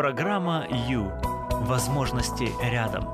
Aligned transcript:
Программа 0.00 0.66
«Ю». 0.88 1.12
Возможности 1.66 2.48
рядом. 2.62 3.12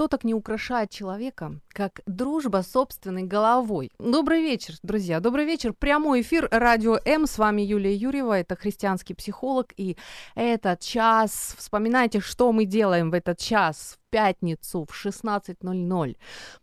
Ничто 0.00 0.08
так 0.08 0.24
не 0.24 0.32
украшает 0.32 0.88
человека, 0.88 1.60
как 1.68 2.00
дружба 2.06 2.62
собственной 2.62 3.24
головой. 3.24 3.90
Добрый 3.98 4.40
вечер, 4.40 4.74
друзья. 4.82 5.20
Добрый 5.20 5.44
вечер. 5.44 5.74
Прямой 5.74 6.22
эфир 6.22 6.48
Радио 6.50 6.98
М. 7.04 7.26
С 7.26 7.36
вами 7.36 7.60
Юлия 7.60 7.94
Юрьева. 7.94 8.38
Это 8.38 8.56
христианский 8.56 9.12
психолог. 9.12 9.74
И 9.76 9.98
этот 10.34 10.80
час... 10.80 11.54
Вспоминайте, 11.58 12.20
что 12.20 12.50
мы 12.50 12.64
делаем 12.64 13.10
в 13.10 13.14
этот 13.14 13.38
час 13.38 13.98
пятницу 14.10 14.86
в 14.88 15.06
16.00 15.06 16.16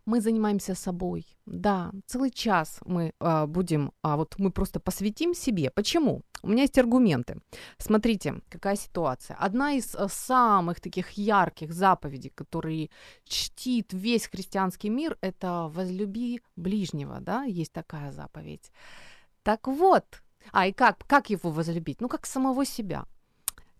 мы 0.05 0.21
занимаемся 0.21 0.75
собой. 0.75 1.25
Да, 1.45 1.91
целый 2.05 2.29
час 2.29 2.79
мы 2.85 3.13
а, 3.19 3.47
будем, 3.47 3.91
а 4.01 4.17
вот 4.17 4.35
мы 4.37 4.51
просто 4.51 4.79
посвятим 4.79 5.33
себе. 5.33 5.71
Почему? 5.71 6.21
У 6.47 6.49
меня 6.49 6.61
есть 6.61 6.77
аргументы. 6.77 7.41
Смотрите, 7.77 8.35
какая 8.49 8.77
ситуация. 8.77 9.35
Одна 9.35 9.73
из 9.73 9.93
а, 9.95 10.07
самых 10.07 10.79
таких 10.79 11.11
ярких 11.11 11.73
заповедей, 11.73 12.31
которые 12.33 12.89
чтит 13.25 13.91
весь 13.91 14.27
христианский 14.27 14.89
мир, 14.89 15.17
это 15.19 15.67
возлюби 15.67 16.41
ближнего, 16.55 17.19
да, 17.19 17.43
есть 17.43 17.73
такая 17.73 18.13
заповедь. 18.13 18.71
Так 19.43 19.67
вот, 19.67 20.05
а 20.53 20.67
и 20.67 20.71
как, 20.71 21.05
как 21.05 21.29
его 21.29 21.51
возлюбить? 21.51 21.99
Ну, 21.99 22.07
как 22.07 22.25
самого 22.25 22.63
себя. 22.63 23.03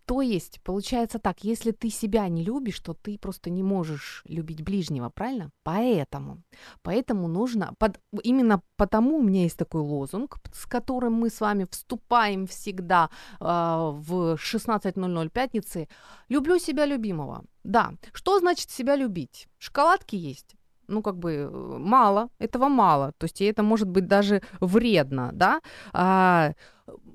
То 0.08 0.22
есть, 0.22 0.60
получается 0.62 1.18
так, 1.18 1.44
если 1.44 1.70
ты 1.70 1.90
себя 1.90 2.28
не 2.28 2.42
любишь, 2.42 2.80
то 2.80 2.94
ты 2.94 3.18
просто 3.18 3.50
не 3.50 3.62
можешь 3.62 4.22
любить 4.28 4.62
ближнего, 4.62 5.10
правильно? 5.10 5.50
Поэтому, 5.62 6.42
поэтому 6.82 7.28
нужно, 7.28 7.74
под, 7.78 8.00
именно 8.24 8.62
потому 8.76 9.18
у 9.18 9.22
меня 9.22 9.42
есть 9.42 9.58
такой 9.58 9.82
лозунг, 9.82 10.38
с 10.54 10.64
которым 10.64 11.12
мы 11.12 11.28
с 11.28 11.40
вами 11.42 11.66
вступаем 11.70 12.46
всегда 12.46 13.10
э, 13.38 13.44
в 13.44 14.36
16.00 14.36 15.28
пятницы. 15.28 15.88
Люблю 16.30 16.58
себя 16.58 16.86
любимого. 16.86 17.44
Да, 17.64 17.92
что 18.14 18.38
значит 18.38 18.70
себя 18.70 18.96
любить? 18.96 19.46
Шоколадки 19.58 20.16
есть? 20.16 20.54
ну, 20.88 21.02
как 21.02 21.18
бы 21.18 21.32
э, 21.32 21.78
мало, 21.78 22.28
этого 22.38 22.68
мало, 22.68 23.12
то 23.18 23.26
есть 23.26 23.42
это 23.42 23.62
может 23.62 23.88
быть 23.88 24.06
даже 24.06 24.40
вредно, 24.60 25.30
да. 25.34 25.60
А, 25.92 26.52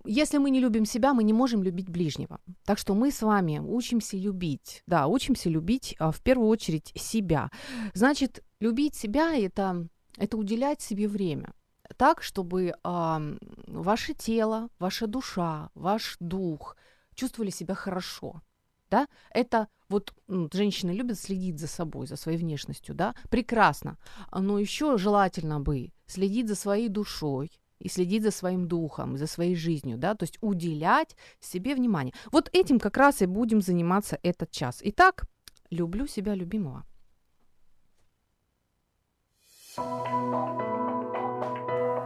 если 0.05 0.37
мы 0.37 0.49
не 0.49 0.59
любим 0.59 0.85
себя, 0.85 1.13
мы 1.13 1.23
не 1.23 1.33
можем 1.33 1.63
любить 1.63 1.89
ближнего. 1.89 2.39
Так 2.65 2.77
что 2.77 2.93
мы 2.93 3.11
с 3.11 3.21
вами 3.21 3.59
учимся 3.59 4.17
любить, 4.17 4.83
да, 4.87 5.07
учимся 5.07 5.49
любить 5.49 5.95
а, 5.99 6.11
в 6.11 6.21
первую 6.21 6.49
очередь 6.49 6.91
себя. 6.95 7.49
Значит, 7.93 8.43
любить 8.59 8.95
себя 8.95 9.35
это, 9.35 9.87
это 10.17 10.37
уделять 10.37 10.81
себе 10.81 11.07
время 11.07 11.53
так, 11.97 12.23
чтобы 12.23 12.73
а, 12.83 13.21
ваше 13.67 14.13
тело, 14.13 14.69
ваша 14.79 15.07
душа, 15.07 15.69
ваш 15.75 16.17
дух 16.19 16.75
чувствовали 17.15 17.52
себя 17.52 17.75
хорошо. 17.75 18.42
Да? 18.89 19.08
Это 19.31 19.67
вот 19.89 20.13
ну, 20.27 20.49
женщины 20.53 20.92
любят 20.92 21.19
следить 21.19 21.59
за 21.59 21.67
собой, 21.67 22.08
за 22.08 22.15
своей 22.15 22.37
внешностью, 22.37 22.95
да, 22.95 23.15
прекрасно. 23.30 23.97
Но 24.31 24.59
еще 24.59 24.97
желательно 24.97 25.59
бы 25.59 25.92
следить 26.05 26.47
за 26.47 26.55
своей 26.55 26.89
душой, 26.89 27.52
и 27.83 27.89
следить 27.89 28.23
за 28.23 28.32
своим 28.32 28.67
духом, 28.67 29.17
за 29.17 29.27
своей 29.27 29.55
жизнью, 29.55 29.98
да, 29.98 30.16
то 30.16 30.23
есть 30.23 30.38
уделять 30.42 31.16
себе 31.39 31.76
внимание. 31.76 32.14
Вот 32.32 32.49
этим 32.54 32.80
как 32.80 32.98
раз 32.98 33.21
и 33.21 33.26
будем 33.26 33.61
заниматься 33.61 34.17
этот 34.23 34.52
час. 34.52 34.80
Итак, 34.83 35.27
люблю 35.70 36.08
себя 36.08 36.33
любимого. 36.33 36.86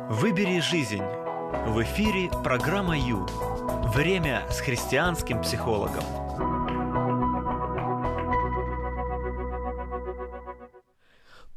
Выбери 0.10 0.60
жизнь. 0.62 1.04
В 1.68 1.82
эфире 1.84 2.30
программа 2.44 2.98
Ю. 2.98 3.26
Время 3.94 4.48
с 4.50 4.60
христианским 4.60 5.42
психологом. 5.42 6.27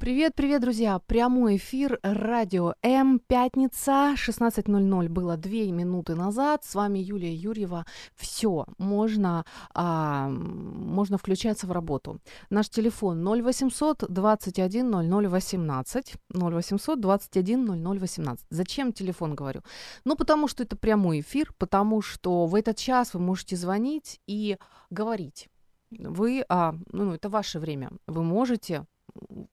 Привет, 0.01 0.35
привет, 0.35 0.63
друзья! 0.63 0.99
Прямой 0.99 1.57
эфир 1.57 2.01
Радио 2.03 2.73
М. 2.81 3.19
Пятница, 3.19 4.15
16.00 4.17 5.09
было 5.11 5.37
две 5.37 5.71
минуты 5.73 6.15
назад. 6.15 6.65
С 6.65 6.75
вами 6.75 6.99
Юлия 7.01 7.35
Юрьева. 7.35 7.85
Все, 8.17 8.65
можно, 8.79 9.45
а, 9.75 10.31
можно 10.31 11.19
включаться 11.19 11.67
в 11.67 11.73
работу. 11.73 12.19
Наш 12.49 12.71
телефон 12.71 13.23
0800 13.23 14.07
21 14.09 14.89
00 14.89 15.29
18. 15.29 16.15
0800 16.33 16.99
21 16.99 17.65
00 17.67 17.99
18. 17.99 18.47
Зачем 18.49 18.95
телефон 18.95 19.35
говорю? 19.35 19.61
Ну, 20.07 20.17
потому 20.17 20.49
что 20.49 20.63
это 20.63 20.77
прямой 20.77 21.21
эфир, 21.21 21.53
потому 21.59 22.01
что 22.01 22.47
в 22.47 22.55
этот 22.55 22.79
час 22.79 23.13
вы 23.13 23.21
можете 23.21 23.55
звонить 23.55 24.19
и 24.27 24.57
говорить. 24.89 25.49
Вы, 25.91 26.43
а, 26.49 26.75
ну, 26.91 27.13
это 27.13 27.29
ваше 27.29 27.59
время. 27.59 27.91
Вы 28.07 28.23
можете 28.23 28.87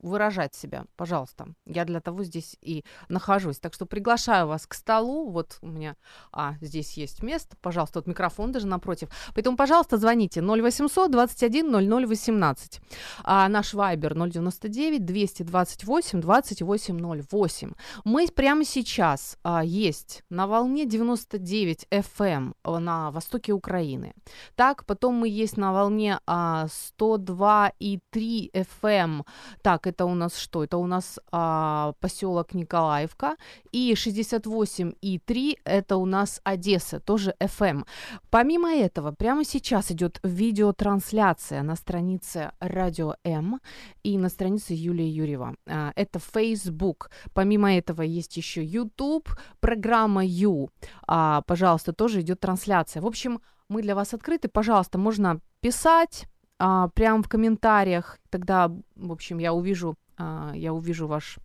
выражать 0.01 0.56
себя, 0.56 0.85
пожалуйста. 0.95 1.47
Я 1.66 1.85
для 1.85 2.00
того 2.00 2.23
здесь 2.23 2.57
и 2.62 2.84
нахожусь. 3.09 3.59
Так 3.59 3.73
что 3.73 3.85
приглашаю 3.85 4.47
вас 4.47 4.66
к 4.68 4.73
столу. 4.73 5.29
Вот 5.29 5.57
у 5.62 5.68
меня, 5.68 5.95
а, 6.31 6.56
здесь 6.62 6.97
есть 6.97 7.23
место, 7.23 7.56
пожалуйста, 7.62 8.00
вот 8.00 8.07
микрофон 8.07 8.51
даже 8.51 8.68
напротив. 8.68 9.09
Поэтому, 9.34 9.57
пожалуйста, 9.57 9.97
звоните 9.97 10.41
0800 10.41 11.12
21 11.12 11.72
00 11.72 12.07
18. 12.07 12.81
А 13.23 13.47
наш 13.50 13.73
вайбер 13.73 14.13
099 14.16 15.06
228 15.06 16.22
28 16.22 17.24
08. 17.31 17.74
Мы 18.03 18.28
прямо 18.28 18.63
сейчас 18.66 19.38
а, 19.44 19.63
есть 19.63 20.24
на 20.29 20.47
волне 20.47 20.85
99 20.85 21.88
FM 21.91 22.53
эм 22.63 22.84
на 22.84 23.12
востоке 23.12 23.53
Украины. 23.53 24.13
Так, 24.56 24.85
потом 24.85 25.16
мы 25.16 25.29
есть 25.29 25.57
на 25.57 25.74
волне 25.74 26.19
а, 26.25 26.68
102,3 27.00 28.51
FM 28.51 29.24
так, 29.62 29.88
это 29.88 30.06
у 30.06 30.16
нас 30.16 30.38
что? 30.38 30.63
Это 30.63 30.78
у 30.78 30.88
нас 30.88 31.19
а, 31.31 31.94
поселок 32.00 32.53
Николаевка. 32.53 33.35
И 33.72 33.94
68,3 33.94 35.57
это 35.63 35.97
у 35.97 36.06
нас 36.06 36.41
Одесса, 36.44 37.00
тоже 37.00 37.35
FM. 37.40 37.85
Помимо 38.29 38.69
этого, 38.69 39.12
прямо 39.12 39.44
сейчас 39.44 39.91
идет 39.91 40.19
видеотрансляция 40.23 41.63
на 41.63 41.75
странице 41.75 42.51
Радио 42.59 43.16
М 43.23 43.59
и 44.03 44.18
на 44.18 44.29
странице 44.29 44.73
Юлии 44.73 45.06
Юрьева. 45.06 45.56
А, 45.68 45.91
это 45.95 46.19
Facebook. 46.19 47.09
Помимо 47.34 47.75
этого 47.75 48.01
есть 48.01 48.38
еще 48.38 48.63
YouTube, 48.63 49.29
программа 49.59 50.25
Ю. 50.25 50.69
А, 51.07 51.41
пожалуйста, 51.41 51.94
тоже 51.94 52.22
идет 52.22 52.39
трансляция. 52.39 53.01
В 53.01 53.06
общем, 53.06 53.39
мы 53.69 53.81
для 53.81 53.95
вас 53.95 54.13
открыты. 54.13 54.47
Пожалуйста, 54.47 54.97
можно 54.97 55.39
писать, 55.62 56.28
а, 56.59 56.90
прямо 56.90 57.22
в 57.23 57.29
комментариях. 57.29 58.19
Тогда, 58.29 58.72
в 58.95 59.12
общем, 59.12 59.40
я 59.40 59.53
увижу, 59.53 59.95
а, 60.18 60.51
я 60.56 60.73
увижу 60.73 61.07
ваш 61.07 61.39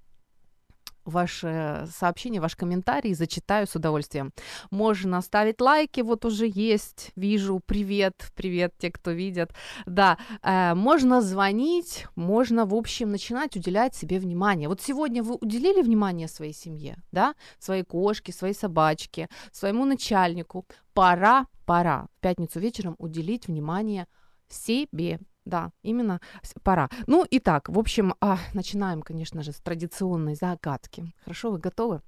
ваше 1.04 1.86
сообщение, 1.90 2.40
ваш 2.40 2.56
комментарий, 2.56 3.14
зачитаю 3.14 3.66
с 3.66 3.74
удовольствием. 3.74 4.32
Можно 4.70 5.20
ставить 5.22 5.60
лайки, 5.60 6.00
вот 6.00 6.24
уже 6.24 6.46
есть, 6.46 7.10
вижу, 7.16 7.60
привет, 7.66 8.30
привет, 8.34 8.72
те, 8.78 8.90
кто 8.90 9.10
видят. 9.10 9.50
Да, 9.86 10.18
э, 10.42 10.74
можно 10.74 11.20
звонить, 11.20 12.06
можно, 12.16 12.66
в 12.66 12.74
общем, 12.74 13.10
начинать 13.10 13.56
уделять 13.56 13.94
себе 13.94 14.18
внимание. 14.18 14.68
Вот 14.68 14.80
сегодня 14.80 15.22
вы 15.22 15.34
уделили 15.40 15.82
внимание 15.82 16.28
своей 16.28 16.54
семье, 16.54 16.96
да, 17.12 17.34
своей 17.58 17.82
кошке, 17.82 18.32
своей 18.32 18.54
собачке, 18.54 19.28
своему 19.52 19.84
начальнику. 19.84 20.66
Пора, 20.94 21.46
пора 21.66 22.06
в 22.18 22.20
пятницу 22.20 22.60
вечером 22.60 22.94
уделить 22.98 23.48
внимание 23.48 24.06
себе. 24.52 25.20
Да, 25.44 25.72
именно 25.82 26.20
пора. 26.62 26.88
Ну, 27.08 27.24
и 27.24 27.40
так, 27.40 27.68
в 27.68 27.76
общем, 27.78 28.14
а, 28.20 28.38
начинаем, 28.54 29.02
конечно 29.02 29.42
же, 29.42 29.50
с 29.50 29.56
традиционной 29.56 30.36
загадки. 30.36 31.12
Хорошо, 31.24 31.50
вы 31.50 31.58
готовы? 31.58 32.00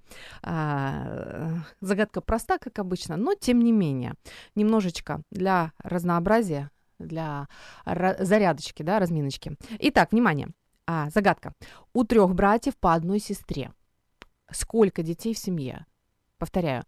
А, 0.42 1.58
загадка 1.80 2.20
проста, 2.20 2.58
как 2.58 2.78
обычно, 2.78 3.16
но 3.16 3.34
тем 3.34 3.60
не 3.60 3.72
менее, 3.72 4.14
немножечко 4.54 5.20
для 5.32 5.72
разнообразия, 5.78 6.70
для 7.00 7.48
зарядочки, 7.84 8.84
да, 8.84 9.00
разминочки. 9.00 9.56
Итак, 9.80 10.12
внимание. 10.12 10.48
А, 10.86 11.10
загадка. 11.10 11.54
У 11.92 12.04
трех 12.04 12.34
братьев 12.34 12.76
по 12.76 12.94
одной 12.94 13.18
сестре. 13.18 13.72
Сколько 14.50 15.02
детей 15.02 15.34
в 15.34 15.38
семье? 15.38 15.86
Повторяю, 16.38 16.84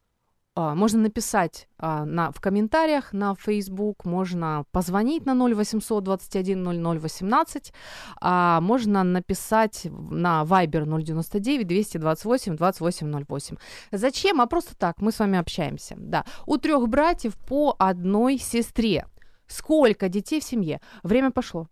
можно 0.56 1.02
написать 1.02 1.68
а, 1.78 2.04
на, 2.04 2.30
в 2.30 2.40
комментариях 2.40 3.12
на 3.12 3.34
Facebook, 3.34 4.04
можно 4.04 4.64
позвонить 4.72 5.26
на 5.26 5.34
0800 5.34 6.02
21 6.02 6.62
00 6.62 6.98
18, 6.98 7.72
а 8.20 8.60
можно 8.60 9.04
написать 9.04 9.86
на 9.90 10.44
Viber 10.44 10.84
099 11.02 11.66
228 11.66 12.56
28 12.56 13.24
08. 13.28 13.56
Зачем? 13.92 14.40
А 14.40 14.46
просто 14.46 14.74
так, 14.76 15.00
мы 15.00 15.12
с 15.12 15.18
вами 15.18 15.38
общаемся. 15.38 15.94
Да. 15.98 16.24
У 16.46 16.56
трех 16.56 16.88
братьев 16.88 17.34
по 17.46 17.76
одной 17.78 18.38
сестре. 18.38 19.06
Сколько 19.46 20.08
детей 20.08 20.40
в 20.40 20.44
семье? 20.44 20.80
Время 21.02 21.30
пошло. 21.30 21.68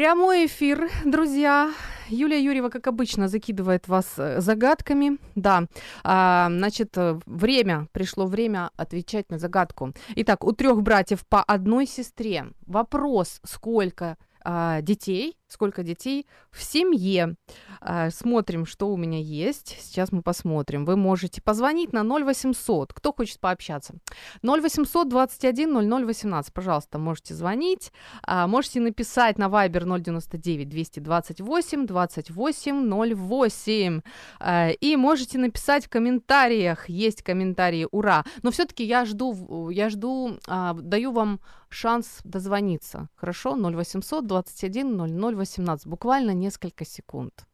Прямой 0.00 0.46
эфир, 0.46 0.88
друзья. 1.04 1.74
Юлия 2.08 2.42
Юрьева, 2.42 2.70
как 2.70 2.86
обычно, 2.86 3.28
закидывает 3.28 3.86
вас 3.86 4.06
э, 4.16 4.40
загадками. 4.40 5.18
Да, 5.34 5.66
а, 6.02 6.48
значит, 6.48 6.96
э, 6.96 7.20
время, 7.26 7.86
пришло 7.92 8.24
время 8.24 8.70
отвечать 8.78 9.30
на 9.30 9.38
загадку. 9.38 9.92
Итак, 10.16 10.42
у 10.44 10.52
трех 10.52 10.80
братьев 10.80 11.26
по 11.28 11.42
одной 11.42 11.86
сестре. 11.86 12.46
Вопрос, 12.66 13.42
сколько 13.44 14.16
а, 14.42 14.80
детей, 14.80 15.36
сколько 15.52 15.82
детей 15.82 16.26
в 16.50 16.62
семье. 16.62 17.36
А, 17.80 18.10
смотрим, 18.10 18.66
что 18.66 18.88
у 18.88 18.96
меня 18.96 19.18
есть. 19.18 19.76
Сейчас 19.80 20.12
мы 20.12 20.22
посмотрим. 20.22 20.84
Вы 20.84 20.96
можете 20.96 21.42
позвонить 21.42 21.92
на 21.92 22.02
0800. 22.04 22.92
Кто 22.92 23.12
хочет 23.12 23.40
пообщаться? 23.40 23.94
0800 24.42 25.08
21 25.08 25.72
00 25.88 26.04
18. 26.04 26.52
Пожалуйста, 26.52 26.98
можете 26.98 27.34
звонить. 27.34 27.92
А, 28.22 28.46
можете 28.46 28.80
написать 28.80 29.38
на 29.38 29.48
Viber 29.48 30.00
099 30.00 30.68
228 30.68 31.86
28 31.86 33.14
08. 33.14 34.00
А, 34.38 34.68
и 34.70 34.96
можете 34.96 35.38
написать 35.38 35.86
в 35.86 35.88
комментариях. 35.88 36.88
Есть 36.88 37.22
комментарии. 37.22 37.88
Ура! 37.90 38.24
Но 38.42 38.50
все-таки 38.50 38.84
я 38.84 39.04
жду, 39.04 39.70
я 39.70 39.90
жду, 39.90 40.38
а, 40.46 40.74
даю 40.74 41.12
вам 41.12 41.40
шанс 41.70 42.20
дозвониться. 42.24 43.08
Хорошо? 43.14 43.56
0800 43.56 44.26
21 44.26 44.96
00 44.96 45.39
18. 45.40 45.86
Буквально 45.86 46.32
несколько 46.32 46.84
секунд. 46.84 47.46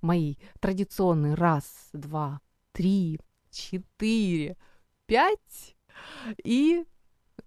Мои 0.00 0.36
традиционные 0.60 1.34
раз, 1.34 1.88
два, 1.92 2.40
три, 2.72 3.18
четыре, 3.50 4.56
пять. 5.06 5.76
И, 6.44 6.84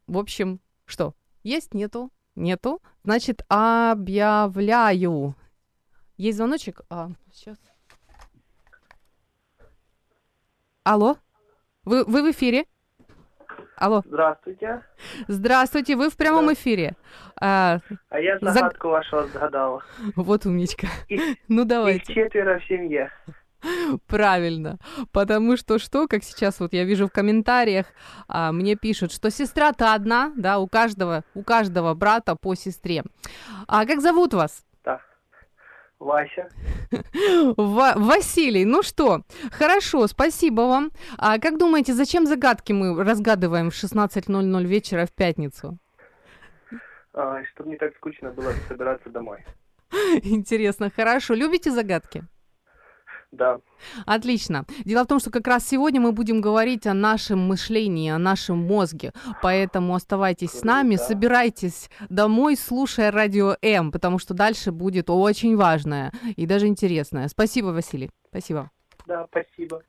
в 0.07 0.17
общем, 0.17 0.59
что? 0.85 1.15
Есть? 1.43 1.73
Нету? 1.73 2.11
Нету? 2.35 2.81
Значит, 3.03 3.43
объявляю. 3.47 5.35
Есть 6.17 6.37
звоночек? 6.37 6.81
А, 6.89 7.11
сейчас. 7.31 7.57
Алло? 10.83 11.17
Вы, 11.83 12.03
вы 12.05 12.23
в 12.23 12.31
эфире? 12.31 12.65
Алло. 13.77 14.03
Здравствуйте. 14.05 14.83
Здравствуйте, 15.27 15.95
вы 15.95 16.09
в 16.09 16.17
прямом 16.17 16.53
эфире. 16.53 16.95
А, 17.39 17.79
а 18.09 18.19
я 18.19 18.37
загадку 18.39 18.89
Заг... 18.89 18.91
вашу 18.91 19.17
отгадала. 19.17 19.83
Вот 20.15 20.45
умничка. 20.45 20.87
Их, 21.07 21.37
ну 21.47 21.65
давайте. 21.65 22.13
Их 22.13 22.23
четверо 22.23 22.59
в 22.59 22.65
семье. 22.65 23.11
Правильно, 24.07 24.77
потому 25.13 25.55
что 25.55 25.79
что, 25.79 26.07
как 26.07 26.23
сейчас 26.23 26.59
вот 26.59 26.73
я 26.73 26.83
вижу 26.83 27.07
в 27.07 27.11
комментариях, 27.11 27.85
а, 28.27 28.51
мне 28.51 28.75
пишут, 28.75 29.13
что 29.13 29.31
сестра-то 29.31 29.93
одна, 29.93 30.33
да, 30.35 30.59
у 30.59 30.67
каждого, 30.67 31.23
у 31.33 31.43
каждого 31.43 31.93
брата 31.93 32.35
по 32.35 32.55
сестре. 32.55 33.03
А 33.67 33.85
как 33.85 34.01
зовут 34.01 34.33
вас? 34.33 34.65
Вася. 36.03 36.47
В- 37.57 37.93
Василий, 37.95 38.65
ну 38.65 38.83
что, 38.83 39.21
хорошо, 39.51 40.07
спасибо 40.07 40.61
вам. 40.61 40.91
А 41.17 41.39
как 41.39 41.57
думаете, 41.57 41.93
зачем 41.93 42.25
загадки 42.25 42.73
мы 42.73 43.03
разгадываем 43.03 43.69
в 43.69 43.73
16.00 43.73 44.65
вечера 44.65 45.05
в 45.05 45.11
пятницу? 45.11 45.77
А, 47.13 47.43
чтобы 47.53 47.69
не 47.69 47.77
так 47.77 47.95
скучно 47.95 48.31
было 48.31 48.51
собираться 48.67 49.09
домой. 49.09 49.37
Интересно, 50.23 50.89
хорошо. 50.95 51.35
Любите 51.35 51.71
загадки? 51.71 52.23
Да. 53.33 53.59
Отлично. 54.05 54.65
Дело 54.85 55.03
в 55.03 55.07
том, 55.07 55.19
что 55.19 55.31
как 55.31 55.47
раз 55.47 55.67
сегодня 55.67 55.99
мы 55.99 56.11
будем 56.11 56.39
говорить 56.39 56.85
о 56.85 56.93
нашем 56.93 57.39
мышлении, 57.39 58.11
о 58.11 58.19
нашем 58.19 58.59
мозге. 58.59 59.11
Поэтому 59.41 59.95
оставайтесь 59.95 60.51
с 60.51 60.63
нами, 60.63 60.95
да. 60.97 61.03
собирайтесь 61.03 61.89
домой, 62.09 62.55
слушая 62.55 63.11
радио 63.11 63.57
М, 63.61 63.91
потому 63.91 64.19
что 64.19 64.33
дальше 64.33 64.71
будет 64.71 65.09
очень 65.09 65.55
важное 65.55 66.13
и 66.35 66.45
даже 66.45 66.67
интересное. 66.67 67.27
Спасибо, 67.27 67.67
Василий. 67.67 68.11
Спасибо. 68.29 68.69
Да, 69.05 69.27
спасибо. 69.29 69.81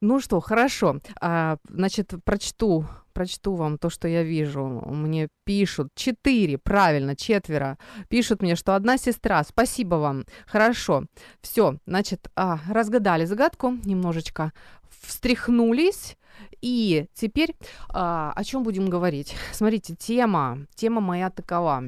Ну 0.00 0.20
что, 0.20 0.40
хорошо. 0.40 1.00
А, 1.20 1.58
значит, 1.68 2.12
прочту, 2.24 2.86
прочту 3.12 3.54
вам 3.54 3.78
то, 3.78 3.88
что 3.90 4.08
я 4.08 4.22
вижу. 4.22 4.64
Мне 4.64 5.28
пишут 5.44 5.88
четыре, 5.94 6.58
правильно, 6.58 7.14
четверо. 7.14 7.78
Пишут 8.08 8.42
мне, 8.42 8.56
что 8.56 8.74
одна 8.74 8.98
сестра. 8.98 9.42
Спасибо 9.44 9.96
вам. 9.96 10.24
Хорошо. 10.46 11.04
Все, 11.40 11.76
значит, 11.86 12.28
а, 12.34 12.58
разгадали 12.68 13.24
загадку 13.24 13.72
немножечко, 13.84 14.52
встряхнулись. 14.88 16.16
И 16.60 17.06
теперь 17.14 17.54
а, 17.88 18.32
о 18.34 18.44
чем 18.44 18.62
будем 18.62 18.88
говорить? 18.88 19.36
Смотрите, 19.52 19.94
тема, 19.94 20.66
тема 20.74 21.00
моя 21.00 21.30
такова. 21.30 21.84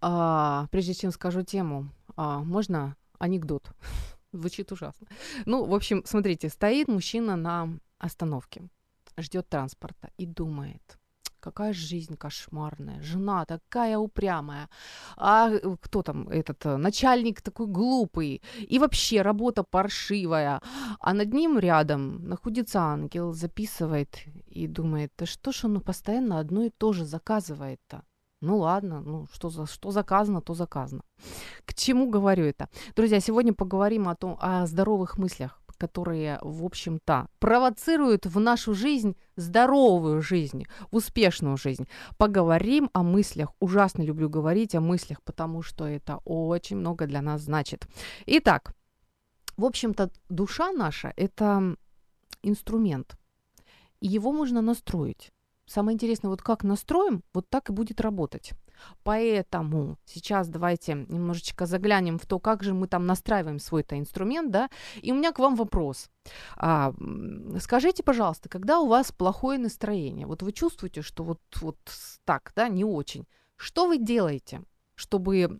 А, 0.00 0.66
прежде 0.70 0.94
чем 0.94 1.10
скажу 1.10 1.42
тему, 1.42 1.88
а, 2.16 2.40
можно 2.40 2.96
анекдот? 3.18 3.70
Звучит 4.32 4.72
ужасно. 4.72 5.06
Ну, 5.46 5.64
в 5.64 5.74
общем, 5.74 6.02
смотрите, 6.04 6.48
стоит 6.48 6.88
мужчина 6.88 7.36
на 7.36 7.78
остановке, 7.98 8.68
ждет 9.16 9.48
транспорта 9.48 10.10
и 10.18 10.26
думает, 10.26 10.98
какая 11.40 11.72
жизнь 11.72 12.16
кошмарная, 12.16 13.02
жена 13.02 13.44
такая 13.44 13.98
упрямая, 13.98 14.68
а 15.16 15.50
э, 15.50 15.76
кто 15.80 16.02
там 16.02 16.28
этот 16.28 16.66
э, 16.66 16.76
начальник 16.76 17.40
такой 17.40 17.66
глупый, 17.66 18.42
и 18.58 18.78
вообще 18.78 19.22
работа 19.22 19.62
паршивая, 19.62 20.60
а 21.00 21.14
над 21.14 21.32
ним 21.32 21.58
рядом 21.58 22.28
находится 22.28 22.80
ангел, 22.80 23.32
записывает 23.32 24.18
и 24.48 24.66
думает, 24.66 25.12
да 25.18 25.26
что 25.26 25.52
ж 25.52 25.64
он 25.64 25.80
постоянно 25.80 26.40
одно 26.40 26.64
и 26.64 26.70
то 26.70 26.92
же 26.92 27.04
заказывает-то? 27.04 28.02
Ну 28.42 28.58
ладно, 28.58 29.00
ну 29.00 29.26
что, 29.32 29.48
за, 29.48 29.66
что 29.66 29.90
заказано, 29.90 30.40
то 30.42 30.54
заказано. 30.54 31.02
К 31.64 31.74
чему 31.74 32.10
говорю 32.10 32.44
это? 32.44 32.68
Друзья, 32.94 33.20
сегодня 33.20 33.54
поговорим 33.54 34.08
о 34.08 34.14
том, 34.14 34.36
о 34.40 34.66
здоровых 34.66 35.16
мыслях, 35.16 35.62
которые, 35.78 36.38
в 36.42 36.64
общем-то, 36.64 37.28
провоцируют 37.38 38.26
в 38.26 38.38
нашу 38.38 38.74
жизнь 38.74 39.16
здоровую 39.36 40.20
жизнь, 40.20 40.64
успешную 40.90 41.56
жизнь. 41.56 41.88
Поговорим 42.18 42.90
о 42.92 43.02
мыслях. 43.02 43.52
Ужасно 43.58 44.02
люблю 44.02 44.28
говорить 44.28 44.74
о 44.74 44.80
мыслях, 44.80 45.22
потому 45.22 45.62
что 45.62 45.86
это 45.86 46.20
очень 46.24 46.76
много 46.76 47.06
для 47.06 47.22
нас 47.22 47.42
значит. 47.42 47.88
Итак, 48.26 48.74
в 49.56 49.64
общем-то, 49.64 50.10
душа 50.28 50.72
наша– 50.72 51.12
это 51.16 51.76
инструмент, 52.42 53.16
его 54.00 54.30
можно 54.32 54.60
настроить. 54.60 55.32
Самое 55.66 55.94
интересное, 55.94 56.30
вот 56.30 56.42
как 56.42 56.62
настроим, 56.62 57.22
вот 57.34 57.48
так 57.48 57.70
и 57.70 57.72
будет 57.72 58.00
работать. 58.00 58.52
Поэтому 59.02 59.98
сейчас 60.04 60.48
давайте 60.48 60.94
немножечко 60.94 61.66
заглянем 61.66 62.18
в 62.18 62.26
то, 62.26 62.38
как 62.38 62.62
же 62.62 62.72
мы 62.72 62.86
там 62.86 63.06
настраиваем 63.06 63.58
свой-то 63.58 63.98
инструмент, 63.98 64.50
да. 64.50 64.70
И 65.02 65.10
у 65.12 65.16
меня 65.16 65.32
к 65.32 65.40
вам 65.40 65.56
вопрос. 65.56 66.08
А, 66.56 66.94
скажите, 67.60 68.02
пожалуйста, 68.02 68.48
когда 68.48 68.78
у 68.80 68.86
вас 68.86 69.10
плохое 69.10 69.58
настроение, 69.58 70.26
вот 70.26 70.42
вы 70.42 70.52
чувствуете, 70.52 71.02
что 71.02 71.24
вот, 71.24 71.40
вот 71.60 71.78
так, 72.24 72.52
да, 72.54 72.68
не 72.68 72.84
очень, 72.84 73.26
что 73.56 73.86
вы 73.86 73.98
делаете, 73.98 74.62
чтобы 74.94 75.58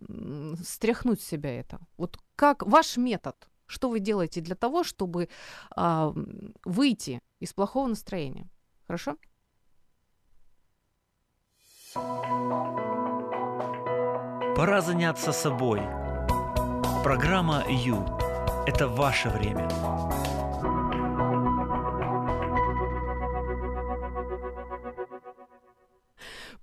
стряхнуть 0.63 1.21
с 1.21 1.27
себя 1.27 1.59
это? 1.59 1.79
Вот 1.97 2.17
как 2.35 2.65
ваш 2.65 2.95
метод, 2.97 3.35
что 3.65 3.89
вы 3.89 3.99
делаете 3.99 4.39
для 4.39 4.55
того, 4.55 4.83
чтобы 4.83 5.27
а, 5.75 6.13
выйти 6.63 7.21
из 7.39 7.51
плохого 7.53 7.87
настроения? 7.87 8.47
Хорошо? 8.85 9.17
Пора 14.55 14.81
заняться 14.81 15.31
собой. 15.31 15.81
Программа 17.03 17.63
«Ю»– 17.69 18.03
это 18.65 18.87
ваше 18.87 19.29
время. 19.29 19.67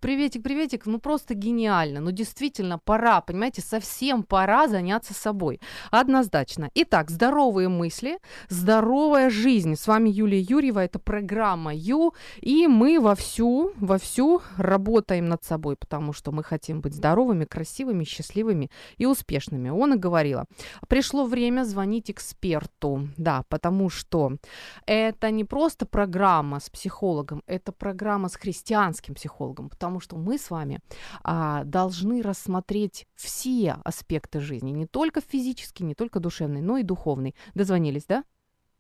Приветик, 0.05 0.43
приветик, 0.43 0.85
ну 0.85 0.99
просто 0.99 1.33
гениально, 1.33 1.99
ну 1.99 2.11
действительно 2.11 2.79
пора, 2.79 3.23
понимаете, 3.23 3.63
совсем 3.63 4.23
пора 4.23 4.69
заняться 4.69 5.15
собой, 5.15 5.63
однозначно. 5.91 6.71
Итак, 6.75 7.11
здоровые 7.11 7.71
мысли, 7.71 8.19
здоровая 8.51 9.31
жизнь. 9.31 9.77
С 9.77 9.87
вами 9.87 10.11
Юлия 10.11 10.41
Юрьева, 10.41 10.81
это 10.81 10.99
программа 10.99 11.73
Ю, 11.75 12.13
и 12.43 12.67
мы 12.67 13.01
вовсю, 13.01 13.73
вовсю 13.77 14.43
работаем 14.59 15.25
над 15.25 15.43
собой, 15.43 15.75
потому 15.75 16.13
что 16.13 16.33
мы 16.33 16.45
хотим 16.45 16.83
быть 16.83 16.93
здоровыми, 16.93 17.47
красивыми, 17.47 18.05
счастливыми 18.05 18.71
и 18.99 19.07
успешными. 19.07 19.71
Он 19.71 19.95
и 19.95 19.97
говорила, 19.97 20.45
пришло 20.87 21.25
время 21.25 21.65
звонить 21.65 22.11
эксперту, 22.11 23.09
да, 23.17 23.45
потому 23.49 23.89
что 23.89 24.37
это 24.85 25.31
не 25.31 25.45
просто 25.45 25.87
программа 25.87 26.61
с 26.61 26.69
психологом, 26.69 27.43
это 27.47 27.73
программа 27.73 28.29
с 28.29 28.37
христианским 28.37 29.15
психологом, 29.15 29.71
потому 29.71 29.94
потому 29.95 30.01
что 30.01 30.17
мы 30.17 30.39
с 30.39 30.51
вами 30.51 30.81
а, 31.23 31.63
должны 31.63 32.21
рассмотреть 32.21 33.07
все 33.15 33.77
аспекты 33.85 34.41
жизни, 34.41 34.73
не 34.73 34.87
только 34.87 35.21
физический, 35.21 35.85
не 35.85 35.95
только 35.95 36.19
душевный, 36.19 36.61
но 36.63 36.79
и 36.79 36.83
духовный. 36.83 37.37
Дозвонились, 37.55 38.07
да? 38.07 38.25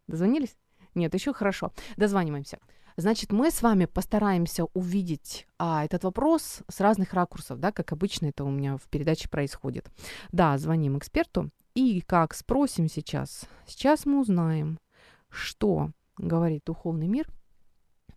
Дозвонились? 0.08 0.56
Нет, 0.96 1.14
еще 1.14 1.32
хорошо. 1.32 1.70
Дозваниваемся. 1.96 2.58
Значит, 2.96 3.30
мы 3.30 3.52
с 3.52 3.62
вами 3.62 3.84
постараемся 3.84 4.64
увидеть 4.74 5.46
а, 5.56 5.84
этот 5.84 6.02
вопрос 6.02 6.62
с 6.68 6.80
разных 6.80 7.14
ракурсов, 7.14 7.60
да, 7.60 7.70
как 7.70 7.92
обычно 7.92 8.26
это 8.26 8.42
у 8.42 8.50
меня 8.50 8.76
в 8.76 8.88
передаче 8.88 9.28
происходит. 9.28 9.86
Да, 10.32 10.58
звоним 10.58 10.98
эксперту 10.98 11.50
и 11.74 12.00
как 12.00 12.34
спросим 12.34 12.88
сейчас. 12.88 13.44
Сейчас 13.66 14.04
мы 14.04 14.20
узнаем, 14.20 14.80
что 15.28 15.90
говорит 16.18 16.64
духовный 16.66 17.06
мир 17.06 17.28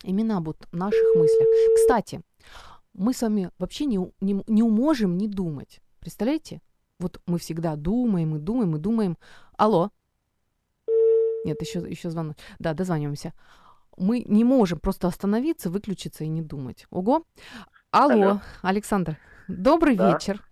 именно 0.04 0.38
об 0.38 0.50
наших 0.72 1.16
мыслях. 1.16 1.48
Кстати, 1.76 2.22
мы 2.98 3.14
с 3.14 3.22
вами 3.22 3.52
вообще 3.60 3.86
не, 3.86 3.98
не, 4.20 4.44
не 4.48 4.64
можем 4.64 5.18
не 5.18 5.28
думать. 5.28 5.80
Представляете? 6.00 6.62
Вот 7.00 7.22
мы 7.28 7.38
всегда 7.38 7.76
думаем 7.76 8.36
и 8.36 8.40
думаем 8.40 8.76
и 8.76 8.80
думаем. 8.80 9.18
Алло. 9.56 9.92
Нет, 11.46 11.62
еще, 11.62 11.80
еще 11.88 12.10
звонок. 12.10 12.36
Да, 12.60 12.74
дозваниваемся. 12.74 13.34
Мы 13.98 14.24
не 14.28 14.44
можем 14.44 14.80
просто 14.80 15.08
остановиться, 15.08 15.70
выключиться 15.70 16.24
и 16.24 16.28
не 16.28 16.42
думать. 16.42 16.86
Ого. 16.90 17.24
Алло, 17.92 18.14
Алло. 18.14 18.42
Александр. 18.62 19.18
Добрый 19.48 19.96
да. 19.96 20.14
вечер. 20.14 20.47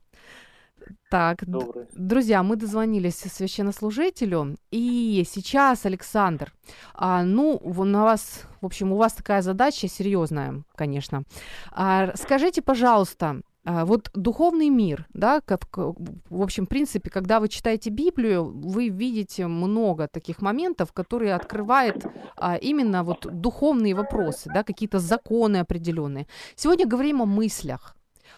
Так, 1.09 1.45
Добрый. 1.45 1.85
друзья, 1.93 2.43
мы 2.43 2.55
дозвонились 2.55 3.17
священнослужителю, 3.17 4.57
и 4.71 5.23
сейчас, 5.29 5.85
Александр, 5.85 6.53
а, 6.93 7.23
ну, 7.23 7.59
на 7.83 8.03
вас, 8.03 8.43
в 8.61 8.65
общем, 8.65 8.91
у 8.91 8.97
вас 8.97 9.13
такая 9.13 9.41
задача 9.41 9.87
серьезная, 9.87 10.63
конечно. 10.75 11.23
А, 11.71 12.11
скажите, 12.15 12.61
пожалуйста, 12.61 13.41
а, 13.65 13.85
вот 13.85 14.11
духовный 14.13 14.69
мир, 14.69 15.07
да, 15.13 15.41
как, 15.41 15.65
в 15.75 16.41
общем, 16.41 16.65
в 16.65 16.69
принципе, 16.69 17.09
когда 17.09 17.39
вы 17.39 17.49
читаете 17.49 17.89
Библию, 17.89 18.45
вы 18.45 18.89
видите 18.89 19.47
много 19.47 20.07
таких 20.07 20.41
моментов, 20.41 20.93
которые 20.93 21.33
открывают 21.33 22.05
а, 22.37 22.57
именно 22.57 23.03
вот 23.03 23.27
духовные 23.31 23.95
вопросы, 23.95 24.51
да, 24.53 24.63
какие-то 24.63 24.99
законы 24.99 25.57
определенные. 25.57 26.27
Сегодня 26.55 26.85
говорим 26.85 27.21
о 27.21 27.25
мыслях. 27.25 27.95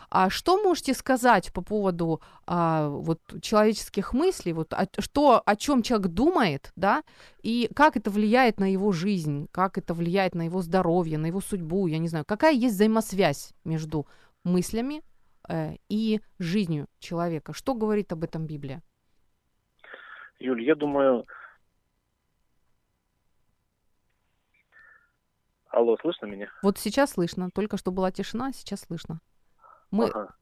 А 0.10 0.30
что 0.30 0.62
можете 0.64 0.94
сказать 0.94 1.52
по 1.52 1.62
поводу 1.62 2.22
а, 2.46 2.88
вот 2.88 3.20
человеческих 3.42 4.14
мыслей, 4.14 4.54
вот 4.54 4.74
о, 4.74 4.88
что 5.00 5.42
о 5.46 5.56
чем 5.56 5.82
человек 5.82 6.08
думает, 6.08 6.72
да, 6.76 7.04
и 7.44 7.70
как 7.76 7.98
это 7.98 8.10
влияет 8.10 8.60
на 8.60 8.72
его 8.72 8.94
жизнь, 8.94 9.48
как 9.52 9.78
это 9.78 9.94
влияет 9.94 10.34
на 10.34 10.44
его 10.44 10.62
здоровье, 10.62 11.18
на 11.18 11.26
его 11.26 11.42
судьбу, 11.42 11.88
я 11.88 11.98
не 11.98 12.08
знаю, 12.08 12.24
какая 12.26 12.54
есть 12.54 12.76
взаимосвязь 12.76 13.54
между 13.66 14.08
мыслями 14.46 15.02
э, 15.50 15.76
и 15.90 16.22
жизнью 16.40 16.88
человека? 17.00 17.52
Что 17.52 17.74
говорит 17.74 18.14
об 18.14 18.24
этом 18.24 18.46
Библия? 18.46 18.82
Юль, 20.40 20.64
я 20.64 20.76
думаю, 20.76 21.26
Алло, 25.70 25.98
слышно 26.02 26.26
меня? 26.26 26.48
Вот 26.64 26.78
сейчас 26.78 27.12
слышно. 27.12 27.50
Только 27.54 27.78
что 27.78 27.92
была 27.92 28.12
тишина, 28.12 28.52
сейчас 28.52 28.82
слышно. 28.82 29.20
Мы... 29.92 30.06
Ага. 30.06 30.34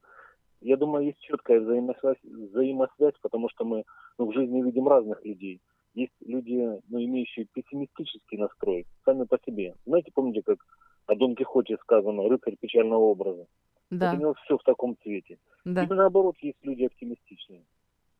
Я 0.60 0.76
думаю, 0.76 1.06
есть 1.06 1.20
четкая 1.20 1.60
взаимосвязь, 1.60 2.16
взаимосвязь, 2.24 3.14
потому 3.20 3.48
что 3.50 3.64
мы 3.64 3.84
ну, 4.18 4.30
в 4.30 4.34
жизни 4.34 4.62
видим 4.62 4.88
разных 4.88 5.24
людей. 5.24 5.60
Есть 5.94 6.14
люди, 6.24 6.80
ну, 6.88 6.98
имеющие 7.02 7.46
пессимистический 7.46 8.38
настрой, 8.38 8.86
сами 9.04 9.24
по 9.24 9.38
себе. 9.46 9.74
Знаете, 9.86 10.10
помните, 10.14 10.42
как 10.42 10.58
о 11.06 11.14
Дон 11.14 11.36
Кихоте 11.36 11.76
сказано, 11.82 12.28
рыцарь 12.28 12.56
печального 12.56 13.02
образа? 13.02 13.46
Да. 13.90 14.10
Вот 14.10 14.16
у 14.16 14.20
него 14.20 14.34
все 14.44 14.58
в 14.58 14.62
таком 14.64 14.96
цвете. 15.02 15.38
Да. 15.64 15.84
И 15.84 15.86
наоборот, 15.86 16.36
есть 16.40 16.58
люди 16.62 16.84
оптимистичные. 16.84 17.62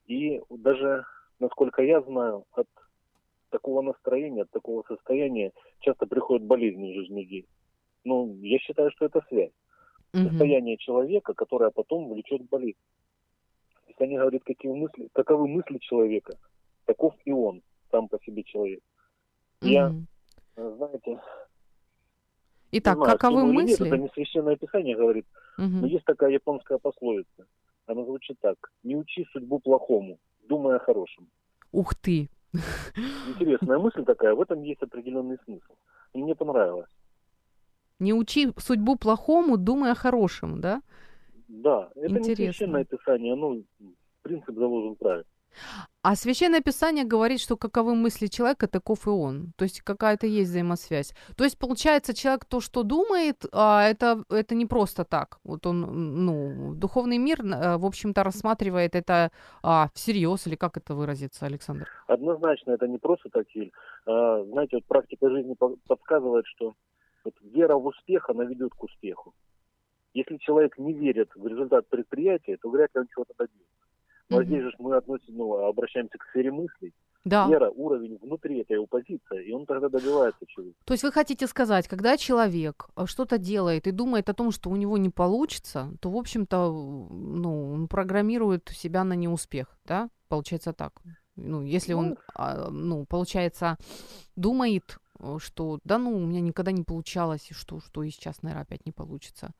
И 0.07 0.41
даже, 0.51 1.05
насколько 1.41 1.83
я 1.83 2.01
знаю, 2.03 2.45
от 2.53 2.69
такого 3.51 3.83
настроения, 3.83 4.43
от 4.43 4.51
такого 4.51 4.85
состояния 4.87 5.53
часто 5.81 6.07
приходят 6.07 6.47
болезни 6.47 6.93
в 6.93 6.95
жизни 6.95 7.23
людей. 7.23 7.47
Ну, 8.05 8.37
я 8.41 8.59
считаю, 8.59 8.91
что 8.93 9.07
это 9.07 9.21
связь 9.29 9.53
угу. 10.13 10.29
состояние 10.29 10.77
человека, 10.77 11.35
которое 11.35 11.71
потом 11.71 12.09
влечет 12.09 12.43
к 12.47 12.49
болезни. 12.49 12.81
Если 13.89 14.05
они 14.05 14.19
говорят, 14.19 14.43
какие 14.45 14.73
мысли, 14.73 15.09
каковы 15.13 15.49
мысли 15.49 15.79
человека, 15.79 16.37
таков 16.85 17.15
и 17.25 17.33
он, 17.33 17.63
сам 17.91 18.09
по 18.09 18.19
себе 18.25 18.43
человек. 18.43 18.81
Угу. 19.63 19.71
Я, 19.71 19.93
э, 20.57 20.75
знаете, 20.77 21.21
Итак, 22.73 22.97
знаю, 22.97 23.13
каковы 23.13 23.45
мысли? 23.53 23.71
Нет, 23.71 23.81
это 23.81 23.97
не 23.97 24.09
священное 24.09 24.57
писание 24.57 24.97
говорит, 24.97 25.27
угу. 25.57 25.67
но 25.67 25.87
есть 25.87 26.05
такая 26.05 26.31
японская 26.31 26.79
пословица. 26.79 27.47
Она 27.87 28.05
звучит 28.05 28.39
так. 28.41 28.57
Не 28.83 28.97
учи 28.97 29.27
судьбу 29.33 29.61
плохому, 29.61 30.19
думай 30.49 30.77
о 30.77 30.81
хорошем. 30.81 31.29
Ух 31.73 31.95
ты! 31.95 32.29
Интересная 33.29 33.79
мысль 33.79 34.05
такая, 34.05 34.35
в 34.35 34.41
этом 34.41 34.63
есть 34.63 34.83
определенный 34.83 35.39
смысл. 35.45 35.75
Мне 36.15 36.35
понравилось. 36.35 36.89
Не 37.99 38.13
учи 38.13 38.53
судьбу 38.59 38.97
плохому, 38.97 39.57
думай 39.57 39.91
о 39.91 39.95
хорошем, 39.95 40.61
да? 40.61 40.83
Да, 41.49 41.91
это 41.95 42.19
Интересно. 42.19 42.29
не 42.29 42.35
священное 42.35 42.85
писание, 42.85 43.35
ну, 43.35 43.65
принцип 44.23 44.55
заложен 44.55 44.97
правильно. 44.97 45.25
А 46.03 46.15
священное 46.15 46.61
писание 46.61 47.05
говорит, 47.05 47.41
что 47.41 47.57
каковы 47.57 47.95
мысли 47.95 48.29
человека, 48.29 48.69
таков 48.69 49.07
и 49.07 49.11
он. 49.11 49.53
То 49.57 49.65
есть 49.65 49.81
какая-то 49.81 50.27
есть 50.27 50.51
взаимосвязь. 50.51 51.15
То 51.37 51.45
есть, 51.45 51.59
получается, 51.59 52.15
человек 52.15 52.45
то, 52.45 52.61
что 52.61 52.83
думает, 52.83 53.45
а 53.53 53.83
это, 53.89 54.23
это 54.31 54.55
не 54.55 54.67
просто 54.67 55.05
так. 55.05 55.39
Вот 55.45 55.67
он, 55.67 55.81
ну, 56.25 56.75
духовный 56.75 57.19
мир, 57.19 57.41
э, 57.41 57.77
в 57.77 57.85
общем-то, 57.85 58.23
рассматривает 58.23 58.95
это 58.95 59.31
а, 59.63 59.89
всерьез, 59.95 60.47
или 60.47 60.55
как 60.55 60.77
это 60.77 60.95
выразиться, 60.95 61.47
Александр? 61.47 61.89
Однозначно, 62.07 62.73
это 62.73 62.87
не 62.87 62.99
просто 62.99 63.29
так, 63.31 63.47
Юль. 63.55 63.73
А, 64.07 64.45
знаете, 64.45 64.77
вот 64.77 64.85
практика 64.85 65.29
жизни 65.31 65.57
подсказывает, 65.89 66.47
что 66.47 66.75
вот 67.27 67.35
вера 67.43 67.75
в 67.77 67.87
успех, 67.87 68.31
она 68.31 68.45
ведет 68.45 68.73
к 68.73 68.83
успеху. 68.83 69.35
Если 70.15 70.39
человек 70.39 70.79
не 70.79 70.95
верит 70.95 71.31
в 71.35 71.47
результат 71.47 71.89
предприятия, 71.89 72.57
то 72.57 72.71
вряд 72.71 72.95
ли 72.95 73.01
он 73.01 73.07
чего-то 73.09 73.35
добьется. 73.37 73.67
Но 74.29 74.41
mm-hmm. 74.41 74.45
здесь 74.47 74.63
же 74.63 74.73
мы 74.79 74.97
относим, 74.97 75.37
ну, 75.37 75.67
обращаемся 75.67 76.19
к 76.19 76.25
сфере 76.31 76.51
мыслей. 76.51 76.95
Да. 77.25 77.49
Вера, 77.49 77.71
уровень 77.71 78.19
внутри 78.23 78.61
этой 78.61 78.75
его 78.75 78.87
и 79.41 79.53
он 79.53 79.67
тогда 79.67 79.89
добивается 79.89 80.47
чего-то. 80.47 80.75
То 80.85 80.95
есть 80.95 81.03
вы 81.03 81.13
хотите 81.13 81.47
сказать, 81.49 81.89
когда 81.89 82.17
человек 82.17 82.87
э, 82.97 83.07
что-то 83.07 83.37
делает 83.37 83.87
и 83.89 83.91
думает 83.91 84.29
о 84.29 84.35
том, 84.35 84.53
что 84.53 84.71
у 84.71 84.77
него 84.77 84.97
не 84.97 85.11
получится, 85.11 85.91
то, 86.01 86.11
в 86.11 86.17
общем-то, 86.17 86.71
ну, 86.71 87.73
он 87.73 87.89
программирует 87.89 88.69
себя 88.69 89.05
на 89.05 89.15
неуспех, 89.15 89.77
да? 89.85 90.09
Получается 90.29 90.73
так. 90.73 90.93
Ну, 91.35 91.63
если 91.63 91.95
он, 91.95 92.11
ну, 92.11 92.17
а, 92.35 92.71
ну, 92.71 93.05
получается, 93.07 93.77
думает 94.37 94.99
Э, 94.99 95.06
что 95.39 95.79
да 95.85 95.99
ну, 95.99 96.17
у 96.17 96.27
меня 96.27 96.41
никогда 96.41 96.73
не 96.73 96.83
получалось, 96.83 97.51
и 97.51 97.55
что, 97.55 97.81
что 97.81 98.03
и 98.03 98.11
сейчас, 98.11 98.43
наверное, 98.43 98.63
опять 98.63 98.87
не 98.87 98.93
получится. 98.93 99.51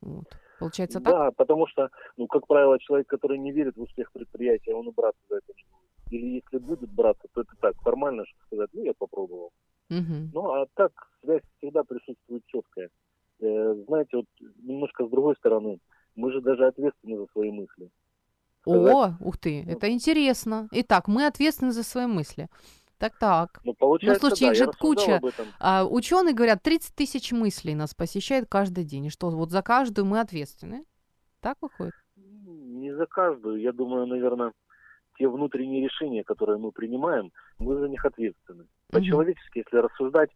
Вот. 0.00 0.26
Получается 0.58 1.00
так? 1.00 1.12
Да, 1.12 1.30
потому 1.32 1.66
что, 1.66 1.90
ну, 2.16 2.26
как 2.26 2.46
правило, 2.46 2.78
человек, 2.78 3.06
который 3.06 3.38
не 3.38 3.52
верит 3.52 3.76
в 3.76 3.82
успех 3.82 4.10
предприятия, 4.12 4.74
он 4.74 4.88
и 4.88 4.92
браться 4.92 5.20
за 5.28 5.36
это 5.36 5.52
не 5.54 5.64
будет. 5.64 6.12
Или 6.12 6.26
если 6.36 6.58
будет 6.58 6.90
браться, 6.90 7.26
то 7.32 7.42
это 7.42 7.52
так, 7.60 7.76
формально, 7.82 8.24
чтобы 8.26 8.44
сказать, 8.46 8.70
ну, 8.72 8.84
я 8.84 8.94
попробовал. 8.94 9.52
Угу. 9.90 10.30
Ну, 10.32 10.50
а 10.52 10.66
так 10.74 10.92
связь 11.22 11.42
всегда 11.58 11.84
присутствует 11.84 12.44
четкая. 12.46 12.90
Э, 13.40 13.74
знаете, 13.86 14.16
вот 14.18 14.26
немножко 14.62 15.06
с 15.06 15.10
другой 15.10 15.36
стороны, 15.36 15.78
мы 16.14 16.32
же 16.32 16.40
даже 16.40 16.66
ответственны 16.66 17.18
за 17.18 17.26
свои 17.32 17.50
мысли. 17.50 17.90
Сказать, 18.62 18.94
О, 18.94 19.14
ух 19.20 19.38
ты, 19.38 19.62
ну, 19.64 19.72
это 19.72 19.90
интересно. 19.90 20.68
Итак, 20.72 21.06
мы 21.06 21.26
ответственны 21.26 21.72
за 21.72 21.84
свои 21.84 22.06
мысли. 22.06 22.48
Так, 22.98 23.18
так. 23.18 23.60
Ну, 23.64 23.74
получается, 23.74 24.24
ну 24.24 24.30
слушай, 24.30 24.44
да, 24.46 24.50
их 24.52 24.56
же 24.56 24.66
куча. 24.78 25.20
А, 25.60 25.84
ученые 25.84 26.34
говорят, 26.34 26.62
30 26.62 26.94
тысяч 26.94 27.32
мыслей 27.32 27.74
нас 27.74 27.94
посещает 27.94 28.46
каждый 28.48 28.84
день. 28.84 29.06
И 29.06 29.10
что, 29.10 29.28
вот 29.30 29.50
за 29.50 29.62
каждую 29.62 30.06
мы 30.06 30.20
ответственны? 30.20 30.84
Так 31.40 31.58
выходит? 31.60 31.92
Не 32.16 32.94
за 32.94 33.06
каждую. 33.06 33.60
Я 33.60 33.72
думаю, 33.72 34.06
наверное, 34.06 34.52
те 35.18 35.28
внутренние 35.28 35.84
решения, 35.84 36.24
которые 36.24 36.58
мы 36.58 36.72
принимаем, 36.72 37.32
мы 37.58 37.76
за 37.76 37.88
них 37.88 38.04
ответственны. 38.04 38.66
По-человечески, 38.90 39.58
если 39.58 39.76
рассуждать, 39.76 40.30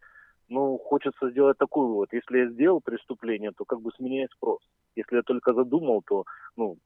ну, 0.49 0.79
хочется 0.79 1.31
сделать 1.31 1.57
такой 1.59 1.87
вот. 1.87 2.13
Если 2.13 2.39
я 2.39 2.51
сделал 2.51 2.81
преступление, 2.81 3.53
то 3.57 3.65
как 3.65 3.81
бы 3.81 3.91
с 3.93 3.99
меня 4.01 4.25
и 4.25 4.29
спрос. 4.29 4.61
Если 4.97 5.17
я 5.17 5.23
только 5.23 5.55
задумал, 5.55 6.03
то, 6.03 6.25
ну, 6.57 6.77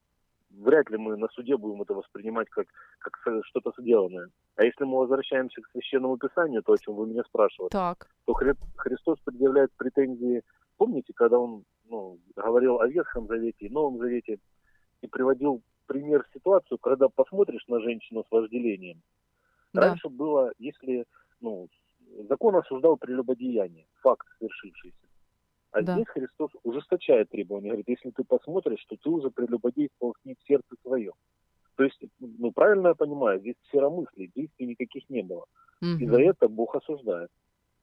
вряд 0.59 0.91
ли 0.91 0.97
мы 0.97 1.17
на 1.17 1.29
суде 1.29 1.57
будем 1.57 1.83
это 1.83 1.95
воспринимать 1.95 2.49
как, 2.51 2.67
как 2.99 3.19
что-то 3.45 3.73
сделанное. 3.79 4.29
А 4.57 4.65
если 4.65 4.85
мы 4.85 4.99
возвращаемся 4.99 5.61
к 5.61 5.71
священному 5.71 6.17
писанию, 6.17 6.63
то, 6.63 6.73
о 6.73 6.79
чем 6.79 6.95
вы 6.95 7.07
меня 7.07 7.23
спрашивали, 7.25 7.71
так. 7.71 8.09
то 8.25 8.33
Хри- 8.33 8.57
Христос 8.77 9.19
предъявляет 9.25 9.73
претензии. 9.77 10.43
Помните, 10.77 11.13
когда 11.15 11.39
он 11.39 11.65
ну, 11.89 12.19
говорил 12.37 12.81
о 12.81 12.89
Ветхом 12.89 13.27
Завете 13.27 13.67
и 13.67 13.73
Новом 13.73 13.99
Завете 13.99 14.39
и 15.03 15.07
приводил 15.07 15.63
пример 15.87 16.27
ситуацию, 16.33 16.79
когда 16.79 17.09
посмотришь 17.09 17.67
на 17.69 17.81
женщину 17.81 18.25
с 18.25 18.31
вожделением. 18.31 19.03
Да. 19.73 19.83
Раньше 19.83 20.09
было, 20.09 20.53
если 20.59 21.05
ну, 21.41 21.69
закон 22.29 22.57
осуждал 22.57 22.97
прелюбодеяние, 22.97 23.87
факт 24.01 24.27
свершившийся. 24.39 25.04
А 25.75 25.83
да. 25.83 25.95
здесь 25.95 26.07
Христос 26.07 26.53
ужесточает 26.63 27.31
требования. 27.31 27.71
Говорит, 27.71 27.89
если 27.89 28.11
ты 28.11 28.23
посмотришь, 28.23 28.85
то 28.85 28.97
ты 28.97 29.11
уже 29.11 29.31
прелюбодействовал 29.31 30.15
с 30.15 30.25
ней 30.25 30.37
в 30.39 30.47
сердце 30.47 30.77
своем. 30.83 31.13
То 31.75 31.83
есть, 31.83 32.01
ну, 32.21 32.53
правильно 32.53 32.89
я 32.89 32.95
понимаю, 32.95 33.41
здесь 33.41 33.57
сфера 33.67 33.91
мыслей, 33.91 34.31
действий 34.37 34.67
никаких 34.67 35.11
не 35.11 35.23
было. 35.23 35.47
Угу. 35.83 35.99
И 35.99 36.07
за 36.07 36.21
это 36.21 36.49
Бог 36.49 36.77
осуждает. 36.77 37.29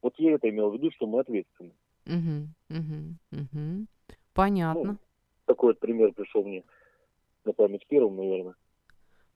Вот 0.02 0.14
я 0.20 0.36
это 0.36 0.50
имел 0.50 0.70
в 0.70 0.76
виду, 0.76 0.90
что 0.92 1.06
мы 1.06 1.20
ответственны. 1.20 1.74
Мгм, 2.06 2.56
мгм, 2.70 3.20
мгм. 3.32 3.88
Понятно. 4.34 4.84
Ну, 4.84 4.98
такой 5.46 5.72
вот 5.72 5.80
пример 5.80 6.14
пришел 6.14 6.46
мне 6.46 6.64
на 7.44 7.52
память 7.52 7.86
первым, 7.90 8.16
наверное. 8.16 8.56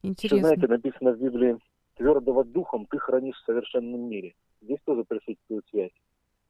Еще, 0.01 0.11
Интересно. 0.11 0.39
знаете, 0.39 0.67
написано 0.67 1.11
в 1.11 1.19
Библии, 1.19 1.57
твердого 1.95 2.45
духом 2.45 2.85
ты 2.85 2.99
хранишь 2.99 3.35
в 3.35 3.45
совершенном 3.45 4.07
мире. 4.07 4.33
Здесь 4.61 4.79
тоже 4.85 5.03
присутствует 5.03 5.65
связь. 5.69 5.91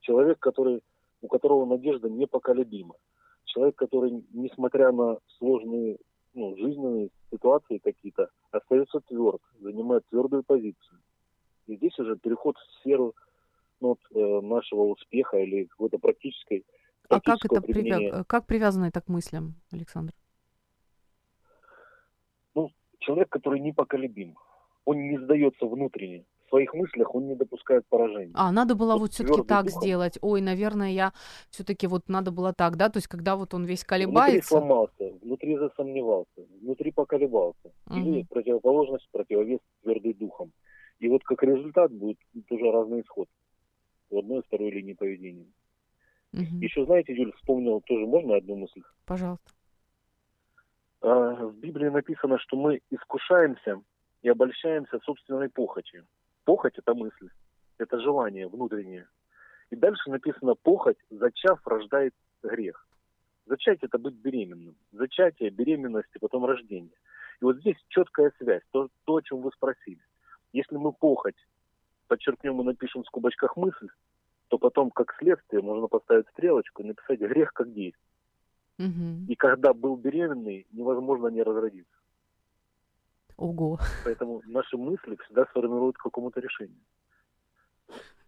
Человек, 0.01 0.37
который, 0.37 0.83
у 1.25 1.27
которого 1.27 1.65
надежда 1.65 2.07
непоколебима. 2.09 2.95
Человек, 3.45 3.75
который, 3.75 4.23
несмотря 4.31 4.91
на 4.91 5.17
сложные 5.37 5.97
ну, 6.33 6.55
жизненные 6.57 7.09
ситуации 7.31 7.79
какие-то, 7.79 8.29
остается 8.51 8.99
тверд, 9.07 9.41
занимает 9.59 10.03
твердую 10.09 10.43
позицию. 10.43 10.99
И 11.67 11.77
здесь 11.77 11.97
уже 11.99 12.15
переход 12.17 12.57
в 12.57 12.79
сферу 12.79 13.15
ну, 13.81 13.87
вот, 13.89 13.99
э, 14.13 14.41
нашего 14.45 14.81
успеха 14.83 15.37
или 15.37 15.65
какой-то 15.65 15.97
практической 15.97 16.63
А 17.09 17.19
как 17.19 17.37
это 17.45 17.61
привя- 17.61 17.73
применения. 17.73 18.11
э, 18.11 18.23
как 18.27 18.45
привязано 18.45 18.85
это 18.85 19.01
к 19.01 19.07
мыслям, 19.07 19.55
Александр? 19.71 20.13
Ну, 22.53 22.69
человек, 22.99 23.29
который 23.29 23.59
непоколебим. 23.59 24.37
Он 24.85 25.07
не 25.07 25.17
сдается 25.17 25.65
внутренне. 25.65 26.25
В 26.45 26.49
своих 26.49 26.73
мыслях 26.73 27.15
он 27.15 27.27
не 27.27 27.35
допускает 27.35 27.85
поражения. 27.89 28.31
А, 28.35 28.51
надо 28.51 28.75
было 28.75 28.93
Вот 28.93 29.01
вот 29.01 29.11
все-таки 29.13 29.41
так 29.43 29.65
духом. 29.65 29.81
сделать. 29.81 30.17
Ой, 30.21 30.41
наверное, 30.41 30.91
я 30.91 31.11
все-таки 31.49 31.87
вот 31.87 32.07
надо 32.07 32.31
было 32.31 32.53
так, 32.53 32.77
да? 32.77 32.89
То 32.89 32.97
есть, 32.97 33.07
когда 33.07 33.35
вот 33.35 33.53
он 33.53 33.65
весь 33.65 33.83
Внутри 33.83 34.05
колебается. 34.05 34.47
сломался, 34.47 35.13
внутри 35.21 35.57
засомневался, 35.57 36.45
внутри 36.61 36.91
поколебался. 36.91 37.71
Или 37.89 38.19
Мгм. 38.19 38.27
противоположность, 38.27 39.07
противовес 39.11 39.59
твердый 39.81 40.13
духом. 40.13 40.51
И 40.99 41.09
вот 41.09 41.23
как 41.23 41.41
результат 41.43 41.91
будет 41.91 42.17
тоже 42.47 42.71
разный 42.71 43.01
исход 43.01 43.27
у 44.11 44.19
одной 44.19 44.39
и 44.39 44.43
второй 44.43 44.69
линии 44.69 44.93
поведения. 44.93 45.47
Мгм. 46.31 46.59
Еще, 46.61 46.85
знаете, 46.85 47.13
Юль, 47.13 47.33
вспомнил 47.37 47.81
тоже, 47.81 48.05
можно 48.05 48.35
одну 48.35 48.55
мысль? 48.55 48.81
Пожалуйста. 49.05 49.51
А, 51.01 51.47
В 51.47 51.55
Библии 51.57 51.89
написано, 51.89 52.37
что 52.39 52.55
мы 52.55 52.81
искушаемся 52.91 53.81
и 54.21 54.29
обольщаемся 54.29 54.99
собственной 55.03 55.49
похотью. 55.49 56.05
Похоть– 56.45 56.73
это 56.77 56.93
мысль, 56.93 57.29
это 57.77 57.99
желание 57.99 58.47
внутреннее. 58.47 59.07
И 59.71 59.75
дальше 59.75 60.09
написано, 60.09 60.55
похоть, 60.55 60.97
зачав, 61.09 61.59
рождает 61.65 62.13
грех. 62.43 62.87
Зачать– 63.47 63.79
это 63.81 63.97
быть 63.97 64.15
беременным. 64.15 64.75
Зачатие, 64.91 65.49
беременность 65.49 66.09
и 66.15 66.19
потом 66.19 66.45
рождение. 66.45 66.97
И 67.41 67.45
вот 67.45 67.57
здесь 67.57 67.77
четкая 67.89 68.31
связь, 68.37 68.61
то, 68.71 68.89
то, 69.05 69.15
о 69.15 69.21
чем 69.21 69.41
вы 69.41 69.51
спросили. 69.51 70.01
Если 70.53 70.77
мы 70.77 70.93
похоть 70.93 71.35
подчеркнем 72.07 72.61
и 72.61 72.63
напишем 72.63 73.03
в 73.03 73.07
скобочках 73.07 73.57
мысль, 73.57 73.89
то 74.47 74.57
потом, 74.59 74.91
как 74.91 75.15
следствие, 75.17 75.63
можно 75.63 75.87
поставить 75.87 76.27
стрелочку 76.29 76.83
и 76.83 76.87
написать 76.87 77.19
грех 77.19 77.51
как 77.53 77.73
действие. 77.73 78.05
Мгм. 78.77 79.25
И 79.27 79.35
когда 79.35 79.73
был 79.73 79.95
беременный, 79.95 80.67
невозможно 80.71 81.27
не 81.27 81.41
разродиться. 81.41 81.94
Ого. 83.37 83.79
Поэтому 84.03 84.41
наши 84.45 84.77
мысли 84.77 85.17
всегда 85.25 85.45
сформируют 85.45 85.97
к 85.97 86.03
какому-то 86.03 86.39
решению. 86.39 86.79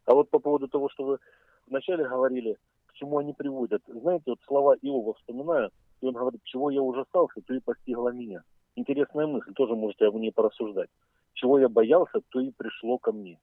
А 0.05 0.13
вот 0.13 0.29
по 0.29 0.39
поводу 0.39 0.67
того, 0.67 0.89
что 0.89 1.05
вы 1.05 1.19
вначале 1.67 2.07
говорили, 2.07 2.57
к 2.87 2.93
чему 2.93 3.17
они 3.17 3.33
приводят. 3.33 3.81
Знаете, 3.87 4.23
вот 4.27 4.39
слова 4.45 4.75
Иова 4.81 5.13
вспоминаю, 5.15 5.71
и 6.01 6.05
он 6.05 6.13
говорит, 6.13 6.41
чего 6.43 6.69
я 6.69 6.81
ужасался, 6.81 7.41
то 7.41 7.53
и 7.53 7.59
постигло 7.59 8.09
меня. 8.09 8.43
Интересная 8.75 9.27
мысль, 9.27 9.53
тоже 9.53 9.75
можете 9.75 10.05
об 10.05 10.15
ней 10.15 10.31
порассуждать. 10.31 10.89
Чего 11.33 11.59
я 11.59 11.69
боялся, 11.69 12.19
то 12.29 12.39
и 12.39 12.51
пришло 12.51 12.97
ко 12.97 13.11
мне. 13.11 13.39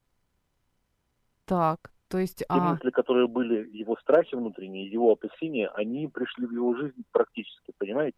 Так, 1.44 1.92
то 2.09 2.18
есть, 2.18 2.38
Те 2.38 2.44
а, 2.48 2.72
мысли, 2.72 2.90
которые 2.90 3.27
были 3.27 3.68
его 3.77 3.96
страхи 3.96 4.35
внутренние, 4.35 4.87
его 4.87 5.12
опасения, 5.12 5.68
они 5.68 6.07
пришли 6.09 6.46
в 6.46 6.53
его 6.53 6.74
жизнь 6.77 7.05
практически, 7.11 7.72
понимаете? 7.77 8.16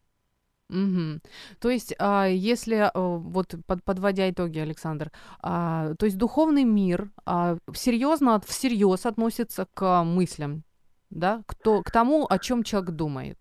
Мгм. 0.69 1.21
То 1.59 1.69
есть, 1.69 1.95
а, 1.99 2.25
если 2.27 2.75
э, 2.77 2.89
вот 2.95 3.55
под- 3.65 3.83
подводя 3.83 4.29
итоги, 4.29 4.59
Александр, 4.59 5.11
а, 5.41 5.93
то 5.95 6.05
есть 6.05 6.17
духовный 6.17 6.63
мир 6.63 7.09
а, 7.25 7.57
серьезно, 7.73 8.39
всерьез 8.45 9.05
относится 9.05 9.67
к 9.73 10.03
мыслям, 10.03 10.63
да, 11.09 11.41
к, 11.45 11.55
то- 11.55 11.81
к 11.83 11.91
тому, 11.91 12.25
о 12.29 12.37
чем 12.39 12.63
человек 12.63 12.91
думает. 12.91 13.37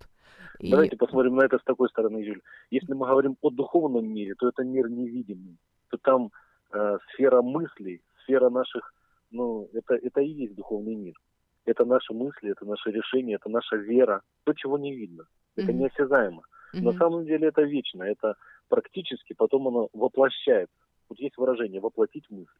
И- 0.60 0.70
Давайте 0.70 0.96
посмотрим 0.96 1.36
на 1.36 1.42
это 1.44 1.58
с 1.58 1.64
такой 1.64 1.88
стороны, 1.88 2.18
Юль. 2.18 2.40
Если 2.70 2.92
мы 2.94 3.06
говорим 3.06 3.36
о 3.42 3.50
духовном 3.50 4.06
мире, 4.08 4.34
то 4.34 4.48
это 4.48 4.62
мир 4.64 4.88
невидимый. 4.88 5.56
То 5.90 5.98
там 5.98 6.30
э, 6.72 6.98
сфера 7.12 7.42
мыслей, 7.42 8.00
сфера 8.24 8.50
наших, 8.50 8.92
ну, 9.30 9.68
это, 9.72 9.94
это 9.94 10.20
и 10.20 10.28
есть 10.28 10.54
духовный 10.54 10.94
мир. 10.94 11.14
Это 11.64 11.84
наши 11.84 12.12
мысли, 12.14 12.50
это 12.50 12.64
наши 12.64 12.90
решения, 12.90 13.34
это 13.34 13.48
наша 13.48 13.76
вера. 13.76 14.20
То, 14.44 14.52
чего 14.52 14.78
не 14.78 14.94
видно. 14.94 15.24
Это 15.56 15.72
Мгм. 15.72 15.80
неосязаемо. 15.80 16.42
На 16.72 16.90
Мгм. 16.90 16.98
самом 16.98 17.24
деле 17.24 17.48
это 17.48 17.62
вечно. 17.62 18.02
Это 18.02 18.36
практически 18.68 19.32
потом 19.32 19.68
оно 19.68 19.88
воплощается. 19.92 20.74
Вот 21.08 21.18
есть 21.18 21.36
выражение 21.36 21.80
«воплотить 21.80 22.28
мысль». 22.30 22.50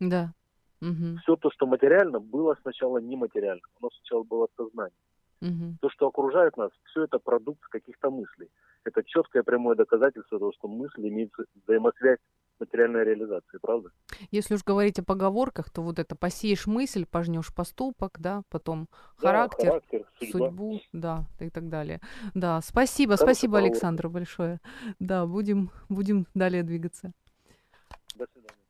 Да. 0.00 0.32
Мгм. 0.80 1.18
Все 1.22 1.36
то, 1.36 1.50
что 1.50 1.66
материально, 1.66 2.20
было 2.20 2.56
сначала 2.62 2.98
нематериально. 2.98 3.62
Оно 3.80 3.90
сначала 3.90 4.22
было 4.24 4.48
сознание. 4.56 4.98
Мгм. 5.42 5.76
то, 5.82 5.90
что 5.90 6.06
окружает 6.06 6.56
нас, 6.56 6.70
все 6.84 7.04
это 7.04 7.18
продукт 7.18 7.62
каких-то 7.68 8.10
мыслей. 8.10 8.48
Это 8.84 9.02
четкое 9.04 9.42
прямое 9.42 9.76
доказательство 9.76 10.38
того, 10.38 10.52
что 10.52 10.66
мысли 10.66 11.08
имеют 11.08 11.32
взаимосвязь 11.64 12.18
материальной 12.60 13.04
реализацией, 13.04 13.60
правда? 13.60 13.90
Если 14.30 14.54
уж 14.54 14.64
говорить 14.64 14.98
о 14.98 15.04
поговорках, 15.04 15.70
то 15.70 15.82
вот 15.82 15.98
это 15.98 16.16
посеешь 16.16 16.66
мысль, 16.66 17.06
пожнешь 17.06 17.54
поступок, 17.54 18.18
да, 18.18 18.42
потом 18.48 18.88
Да, 19.20 19.28
характер, 19.28 19.68
характер, 19.68 20.06
судьба. 20.18 20.46
судьбу, 20.48 20.80
да, 20.92 21.24
и 21.40 21.50
так 21.50 21.68
далее. 21.68 22.00
Да, 22.34 22.60
спасибо, 22.60 23.16
Хорошая 23.16 23.34
спасибо. 23.34 23.58
Александр, 23.58 24.08
большое. 24.08 24.60
Да, 24.98 25.26
будем, 25.26 25.70
будем 25.88 26.26
далее 26.34 26.62
двигаться. 26.62 27.12
До 28.14 28.26
свидания. 28.32 28.65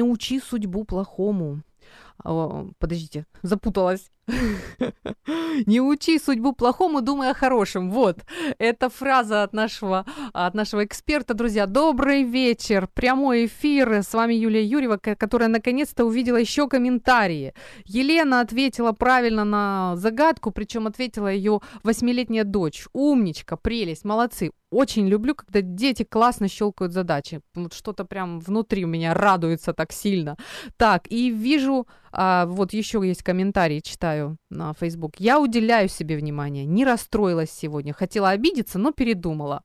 Не 0.00 0.04
учи 0.04 0.40
судьбу 0.40 0.84
плохому. 0.84 1.60
О, 2.24 2.68
подождите, 2.78 3.26
запуталась. 3.42 4.10
Не 5.66 5.80
учи 5.80 6.18
судьбу 6.18 6.52
плохому, 6.52 7.00
думай 7.00 7.30
о 7.30 7.34
хорошем. 7.34 7.90
Вот, 7.90 8.18
это 8.58 8.88
фраза 8.88 9.42
от 9.42 9.52
нашего, 9.52 10.04
от 10.32 10.54
нашего 10.54 10.84
эксперта. 10.84 11.34
Друзья, 11.34 11.66
добрый 11.66 12.22
вечер. 12.22 12.88
Прямой 12.94 13.46
эфир. 13.46 14.02
С 14.02 14.14
вами 14.14 14.34
Юлия 14.34 14.64
Юрьева, 14.64 14.96
которая 14.96 15.48
наконец-то 15.48 16.04
увидела 16.04 16.36
еще 16.36 16.68
комментарии. 16.68 17.54
Елена 17.84 18.40
ответила 18.40 18.92
правильно 18.92 19.44
на 19.44 19.96
загадку, 19.96 20.50
причем 20.50 20.86
ответила 20.86 21.28
ее 21.28 21.60
восьмилетняя 21.82 22.44
дочь. 22.44 22.86
Умничка, 22.92 23.56
прелесть, 23.56 24.04
молодцы. 24.04 24.50
Очень 24.70 25.08
люблю, 25.08 25.34
когда 25.34 25.62
дети 25.62 26.04
классно 26.04 26.46
щелкают 26.46 26.92
задачи. 26.92 27.40
Вот 27.54 27.72
что-то 27.72 28.04
прям 28.04 28.38
внутри 28.38 28.84
меня 28.84 29.14
радуется 29.14 29.72
так 29.72 29.92
сильно. 29.92 30.36
Так, 30.76 31.10
и 31.10 31.30
вижу, 31.30 31.88
а, 32.12 32.46
вот 32.46 32.72
еще 32.72 33.02
есть 33.04 33.24
комментарий, 33.24 33.80
читаю 33.82 34.19
на 34.50 34.72
Facebook. 34.72 35.14
Я 35.18 35.40
уделяю 35.40 35.88
себе 35.88 36.16
внимание, 36.16 36.64
не 36.64 36.84
расстроилась 36.84 37.50
сегодня. 37.50 37.92
Хотела 37.92 38.30
обидеться, 38.30 38.78
но 38.78 38.92
передумала. 38.92 39.62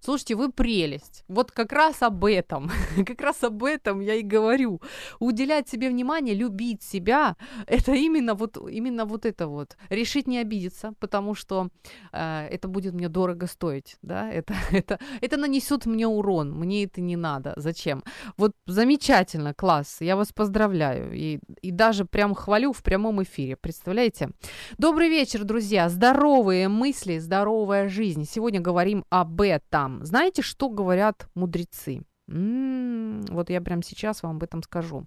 Слушайте, 0.00 0.34
вы 0.34 0.50
прелесть. 0.52 1.24
Вот 1.28 1.52
как 1.52 1.72
раз 1.72 2.02
об 2.02 2.24
этом, 2.24 2.70
как 3.06 3.20
раз 3.20 3.42
об 3.44 3.64
этом 3.64 4.00
я 4.00 4.14
и 4.14 4.22
говорю. 4.22 4.80
Уделять 5.18 5.68
себе 5.68 5.88
внимание, 5.88 6.34
любить 6.34 6.82
себя, 6.82 7.36
это 7.66 7.92
именно 7.92 8.34
вот, 8.34 8.56
именно 8.56 9.04
вот 9.04 9.26
это 9.26 9.46
вот. 9.46 9.76
Решить 9.90 10.26
не 10.26 10.38
обидеться, 10.38 10.94
потому 10.98 11.34
что 11.34 11.68
э, 12.12 12.48
это 12.50 12.68
будет 12.68 12.94
мне 12.94 13.08
дорого 13.08 13.46
стоить, 13.46 13.96
да, 14.02 14.30
это, 14.30 14.54
это, 14.70 14.98
это 15.20 15.36
нанесет 15.36 15.86
мне 15.86 16.06
урон, 16.06 16.52
мне 16.52 16.84
это 16.84 17.00
не 17.00 17.16
надо. 17.16 17.52
Зачем? 17.56 18.02
Вот 18.36 18.52
замечательно, 18.66 19.54
класс, 19.54 19.98
я 20.00 20.16
вас 20.16 20.32
поздравляю. 20.32 21.12
И, 21.12 21.40
и 21.62 21.70
даже 21.70 22.04
прям 22.04 22.34
хвалю 22.34 22.72
в 22.72 22.82
прямом 22.82 23.22
эфире, 23.22 23.56
представляете? 23.56 24.30
Добрый 24.78 25.08
вечер, 25.08 25.44
друзья. 25.44 25.88
Здоровые 25.88 26.68
мысли, 26.68 27.18
здоровая 27.18 27.88
жизнь. 27.88 28.24
Сегодня 28.24 28.60
говорим 28.60 29.04
об 29.10 29.40
этом 29.40 29.59
там. 29.68 30.04
Знаете, 30.04 30.42
что 30.42 30.68
говорят 30.68 31.28
мудрецы? 31.34 32.02
М-м, 32.28 33.22
вот 33.26 33.50
я 33.50 33.60
прямо 33.60 33.82
сейчас 33.82 34.22
вам 34.22 34.36
об 34.36 34.42
этом 34.42 34.62
скажу. 34.62 35.06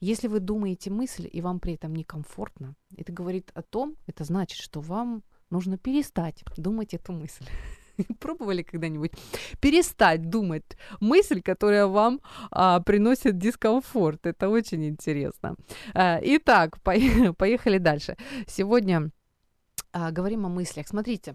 Если 0.00 0.28
вы 0.28 0.40
думаете 0.40 0.90
мысль, 0.90 1.28
и 1.30 1.40
вам 1.40 1.60
при 1.60 1.74
этом 1.74 1.94
некомфортно, 1.94 2.74
это 2.96 3.12
говорит 3.12 3.50
о 3.54 3.62
том, 3.62 3.96
это 4.06 4.24
значит, 4.24 4.58
что 4.60 4.80
вам 4.80 5.22
нужно 5.50 5.78
перестать 5.78 6.44
думать 6.56 6.94
эту 6.94 7.12
мысль. 7.12 7.46
Пробовали 8.20 8.62
когда-нибудь 8.62 9.12
перестать 9.60 10.28
думать 10.28 10.76
мысль, 11.00 11.40
которая 11.40 11.86
вам 11.86 12.20
а, 12.50 12.80
приносит 12.80 13.38
дискомфорт? 13.38 14.26
Это 14.26 14.50
очень 14.50 14.86
интересно. 14.86 15.56
А, 15.94 16.20
итак, 16.22 16.80
поехали 16.82 17.78
дальше. 17.78 18.16
Сегодня 18.46 19.10
а, 19.98 20.10
говорим 20.12 20.46
о 20.46 20.48
мыслях. 20.48 20.86
Смотрите, 20.88 21.34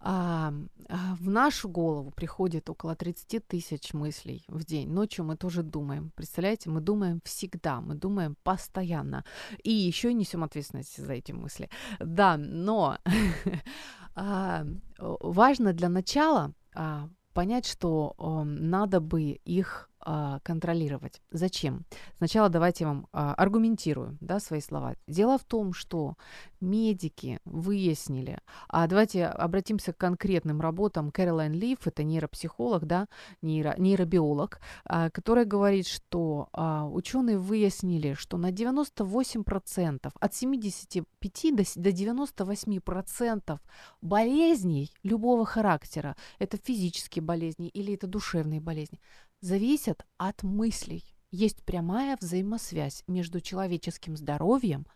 а, 0.00 0.52
а, 0.88 1.14
в 1.20 1.28
нашу 1.28 1.68
голову 1.68 2.10
приходит 2.10 2.70
около 2.70 2.94
30 2.94 3.46
тысяч 3.46 3.92
мыслей 3.92 4.44
в 4.48 4.64
день. 4.64 4.88
Ночью 4.90 5.24
мы 5.24 5.36
тоже 5.36 5.62
думаем. 5.62 6.10
Представляете, 6.14 6.70
мы 6.70 6.80
думаем 6.80 7.20
всегда, 7.24 7.80
мы 7.80 7.94
думаем 7.94 8.36
постоянно. 8.42 9.24
И 9.62 9.70
еще 9.70 10.10
и 10.10 10.14
несем 10.14 10.42
ответственность 10.42 10.96
за 10.96 11.12
эти 11.12 11.32
мысли. 11.32 11.68
Да, 12.00 12.36
но 12.38 12.96
а, 14.14 14.64
важно 14.98 15.72
для 15.74 15.88
начала 15.90 16.54
а, 16.74 17.08
понять, 17.34 17.66
что 17.66 18.14
надо 18.44 19.00
бы 19.00 19.40
их 19.44 19.90
а, 20.00 20.40
контролировать. 20.40 21.20
Зачем? 21.30 21.84
Сначала 22.16 22.48
давайте 22.48 22.84
я 22.84 22.88
вам 22.88 23.08
аргументирую 23.12 24.16
да, 24.20 24.40
свои 24.40 24.60
слова. 24.60 24.94
Дело 25.06 25.36
в 25.36 25.44
том, 25.44 25.74
что 25.74 26.14
медики 26.60 27.40
выяснили, 27.44 28.38
а 28.68 28.86
давайте 28.86 29.26
обратимся 29.26 29.92
к 29.92 29.98
конкретным 29.98 30.60
работам. 30.60 31.10
Кэролайн 31.10 31.52
Лив, 31.52 31.86
это 31.86 32.02
нейропсихолог, 32.02 32.86
да, 32.86 33.08
нейро, 33.42 33.74
нейробиолог, 33.78 34.60
а, 34.84 35.10
которая 35.10 35.44
говорит, 35.44 35.86
что 35.86 36.48
а, 36.52 36.86
ученые 36.86 37.38
выяснили, 37.38 38.14
что 38.14 38.36
на 38.36 38.50
98%, 38.50 40.10
от 40.18 40.34
75 40.34 41.56
до, 41.56 41.62
до 41.76 41.90
98% 41.90 43.58
болезней 44.00 44.92
любого 45.02 45.44
характера, 45.44 46.16
это 46.38 46.56
физические 46.56 47.22
болезни 47.22 47.68
или 47.68 47.94
это 47.94 48.06
душевные 48.06 48.60
болезни, 48.60 49.00
зависят 49.40 50.04
от 50.16 50.42
мыслей. 50.42 51.04
Есть 51.30 51.62
прямая 51.62 52.16
взаимосвязь 52.18 53.04
между 53.06 53.40
человеческим 53.42 54.16
здоровьем 54.16 54.86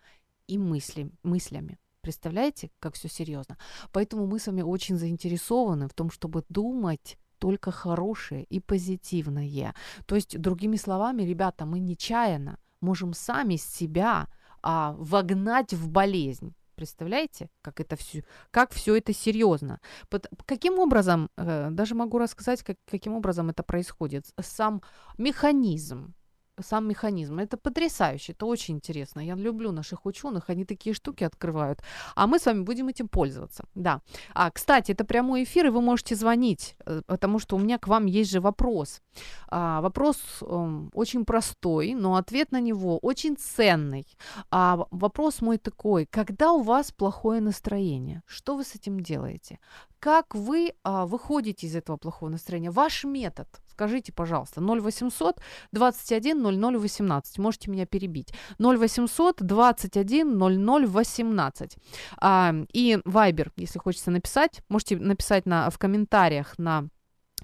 и 0.53 0.59
мысли, 0.59 1.11
мыслями. 1.23 1.79
Представляете, 2.03 2.71
как 2.81 2.95
все 2.95 3.09
серьезно? 3.09 3.57
Поэтому 3.93 4.27
мы 4.27 4.39
с 4.39 4.47
вами 4.47 4.63
очень 4.63 4.99
заинтересованы 4.99 5.89
в 5.89 5.95
том, 5.95 6.11
чтобы 6.11 6.45
думать 6.49 7.17
только 7.39 7.71
хорошее 7.71 8.45
и 8.45 8.61
позитивное. 8.61 9.75
То 10.07 10.15
есть, 10.15 10.39
другими 10.39 10.77
словами, 10.77 11.23
ребята, 11.23 11.65
мы 11.65 11.81
нечаянно 11.81 12.59
можем 12.81 13.15
сами 13.15 13.57
себя 13.57 14.29
а, 14.63 14.95
вогнать 14.99 15.73
в 15.73 15.89
болезнь. 15.89 16.55
Представляете, 16.75 17.49
как 17.63 17.81
это 17.81 17.97
все, 17.97 18.25
как 18.51 18.73
все 18.73 18.97
это 18.97 19.13
серьезно? 19.13 19.81
Под, 20.09 20.27
каким 20.47 20.79
образом, 20.79 21.31
э, 21.37 21.69
даже 21.71 21.95
могу 21.95 22.19
рассказать, 22.19 22.63
как, 22.63 22.77
каким 22.91 23.15
образом 23.15 23.51
это 23.51 23.63
происходит. 23.63 24.27
Сам 24.41 24.83
механизм 25.19 26.15
сам 26.61 26.89
механизм. 26.89 27.39
Это 27.39 27.57
потрясающе, 27.57 28.33
это 28.33 28.47
очень 28.47 28.75
интересно. 28.75 29.21
Я 29.21 29.35
люблю 29.35 29.73
наших 29.73 30.07
ученых, 30.07 30.51
они 30.51 30.65
такие 30.65 30.95
штуки 30.95 31.25
открывают. 31.25 31.83
А 32.15 32.27
мы 32.27 32.39
с 32.39 32.47
вами 32.47 32.63
будем 32.63 32.89
этим 32.89 33.09
пользоваться. 33.09 33.65
Да. 33.75 34.01
А, 34.35 34.51
кстати, 34.51 34.93
это 34.93 35.05
прямой 35.05 35.45
эфир, 35.45 35.67
и 35.67 35.71
вы 35.71 35.81
можете 35.81 36.15
звонить, 36.15 36.77
э, 36.87 37.03
потому 37.07 37.39
что 37.39 37.57
у 37.57 37.59
меня 37.59 37.79
к 37.79 37.89
вам 37.89 38.07
есть 38.07 38.31
же 38.31 38.41
вопрос. 38.41 39.01
А, 39.49 39.81
вопрос 39.81 40.19
э, 40.43 40.89
очень 40.95 41.25
простой, 41.25 41.95
но 41.95 42.17
ответ 42.17 42.53
на 42.53 42.61
него 42.61 42.99
очень 42.99 43.37
ценный. 43.37 44.07
А, 44.51 44.87
вопрос 44.91 45.41
мой 45.41 45.59
такой, 45.59 46.07
когда 46.07 46.53
у 46.53 46.63
вас 46.63 46.93
плохое 46.93 47.41
настроение, 47.41 48.23
что 48.27 48.57
вы 48.57 48.65
с 48.65 48.75
этим 48.75 49.01
делаете? 49.01 49.59
Как 49.99 50.35
вы 50.35 50.73
а, 50.83 51.07
выходите 51.07 51.67
из 51.67 51.77
этого 51.77 51.97
плохого 51.97 52.31
настроения? 52.31 52.71
Ваш 52.71 53.05
метод, 53.05 53.47
скажите, 53.73 54.13
пожалуйста, 54.13 54.61
0800 54.61 55.41
21 55.73 56.43
00 56.43 56.79
18. 56.79 57.39
Можете 57.39 57.71
меня 57.71 57.87
перебить. 57.87 58.33
0800 58.59 59.37
21 59.41 60.39
00 60.39 60.87
18. 60.87 61.77
А, 62.19 62.55
и 62.73 62.99
Viber, 63.05 63.51
если 63.57 63.79
хочется 63.79 64.11
написать, 64.11 64.63
можете 64.69 64.97
написать 64.97 65.47
на, 65.47 65.71
в 65.71 65.79
комментариях 65.79 66.59
на 66.59 66.89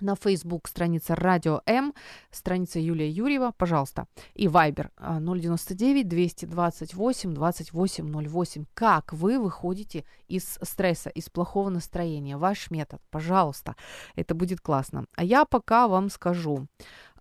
на 0.02 0.14
Facebook 0.14 0.68
страница 0.68 1.14
Радио 1.14 1.62
М, 1.66 1.94
страница 2.30 2.78
Юлия 2.78 3.08
Юрьева, 3.08 3.52
пожалуйста. 3.56 4.06
И 4.34 4.46
Viber 4.46 4.90
099 4.98 6.08
228 6.08 7.34
2808. 7.34 8.64
Как 8.74 9.12
вы 9.12 9.38
выходите 9.38 10.04
из 10.28 10.58
стресса, 10.62 11.10
из 11.10 11.28
плохого 11.28 11.70
настроения? 11.70 12.36
Ваш 12.36 12.70
метод, 12.70 13.00
пожалуйста. 13.10 13.74
Это 14.16 14.34
будет 14.34 14.60
классно. 14.60 15.06
А 15.16 15.24
я 15.24 15.44
пока 15.44 15.88
вам 15.88 16.10
скажу, 16.10 16.66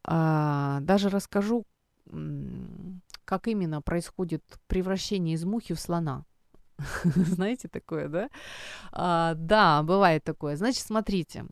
а, 0.03 0.79
даже 0.81 1.09
расскажу, 1.09 1.65
как 3.25 3.47
именно 3.47 3.81
происходит 3.81 4.43
превращение 4.67 5.35
из 5.35 5.43
мухи 5.43 5.73
в 5.73 5.79
слона. 5.79 6.23
Знаете 7.03 7.67
такое, 7.67 8.07
да? 8.07 8.29
А, 8.91 9.33
да, 9.35 9.83
бывает 9.83 10.23
такое. 10.23 10.55
Значит, 10.55 10.83
смотрите. 10.85 11.45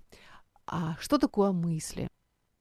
А 0.67 0.95
что 0.99 1.17
такое 1.17 1.51
мысли? 1.51 2.09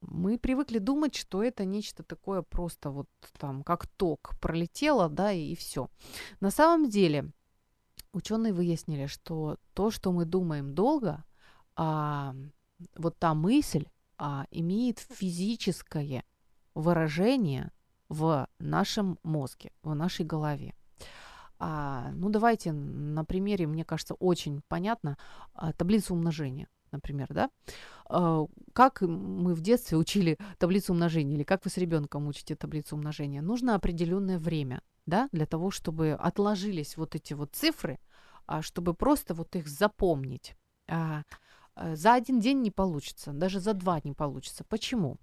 Мы 0.01 0.39
привыкли 0.39 0.79
думать, 0.79 1.15
что 1.15 1.43
это 1.43 1.65
нечто 1.65 2.03
такое 2.03 2.43
просто 2.43 2.91
вот 2.91 3.09
там, 3.39 3.63
как 3.63 3.87
ток, 3.87 4.35
пролетело, 4.41 5.09
да, 5.09 5.33
и, 5.33 5.53
и 5.53 5.57
все. 5.57 5.89
На 6.41 6.51
самом 6.51 6.91
деле, 6.91 7.31
ученые 8.13 8.53
выяснили, 8.53 9.07
что 9.07 9.57
то, 9.73 9.91
что 9.91 10.13
мы 10.13 10.27
думаем 10.27 10.75
долго, 10.75 11.25
а, 11.77 12.35
вот 12.97 13.19
та 13.19 13.33
мысль 13.35 13.87
а, 14.19 14.47
имеет 14.51 14.99
физическое 14.99 16.25
выражение 16.75 17.73
в 18.11 18.47
нашем 18.59 19.19
мозге, 19.23 19.73
в 19.83 19.95
нашей 19.95 20.27
голове. 20.27 20.75
А, 21.59 22.11
ну, 22.13 22.29
давайте 22.29 22.73
на 22.73 23.25
примере, 23.25 23.67
мне 23.67 23.87
кажется, 23.87 24.15
очень 24.15 24.61
понятно, 24.69 25.17
а, 25.55 25.73
таблицу 25.73 26.13
умножения 26.13 26.69
например, 26.95 27.29
да? 27.31 27.51
А, 28.07 28.47
как 28.73 29.03
мы 29.03 29.55
в 29.55 29.61
детстве 29.61 29.99
учили 29.99 30.39
таблицу 30.59 30.93
умножения, 30.93 31.37
или 31.37 31.45
как 31.45 31.65
вы 31.65 31.71
с 31.71 31.77
ребенком 31.77 32.27
учите 32.27 32.55
таблицу 32.57 32.97
умножения? 32.97 33.43
Нужно 33.43 33.75
определенное 33.75 34.39
время, 34.39 34.81
да, 35.07 35.29
для 35.33 35.47
того, 35.47 35.71
чтобы 35.71 36.13
отложились 36.13 36.97
вот 36.97 37.15
эти 37.15 37.35
вот 37.35 37.55
цифры, 37.55 37.99
а, 38.47 38.63
чтобы 38.63 38.95
просто 38.95 39.35
вот 39.35 39.57
их 39.57 39.69
запомнить. 39.69 40.57
А, 40.89 41.23
за 41.77 42.15
один 42.15 42.41
день 42.41 42.61
не 42.63 42.71
получится, 42.71 43.33
даже 43.33 43.59
за 43.61 43.75
два 43.75 44.01
не 44.05 44.13
получится. 44.13 44.65
Почему? 44.65 45.19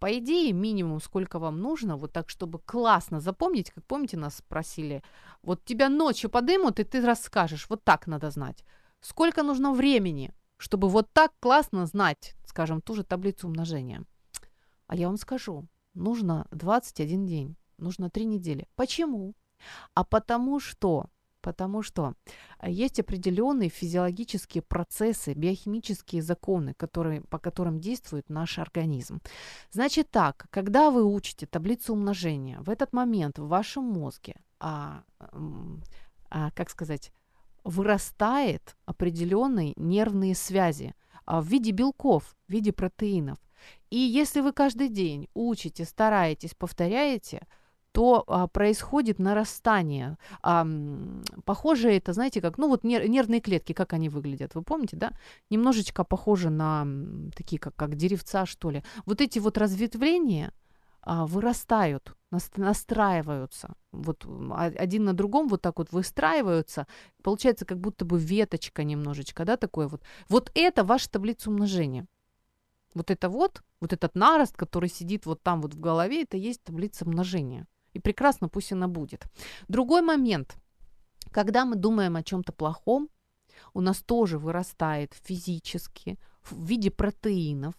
по 0.00 0.18
идее, 0.18 0.52
минимум, 0.52 1.00
сколько 1.00 1.38
вам 1.38 1.60
нужно, 1.60 1.96
вот 1.96 2.12
так, 2.12 2.30
чтобы 2.30 2.60
классно 2.60 3.20
запомнить, 3.20 3.70
как 3.70 3.84
помните, 3.84 4.16
нас 4.16 4.36
спросили, 4.36 5.02
вот 5.42 5.64
тебя 5.64 5.88
ночью 5.90 6.30
подымут, 6.30 6.80
и 6.80 6.84
ты 6.84 7.04
расскажешь, 7.04 7.66
вот 7.68 7.84
так 7.84 8.06
надо 8.06 8.30
знать. 8.30 8.64
Сколько 9.00 9.42
нужно 9.42 9.72
времени, 9.72 10.32
чтобы 10.56 10.88
вот 10.88 11.08
так 11.12 11.32
классно 11.40 11.86
знать, 11.86 12.34
скажем, 12.44 12.80
ту 12.80 12.94
же 12.94 13.04
таблицу 13.04 13.48
умножения? 13.48 14.04
А 14.86 14.96
я 14.96 15.08
вам 15.08 15.16
скажу, 15.16 15.66
нужно 15.94 16.46
21 16.50 17.26
день, 17.26 17.56
нужно 17.78 18.10
3 18.10 18.24
недели. 18.24 18.66
Почему? 18.76 19.34
А 19.94 20.04
потому 20.04 20.60
что 20.60 21.06
потому 21.46 21.82
что 21.82 22.14
есть 22.66 22.98
определенные 22.98 23.68
физиологические 23.68 24.62
процессы, 24.62 25.32
биохимические 25.32 26.20
законы, 26.20 26.74
которые, 26.74 27.20
по 27.20 27.38
которым 27.38 27.78
действует 27.78 28.28
наш 28.28 28.58
организм. 28.58 29.20
Значит 29.70 30.10
так, 30.10 30.48
когда 30.50 30.90
вы 30.90 31.04
учите 31.04 31.46
таблицу 31.46 31.92
умножения, 31.92 32.58
в 32.62 32.68
этот 32.68 32.92
момент 32.92 33.38
в 33.38 33.46
вашем 33.46 33.84
мозге, 33.84 34.34
а, 34.58 35.04
а, 36.30 36.50
как 36.50 36.68
сказать, 36.68 37.12
вырастает 37.66 38.76
определенные 38.86 39.74
нервные 39.76 40.34
связи 40.34 40.94
а, 41.24 41.40
в 41.40 41.46
виде 41.46 41.72
белков, 41.72 42.36
в 42.48 42.52
виде 42.52 42.72
протеинов. 42.72 43.38
И 43.90 43.98
если 43.98 44.40
вы 44.40 44.52
каждый 44.52 44.88
день 44.88 45.28
учите, 45.34 45.84
стараетесь, 45.84 46.54
повторяете– 46.54 47.46
то 47.96 48.24
а, 48.26 48.46
происходит 48.46 49.18
нарастание. 49.18 50.18
А, 50.42 50.66
похоже 51.46 51.90
это, 51.92 52.12
знаете, 52.12 52.42
как, 52.42 52.58
ну 52.58 52.68
вот 52.68 52.84
нер- 52.84 53.08
нервные 53.08 53.40
клетки, 53.40 53.72
как 53.72 53.94
они 53.94 54.10
выглядят, 54.10 54.54
вы 54.54 54.60
помните, 54.60 54.98
да? 54.98 55.12
Немножечко 55.48 56.04
похожи 56.04 56.50
на 56.50 56.86
такие, 57.34 57.58
как, 57.58 57.74
как 57.74 57.94
деревца, 57.94 58.44
что 58.44 58.68
ли. 58.68 58.82
Вот 59.06 59.22
эти 59.22 59.38
вот 59.38 59.56
разветвления 59.56 60.52
вырастают, 61.06 62.16
настраиваются, 62.56 63.74
вот 63.92 64.26
один 64.76 65.04
на 65.04 65.14
другом 65.14 65.46
вот 65.48 65.62
так 65.62 65.78
вот 65.78 65.92
выстраиваются, 65.92 66.86
получается 67.22 67.64
как 67.64 67.78
будто 67.78 68.04
бы 68.04 68.18
веточка 68.18 68.82
немножечко, 68.82 69.44
да, 69.44 69.56
такое 69.56 69.86
вот. 69.86 70.02
Вот 70.28 70.50
это 70.54 70.84
ваша 70.84 71.08
таблица 71.10 71.50
умножения. 71.50 72.06
Вот 72.94 73.10
это 73.10 73.28
вот, 73.28 73.62
вот 73.80 73.92
этот 73.92 74.14
нарост, 74.14 74.56
который 74.56 74.88
сидит 74.88 75.26
вот 75.26 75.42
там 75.42 75.62
вот 75.62 75.74
в 75.74 75.80
голове, 75.80 76.22
это 76.22 76.36
есть 76.36 76.64
таблица 76.64 77.04
умножения. 77.04 77.66
И 77.92 78.00
прекрасно 78.00 78.48
пусть 78.48 78.72
она 78.72 78.88
будет. 78.88 79.24
Другой 79.68 80.02
момент. 80.02 80.56
Когда 81.30 81.64
мы 81.64 81.76
думаем 81.76 82.16
о 82.16 82.22
чем-то 82.22 82.52
плохом, 82.52 83.08
у 83.74 83.80
нас 83.80 84.02
тоже 84.02 84.38
вырастает 84.38 85.14
физически 85.14 86.18
в 86.42 86.64
виде 86.64 86.90
протеинов 86.90 87.74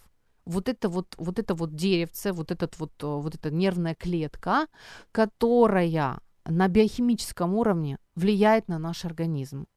вот 0.47 0.69
это 0.69 0.89
вот, 0.89 1.15
вот 1.17 1.39
это 1.39 1.53
вот 1.53 1.75
деревце, 1.75 2.31
вот, 2.31 2.51
этот 2.51 2.79
вот, 2.79 2.91
э, 3.03 3.05
вот 3.05 3.35
эта 3.35 3.51
нервная 3.51 3.95
клетка, 3.95 4.67
которая 5.11 6.19
на 6.45 6.67
биохимическом 6.67 7.53
уровне 7.53 7.99
влияет 8.15 8.67
на 8.67 8.79
наш 8.79 9.05
организм. 9.05 9.67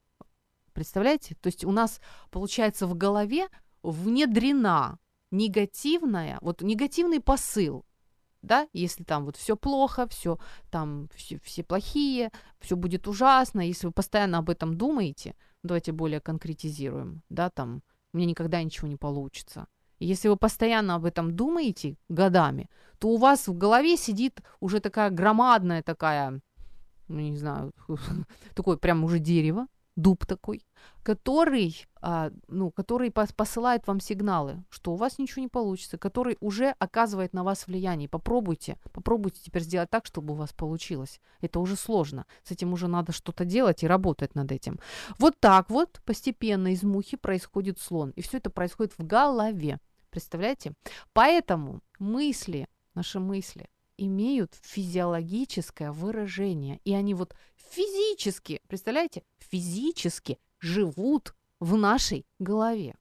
Представляете? 0.72 1.34
То 1.34 1.48
есть 1.48 1.64
у 1.64 1.72
нас, 1.72 2.00
получается, 2.30 2.86
в 2.86 2.94
голове 2.94 3.48
внедрена 3.82 4.98
негативная, 5.30 6.38
вот 6.40 6.62
негативный 6.62 7.20
посыл, 7.20 7.84
да, 8.42 8.68
если 8.72 9.04
там 9.04 9.24
вот 9.24 9.36
все 9.36 9.56
плохо, 9.56 10.06
все 10.08 10.38
там 10.70 11.08
все, 11.14 11.38
все 11.40 11.62
плохие, 11.62 12.30
все 12.60 12.76
будет 12.76 13.08
ужасно, 13.08 13.60
если 13.60 13.86
вы 13.86 13.92
постоянно 13.92 14.38
об 14.38 14.48
этом 14.48 14.76
думаете, 14.76 15.34
давайте 15.62 15.92
более 15.92 16.20
конкретизируем, 16.20 17.22
да, 17.28 17.50
там, 17.50 17.82
меня 18.12 18.26
никогда 18.26 18.62
ничего 18.62 18.88
не 18.88 18.96
получится. 18.96 19.66
Если 20.04 20.28
вы 20.28 20.36
постоянно 20.36 20.94
об 20.94 21.04
этом 21.04 21.36
думаете 21.36 21.96
годами, 22.08 22.68
то 22.98 23.08
у 23.08 23.16
вас 23.16 23.48
в 23.48 23.56
голове 23.56 23.96
сидит 23.96 24.40
уже 24.60 24.80
такая 24.80 25.10
громадная 25.10 25.82
такая, 25.82 26.40
ну, 27.08 27.20
не 27.20 27.36
знаю, 27.36 27.72
такое 28.54 28.76
прям 28.76 29.04
уже 29.04 29.18
дерево, 29.18 29.66
дуб 29.96 30.26
такой, 30.26 30.64
который, 31.02 31.86
а, 32.00 32.30
ну, 32.48 32.70
который 32.70 33.10
пос 33.10 33.32
посылает 33.32 33.86
вам 33.86 34.00
сигналы, 34.00 34.64
что 34.70 34.92
у 34.92 34.96
вас 34.96 35.18
ничего 35.18 35.42
не 35.42 35.48
получится, 35.48 35.98
который 35.98 36.36
уже 36.40 36.74
оказывает 36.78 37.32
на 37.32 37.44
вас 37.44 37.66
влияние. 37.66 38.08
Попробуйте, 38.08 38.76
попробуйте 38.92 39.40
теперь 39.42 39.62
сделать 39.62 39.90
так, 39.90 40.06
чтобы 40.06 40.34
у 40.34 40.36
вас 40.36 40.52
получилось. 40.52 41.20
Это 41.40 41.60
уже 41.60 41.76
сложно. 41.76 42.26
С 42.42 42.50
этим 42.50 42.72
уже 42.72 42.88
надо 42.88 43.12
что-то 43.12 43.44
делать 43.44 43.82
и 43.82 43.86
работать 43.88 44.34
над 44.34 44.52
этим. 44.52 44.78
Вот 45.18 45.34
так 45.40 45.70
вот 45.70 46.00
постепенно 46.04 46.72
из 46.72 46.82
мухи 46.82 47.16
происходит 47.16 47.78
слон. 47.78 48.10
И 48.10 48.22
все 48.22 48.38
это 48.38 48.50
происходит 48.50 48.94
в 48.96 49.06
голове. 49.06 49.78
Представляете? 50.10 50.72
Поэтому 51.12 51.80
мысли, 51.98 52.66
наши 52.94 53.20
мысли, 53.20 53.68
имеют 53.96 54.54
физиологическое 54.62 55.92
выражение. 55.92 56.80
И 56.84 56.94
они 56.94 57.14
вот 57.14 57.34
физически, 57.56 58.60
представляете, 58.66 59.22
физически 59.38 60.38
живут 60.58 61.34
в 61.60 61.76
нашей 61.76 62.26
голове. 62.38 62.94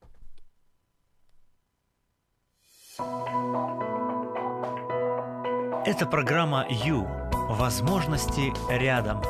Это 5.86 6.06
программа 6.06 6.66
«Ю». 6.68 7.08
Возможности 7.48 8.52
рядом. 8.70 9.22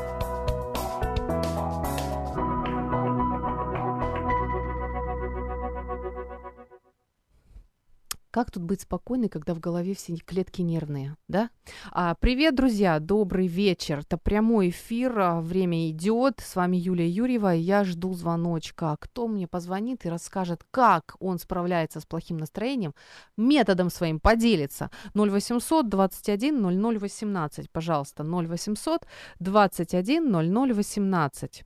Как 8.41 8.51
тут 8.51 8.63
быть 8.63 8.81
спокойной, 8.81 9.29
когда 9.29 9.53
в 9.53 9.61
голове 9.61 9.95
все 9.95 10.17
клетки 10.17 10.63
нервные, 10.63 11.15
да? 11.29 11.51
А, 11.93 12.15
привет, 12.15 12.55
друзья, 12.55 12.99
добрый 12.99 13.47
вечер. 13.47 13.99
Это 13.99 14.17
прямой 14.17 14.71
эфир, 14.71 15.21
а, 15.21 15.41
время 15.43 15.91
идет. 15.91 16.41
С 16.41 16.57
вами 16.57 16.79
Юлия 16.79 17.07
Юрьева. 17.07 17.49
Я 17.49 17.85
жду 17.85 18.15
звоночка. 18.15 18.97
Кто 18.99 19.29
мне 19.29 19.47
позвонит 19.47 20.07
и 20.07 20.09
расскажет, 20.09 20.65
как 20.71 21.17
он 21.21 21.39
справляется 21.39 22.01
с 22.01 22.07
плохим 22.07 22.39
настроением, 22.39 22.95
методом 23.37 23.91
своим 23.91 24.19
поделится. 24.19 24.91
0800 25.15 25.91
21 25.91 26.63
00 26.63 26.99
18, 26.99 27.71
пожалуйста, 27.71 28.25
0800 28.25 29.07
21 29.39 30.31
00 30.31 30.73
18. 30.73 31.65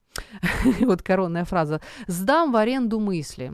Вот 0.81 1.03
коронная 1.05 1.45
фраза. 1.45 1.81
Сдам 2.09 2.51
в 2.51 2.57
аренду 2.57 2.99
мысли. 2.99 3.53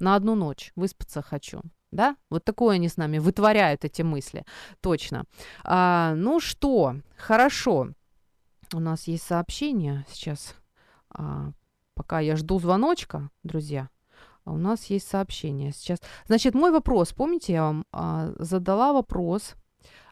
На 0.00 0.14
одну 0.14 0.34
ночь 0.34 0.72
выспаться 0.76 1.20
хочу 1.20 1.60
да? 1.94 2.16
Вот 2.28 2.44
такое 2.44 2.76
они 2.76 2.88
с 2.88 2.96
нами 2.96 3.18
вытворяют 3.18 3.84
эти 3.84 4.02
мысли, 4.02 4.44
точно. 4.80 5.24
А, 5.62 6.14
ну 6.14 6.40
что, 6.40 6.96
хорошо. 7.16 7.88
У 8.72 8.80
нас 8.80 9.06
есть 9.08 9.24
сообщение 9.24 10.04
сейчас. 10.10 10.54
А, 11.10 11.52
пока 11.94 12.20
я 12.20 12.36
жду 12.36 12.58
звоночка, 12.58 13.30
друзья, 13.42 13.88
у 14.44 14.56
нас 14.56 14.84
есть 14.86 15.08
сообщение 15.08 15.72
сейчас. 15.72 16.00
Значит, 16.26 16.54
мой 16.54 16.70
вопрос, 16.70 17.12
помните, 17.12 17.52
я 17.52 17.62
вам 17.62 17.84
а, 17.92 18.32
задала 18.38 18.92
вопрос, 18.92 19.54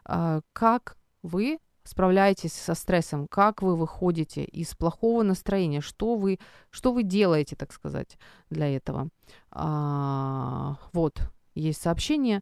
а, 0.05 0.41
как 0.53 0.97
вы 1.21 1.59
справляетесь 1.83 2.53
со 2.53 2.75
стрессом, 2.75 3.27
как 3.27 3.61
вы 3.61 3.75
выходите 3.75 4.43
из 4.45 4.73
плохого 4.73 5.23
настроения, 5.23 5.81
что 5.81 6.15
вы, 6.15 6.39
что 6.71 6.93
вы 6.93 7.03
делаете, 7.03 7.55
так 7.55 7.73
сказать, 7.73 8.17
для 8.49 8.73
этого. 8.73 9.09
А, 9.51 10.77
вот, 10.93 11.19
есть 11.55 11.81
сообщение. 11.81 12.41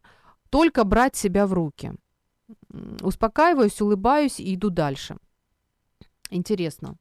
Только 0.50 0.84
брать 0.84 1.16
себя 1.16 1.46
в 1.46 1.52
руки. 1.52 1.94
Успокаиваюсь, 3.00 3.80
улыбаюсь 3.80 4.40
и 4.40 4.54
иду 4.54 4.70
дальше. 4.70 5.16
Интересно. 6.30 6.96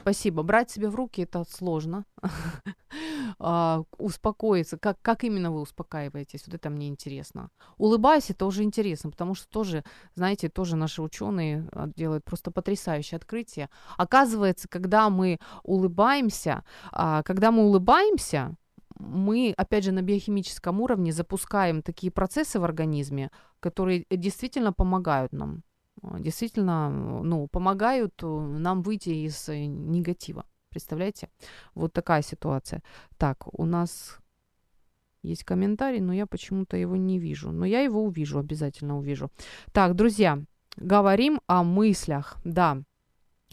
Спасибо. 0.00 0.42
Брать 0.42 0.70
себя 0.70 0.90
в 0.90 0.94
руки 0.94 1.22
это 1.22 1.44
сложно. 1.44 2.04
а, 3.38 3.82
успокоиться. 3.98 4.78
Как, 4.78 4.96
как 5.02 5.24
именно 5.24 5.50
вы 5.50 5.60
успокаиваетесь? 5.60 6.44
Вот 6.46 6.54
это 6.54 6.70
мне 6.70 6.88
интересно. 6.88 7.50
Улыбаясь, 7.76 8.30
это 8.30 8.46
уже 8.46 8.62
интересно, 8.62 9.10
потому 9.10 9.34
что 9.34 9.48
тоже, 9.48 9.84
знаете, 10.14 10.48
тоже 10.48 10.76
наши 10.76 11.02
ученые 11.02 11.68
а, 11.72 11.88
делают 11.88 12.24
просто 12.24 12.50
потрясающее 12.50 13.16
открытие. 13.16 13.70
Оказывается, 13.96 14.68
когда 14.68 15.10
мы 15.10 15.38
улыбаемся, 15.62 16.64
а, 16.92 17.22
когда 17.22 17.50
мы 17.50 17.64
улыбаемся, 17.64 18.54
мы, 18.98 19.54
опять 19.56 19.84
же, 19.84 19.92
на 19.92 20.02
биохимическом 20.02 20.80
уровне 20.80 21.12
запускаем 21.12 21.82
такие 21.82 22.10
процессы 22.10 22.58
в 22.58 22.64
организме, 22.64 23.30
которые 23.60 24.04
действительно 24.10 24.72
помогают 24.72 25.32
нам, 25.32 25.62
э, 26.02 26.20
действительно, 26.20 26.90
ну, 26.90 27.48
помогают 27.48 28.22
э, 28.22 28.26
нам 28.26 28.82
выйти 28.82 29.10
из 29.10 29.48
э, 29.48 29.66
негатива. 29.66 30.44
Представляете? 30.70 31.28
Вот 31.74 31.92
такая 31.92 32.22
ситуация. 32.22 32.82
Так, 33.16 33.48
у 33.58 33.64
нас 33.64 34.18
есть 35.22 35.44
комментарий, 35.44 36.00
но 36.00 36.12
я 36.12 36.26
почему-то 36.26 36.76
его 36.76 36.96
не 36.96 37.18
вижу. 37.18 37.50
Но 37.50 37.66
я 37.66 37.80
его 37.80 38.02
увижу, 38.02 38.38
обязательно 38.38 38.98
увижу. 38.98 39.30
Так, 39.72 39.94
друзья, 39.94 40.38
говорим 40.76 41.40
о 41.46 41.62
мыслях. 41.62 42.36
Да, 42.44 42.82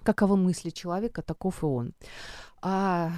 каковы 0.04 0.38
мысли 0.38 0.70
человека, 0.70 1.22
таков 1.22 1.64
и 1.64 1.66
он. 1.66 1.94
А, 2.62 3.12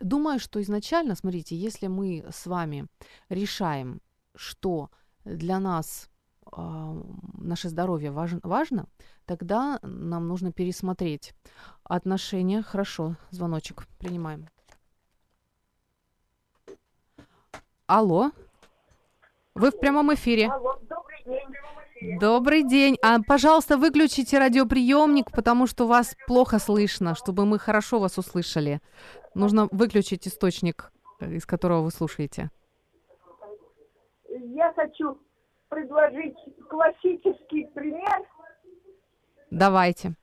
Думаю, 0.00 0.38
что 0.38 0.60
изначально, 0.62 1.14
смотрите, 1.14 1.56
если 1.56 1.88
мы 1.88 2.24
с 2.30 2.46
вами 2.46 2.86
решаем, 3.28 4.00
что 4.36 4.90
для 5.24 5.58
нас 5.58 6.08
а, 6.52 6.96
наше 7.34 7.68
здоровье 7.68 8.10
важ- 8.10 8.40
важно, 8.42 8.86
тогда 9.26 9.78
нам 9.82 10.28
нужно 10.28 10.52
пересмотреть 10.52 11.34
отношения. 11.82 12.62
Хорошо, 12.62 13.16
звоночек 13.30 13.86
принимаем. 13.98 14.48
Алло, 17.86 18.30
вы 19.54 19.70
в 19.70 19.80
прямом 19.80 20.14
эфире. 20.14 20.48
Алло, 20.48 20.78
добрый 20.88 21.24
день. 21.24 22.18
Добрый 22.20 22.62
день. 22.62 22.96
А, 23.02 23.18
пожалуйста, 23.20 23.76
выключите 23.76 24.38
радиоприемник, 24.38 25.32
потому 25.32 25.66
что 25.66 25.86
вас 25.86 26.14
плохо 26.26 26.58
слышно, 26.60 27.16
чтобы 27.16 27.44
мы 27.44 27.58
хорошо 27.58 27.98
вас 27.98 28.18
услышали. 28.18 28.80
Нужно 29.38 29.68
выключить 29.70 30.26
источник, 30.26 30.90
э, 31.20 31.30
из 31.34 31.46
которого 31.46 31.82
вы 31.82 31.90
слушаете. 31.92 32.50
Я 34.28 34.72
хочу 34.72 35.16
предложить 35.68 36.36
классический 36.68 37.66
пример, 37.72 38.26
Давайте. 39.52 40.14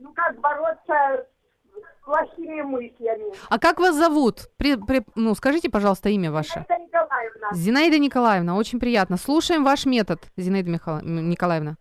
ну 0.00 0.12
как 0.12 0.40
бороться 0.40 1.26
с 1.72 2.04
плохими 2.04 2.62
мыслями. 2.62 3.32
А 3.48 3.58
как 3.60 3.78
вас 3.78 3.94
зовут? 3.94 4.50
При- 4.56 4.74
при- 4.76 5.04
ну, 5.14 5.34
скажите, 5.36 5.70
пожалуйста, 5.70 6.08
имя 6.08 6.32
ваше. 6.32 6.58
Это 6.68 6.76
Николаевна. 6.76 7.52
Зинаида 7.52 7.98
Николаевна, 8.00 8.56
очень 8.56 8.80
приятно. 8.80 9.16
Слушаем 9.18 9.62
ваш 9.62 9.86
метод, 9.86 10.18
Зинаида 10.36 10.70
Михаил... 10.70 10.98
М, 10.98 11.28
Николаевна. 11.30 11.76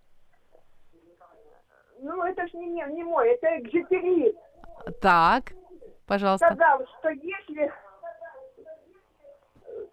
Ну 2.01 2.21
это 2.23 2.45
ж 2.47 2.53
не, 2.53 2.67
не, 2.67 2.86
не 2.93 3.03
мой, 3.03 3.29
это 3.29 3.47
Экзюпери. 3.60 4.36
Так, 5.01 5.53
пожалуйста. 6.05 6.47
Сказал, 6.47 6.85
что 6.99 7.09
если 7.09 7.71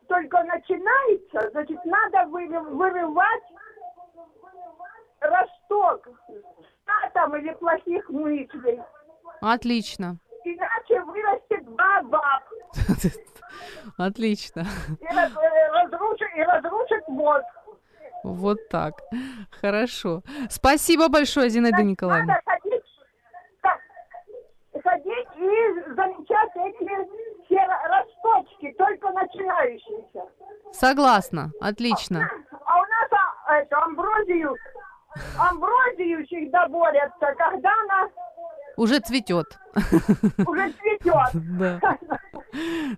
только 0.08 0.42
начинается, 0.44 1.50
значит 1.50 1.84
надо 1.84 2.18
выры- 2.30 2.68
вырывать 2.70 3.42
росток 5.20 6.08
там 7.14 7.36
или 7.36 7.52
плохих 7.54 8.08
мыслей. 8.08 8.80
Отлично. 9.40 10.16
Иначе 10.44 11.00
вырастет 11.02 11.64
бабаб 11.68 12.42
Отлично. 13.98 14.64
и, 15.00 15.06
раз- 15.14 15.32
э, 15.36 15.68
разрушит, 15.72 16.28
и 16.36 16.42
разрушит 16.42 17.06
мозг. 17.08 17.44
Вот 18.22 18.58
так. 18.68 18.94
Хорошо. 19.60 20.22
Спасибо 20.50 21.08
большое, 21.08 21.48
Зинаида 21.50 21.82
Николаевна. 21.82 22.34
Надо 22.34 22.42
ходить, 22.62 22.84
так, 23.62 23.80
ходить 24.82 25.28
и 25.36 25.94
замечать 25.94 26.50
эти 26.54 27.44
все 27.46 27.66
росточки, 27.88 28.72
только 28.78 29.10
начинающиеся. 29.10 30.26
Согласна. 30.80 31.52
Отлично. 31.60 32.28
А 32.66 32.76
у 32.76 32.80
нас 32.80 33.10
а, 33.46 33.54
эту 33.56 33.76
амброзию, 33.76 34.54
амброзию 35.38 36.26
всегда 36.26 36.66
борются, 36.68 37.34
когда 37.36 37.70
она 37.82 38.08
Уже 38.76 39.00
цветет. 39.00 39.58
уже 40.46 40.72
цветет. 40.72 41.30
Да. 41.58 41.80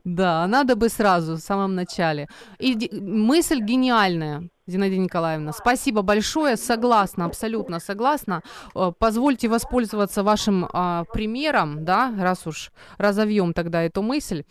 Да, 0.04 0.46
надо 0.46 0.76
бы 0.76 0.88
сразу, 0.88 1.34
в 1.34 1.40
самом 1.40 1.74
начале. 1.74 2.26
И 2.58 2.88
мысль 3.02 3.60
гениальная, 3.60 4.48
Зинаида 4.66 4.96
Николаевна. 4.96 5.52
Спасибо 5.52 6.00
большое, 6.02 6.56
согласна, 6.56 7.26
абсолютно 7.26 7.78
согласна. 7.80 8.40
Э, 8.74 8.92
Позвольте 8.98 9.48
воспользоваться 9.48 10.22
вашим 10.22 10.66
а, 10.72 11.04
примером, 11.12 11.84
да, 11.84 12.14
раз 12.18 12.46
уж 12.46 12.70
разовьем 12.96 13.52
тогда 13.52 13.82
эту 13.82 14.00
мысль. 14.02 14.44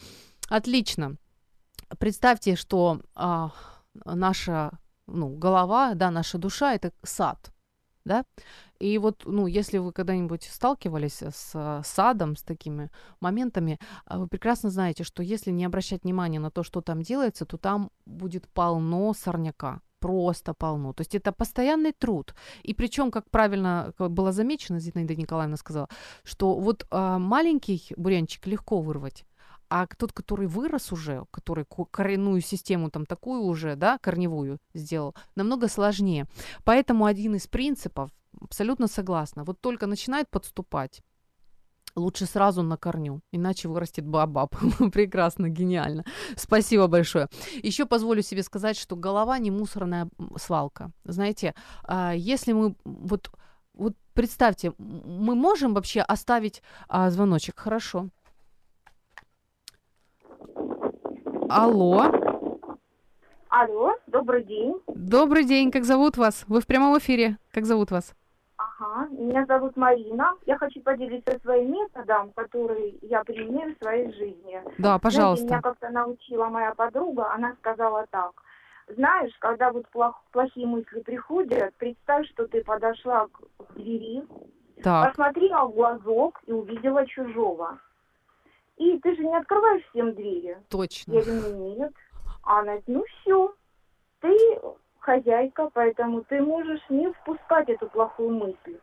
Отлично. 0.50 1.16
Представьте, 2.00 2.56
что 2.56 3.02
а, 3.16 3.52
наша 4.06 4.72
ну, 5.08 5.30
голова, 5.30 5.94
да, 5.94 6.12
наша 6.12 6.38
душа– 6.38 6.74
это 6.76 6.92
сад, 7.04 7.52
да, 8.06 8.24
и 8.80 8.98
вот, 8.98 9.24
ну, 9.26 9.46
если 9.46 9.78
вы 9.78 9.92
когда-нибудь 9.92 10.50
сталкивались 10.52 11.22
с 11.22 11.52
э, 11.54 11.82
садом, 11.86 12.36
с 12.36 12.42
такими 12.42 12.90
моментами, 13.20 13.80
а 14.06 14.18
вы 14.18 14.28
прекрасно 14.28 14.72
знаете, 14.72 15.04
что 15.04 15.22
если 15.22 15.52
не 15.52 15.66
обращать 15.66 16.04
внимания 16.04 16.40
на 16.40 16.50
то, 16.50 16.64
что 16.64 16.82
там 16.82 17.04
делается, 17.04 17.46
то 17.46 17.58
там 17.58 17.92
будет 18.06 18.48
полно 18.48 19.14
сорняка 19.14 19.82
просто 20.00 20.56
полно. 20.56 20.94
То 20.94 21.02
есть 21.02 21.14
это 21.14 21.32
постоянный 21.32 21.94
труд. 21.94 22.34
И 22.64 22.74
причем, 22.74 23.12
как 23.12 23.30
правильно 23.30 23.94
было 24.00 24.32
замечено, 24.32 24.80
Зинаида 24.80 25.16
Николаевна 25.16 25.58
сказала, 25.58 25.88
что 26.24 26.56
вот 26.56 26.88
а, 26.90 27.20
маленький 27.20 27.94
бурянчик 27.96 28.48
легко 28.48 28.82
вырвать, 28.82 29.26
а 29.72 29.88
тот, 29.88 30.12
который 30.12 30.48
вырос 30.48 30.92
уже, 30.92 31.24
который 31.32 31.64
ко- 31.64 31.86
коренную 31.86 32.42
систему 32.42 32.90
там 32.90 33.06
такую 33.06 33.44
уже, 33.44 33.78
да, 33.78 33.98
корневую 34.00 34.60
сделал, 34.74 35.16
намного 35.36 35.70
сложнее. 35.70 36.26
Поэтому 36.66 37.06
один 37.06 37.36
из 37.36 37.48
принципов, 37.48 38.12
абсолютно 38.42 38.88
согласна, 38.88 39.46
вот 39.46 39.62
только 39.62 39.88
начинает 39.88 40.30
подступать, 40.30 41.02
лучше 41.96 42.26
сразу 42.26 42.64
на 42.64 42.76
корню, 42.76 43.22
иначе 43.32 43.70
вырастет 43.70 44.06
бабаб. 44.06 44.54
Прекрасно, 44.94 45.48
гениально. 45.48 46.04
Спасибо 46.36 46.88
большое. 46.88 47.30
Еще 47.64 47.86
позволю 47.86 48.22
себе 48.24 48.44
сказать, 48.44 48.78
что 48.78 48.98
голова 48.98 49.40
не 49.40 49.52
мусорная 49.52 50.10
свалка. 50.36 50.92
Знаете, 51.06 51.56
а, 51.84 52.14
если 52.14 52.52
мы 52.52 52.76
вот 52.84 53.32
вот 53.74 53.96
представьте, 54.14 54.74
мы 54.78 55.36
можем 55.36 55.74
вообще 55.74 56.02
оставить 56.02 56.62
а, 56.90 57.10
звоночек, 57.10 57.58
хорошо? 57.58 58.10
Алло, 61.54 62.04
Алло, 63.50 63.94
добрый 64.08 64.42
день. 64.46 64.80
добрый 64.88 65.44
день, 65.44 65.70
как 65.70 65.84
зовут 65.84 66.16
вас? 66.16 66.46
Вы 66.48 66.62
в 66.62 66.66
прямом 66.66 66.98
эфире, 66.98 67.38
как 67.52 67.66
зовут 67.66 67.92
вас? 67.92 68.14
Ага, 68.56 69.08
меня 69.10 69.46
зовут 69.48 69.76
Марина. 69.76 70.32
Я 70.46 70.58
хочу 70.58 70.80
поделиться 70.82 71.38
своим 71.42 71.74
методом, 71.74 72.32
который 72.38 72.98
я 73.02 73.22
применяю 73.26 73.76
в 73.76 73.80
своей 73.84 74.14
жизни. 74.14 74.62
Да, 74.64 74.72
Знаете, 74.72 74.84
меня 74.84 75.00
пожалуйста. 75.00 75.60
как-то 75.62 75.90
научила 75.90 76.46
моя 76.46 76.74
подруга, 76.74 77.34
она 77.34 77.54
сказала 77.60 78.06
так. 78.12 78.32
Знаешь, 78.88 79.34
когда 79.40 79.74
вот 79.74 79.86
плох- 79.94 80.24
плохие 80.32 80.66
мысли 80.66 81.02
приходят, 81.02 81.74
представь, 81.76 82.28
что 82.30 82.48
ты 82.48 82.64
подошла 82.64 83.28
к 83.28 83.42
к 83.66 83.74
двери, 83.74 84.24
Так, 84.82 85.10
посмотрела 85.10 85.66
в 85.66 85.74
глазок 85.74 86.40
и 86.46 86.54
увидела 86.54 87.06
чужого. 87.08 87.78
И 88.78 88.98
ты 89.00 89.16
же 89.16 89.24
не 89.24 89.36
открываешь 89.36 89.84
всем 89.90 90.14
двери. 90.14 90.58
точно. 90.70 91.14
Я 91.14 91.22
говорю, 91.24 91.76
нет. 91.76 91.94
А 92.44 92.60
она 92.60 92.64
говорит, 92.64 92.84
ну 92.88 93.04
все, 93.22 93.54
ты 94.22 94.60
хозяйка, 95.00 95.70
поэтому 95.74 96.24
ты 96.24 96.42
можешь 96.42 96.82
не 96.90 97.12
впускать 97.12 97.70
эту 97.70 97.88
плохую 97.90 98.32
мысль. 98.32 98.78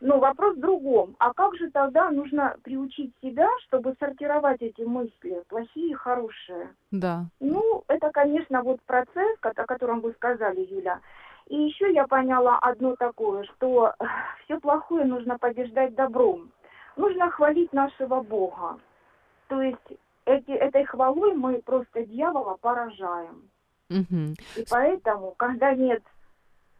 Но 0.00 0.18
вопрос 0.18 0.56
в 0.56 0.60
другом. 0.60 1.14
А 1.20 1.32
как 1.32 1.54
же 1.54 1.70
тогда 1.70 2.10
нужно 2.10 2.56
приучить 2.64 3.12
себя, 3.22 3.48
чтобы 3.66 3.94
сортировать 4.00 4.60
эти 4.60 4.82
мысли, 4.82 5.44
плохие 5.48 5.90
и 5.90 5.94
хорошие? 5.94 6.74
Да. 6.90 7.26
Ну, 7.38 7.84
это, 7.86 8.10
конечно, 8.10 8.62
вот 8.62 8.82
процесс, 8.82 9.38
о 9.40 9.66
котором 9.66 10.00
вы 10.00 10.12
сказали, 10.14 10.66
Юля. 10.68 11.00
И 11.46 11.56
еще 11.56 11.92
я 11.92 12.06
поняла 12.08 12.58
одно 12.58 12.96
такое, 12.96 13.44
что 13.44 13.94
все 14.44 14.58
плохое 14.58 15.04
нужно 15.04 15.38
побеждать 15.38 15.94
добром. 15.94 16.50
Нужно 16.96 17.30
хвалить 17.30 17.72
нашего 17.72 18.22
Бога. 18.22 18.78
То 19.52 19.60
есть 19.60 20.00
эти, 20.24 20.50
этой 20.52 20.86
хвалой 20.86 21.34
мы 21.34 21.60
просто 21.60 22.06
дьявола 22.06 22.56
поражаем. 22.56 23.50
Мгм. 23.90 24.32
И 24.56 24.64
поэтому, 24.70 25.34
когда 25.36 25.74
нет 25.74 26.02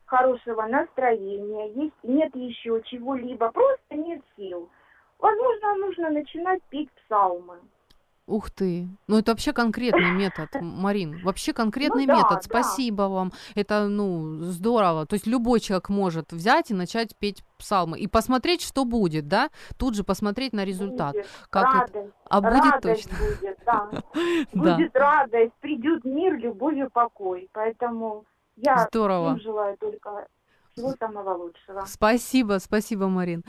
хорошего 0.06 0.62
настроения, 0.62 1.70
есть, 1.74 2.02
нет 2.02 2.34
еще 2.34 2.80
чего-либо, 2.86 3.52
просто 3.52 3.94
нет 3.94 4.22
сил, 4.36 4.70
возможно, 5.18 5.74
нужно 5.74 6.08
начинать 6.08 6.62
петь 6.70 6.90
псалмы. 6.92 7.58
Ух 8.26 8.50
ты. 8.50 8.88
Ну, 9.08 9.18
это 9.18 9.32
вообще 9.32 9.52
конкретный 9.52 10.12
метод, 10.12 10.48
Марин. 10.60 11.20
Вообще 11.24 11.52
конкретный 11.52 12.06
Ну 12.06 12.12
да, 12.14 12.16
метод. 12.18 12.36
да. 12.36 12.42
Спасибо 12.42 13.02
вам. 13.02 13.32
Это, 13.56 13.88
ну, 13.88 14.42
здорово. 14.44 15.06
То 15.06 15.14
есть 15.14 15.26
любой 15.26 15.58
человек 15.58 15.88
может 15.88 16.32
взять 16.32 16.70
и 16.70 16.74
начать 16.74 17.16
петь 17.16 17.42
псалмы. 17.58 17.98
И 17.98 18.06
посмотреть, 18.06 18.62
что 18.62 18.84
будет, 18.84 19.26
да? 19.26 19.50
Тут 19.76 19.96
же 19.96 20.04
посмотреть 20.04 20.52
на 20.52 20.64
результат. 20.64 21.14
Будет 21.14 21.26
Как 21.50 21.68
это? 21.88 21.94
радость, 21.98 22.14
А 22.30 22.40
будет 22.40 22.64
радость 22.72 23.10
точно. 23.10 23.18
будет, 23.26 23.58
да. 23.66 23.90
Да. 24.52 24.76
Будет 24.76 24.96
радость, 24.96 25.52
придет 25.60 26.04
мир, 26.04 26.36
любовь 26.38 26.76
и 26.76 26.88
покой. 26.88 27.50
Поэтому 27.52 28.24
я 28.56 28.86
Здорово. 28.88 29.38
желаю 29.40 29.76
только 29.78 30.26
всего 30.72 30.92
самого 30.98 31.34
лучшего. 31.36 31.82
Спасибо, 31.86 32.58
спасибо, 32.60 33.08
Марин. 33.08 33.44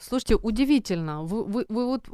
Слушайте, 0.00 0.36
удивительно. 0.36 1.24
Вы, 1.24 1.42
вы, 1.42 1.66
вы 1.68 1.86
вот, 1.86 2.08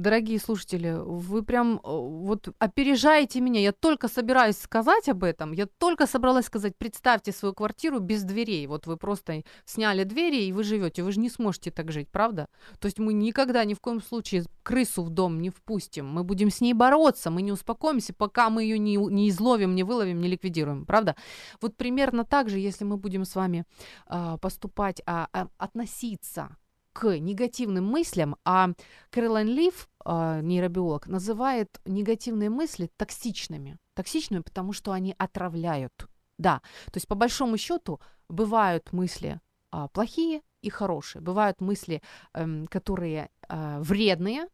дорогие 0.00 0.38
слушатели, 0.38 0.96
вы 1.04 1.42
прям 1.42 1.76
э, 1.76 1.80
вот 1.84 2.48
опережаете 2.60 3.40
меня. 3.40 3.60
Я 3.60 3.72
только 3.72 4.06
собираюсь 4.06 4.56
сказать 4.56 5.08
об 5.08 5.24
этом. 5.24 5.50
Я 5.52 5.66
только 5.66 6.06
собралась 6.06 6.46
сказать, 6.46 6.76
представьте 6.78 7.32
свою 7.32 7.54
квартиру 7.54 7.98
без 7.98 8.22
дверей. 8.22 8.64
Вот 8.68 8.86
вы 8.86 8.96
просто 8.96 9.42
сняли 9.64 10.04
двери 10.04 10.44
и 10.44 10.52
вы 10.52 10.62
живете. 10.62 11.02
Вы 11.02 11.10
же 11.10 11.18
не 11.18 11.28
сможете 11.28 11.72
так 11.72 11.90
жить, 11.90 12.08
правда? 12.08 12.46
То 12.78 12.86
есть 12.86 13.00
мы 13.00 13.12
никогда 13.12 13.64
ни 13.64 13.74
в 13.74 13.80
коем 13.80 14.00
случае 14.00 14.44
крысу 14.62 15.02
в 15.02 15.10
дом 15.10 15.40
не 15.40 15.50
впустим. 15.50 16.06
Мы 16.06 16.22
будем 16.22 16.50
с 16.50 16.60
ней 16.60 16.72
бороться, 16.72 17.30
мы 17.30 17.42
не 17.42 17.50
успокоимся, 17.50 18.14
пока 18.14 18.48
мы 18.48 18.62
ее 18.62 18.78
не, 18.78 18.96
не 18.96 19.28
изловим, 19.28 19.74
не 19.74 19.82
выловим, 19.82 20.20
не 20.20 20.28
ликвидируем, 20.28 20.86
правда? 20.86 21.16
Вот 21.60 21.76
примерно 21.76 22.24
так 22.24 22.48
же, 22.48 22.60
если 22.60 22.84
мы 22.84 22.96
будем 22.96 23.24
с 23.24 23.34
вами 23.34 23.64
э, 24.08 24.38
поступать, 24.40 25.02
э, 25.04 25.26
э, 25.32 25.46
относиться 25.58 26.56
к 26.98 27.20
негативным 27.20 27.84
мыслям, 27.84 28.34
а 28.44 28.70
Кэролайн 29.10 29.46
Лив, 29.46 29.88
а, 30.04 30.40
нейробиолог, 30.40 31.06
называет 31.06 31.80
негативные 31.84 32.50
мысли 32.50 32.90
токсичными. 32.96 33.78
Токсичными, 33.94 34.42
потому 34.42 34.72
что 34.72 34.90
они 34.90 35.14
отравляют. 35.16 36.08
Да, 36.38 36.60
то 36.86 36.96
есть 36.96 37.06
по 37.06 37.14
большому 37.14 37.56
счету 37.56 38.00
бывают 38.28 38.92
мысли 38.92 39.40
а, 39.70 39.86
плохие 39.86 40.42
и 40.60 40.70
хорошие, 40.70 41.22
бывают 41.22 41.60
мысли, 41.60 42.02
эм, 42.34 42.66
которые 42.66 43.30
а, 43.48 43.80
вредные, 43.80 44.48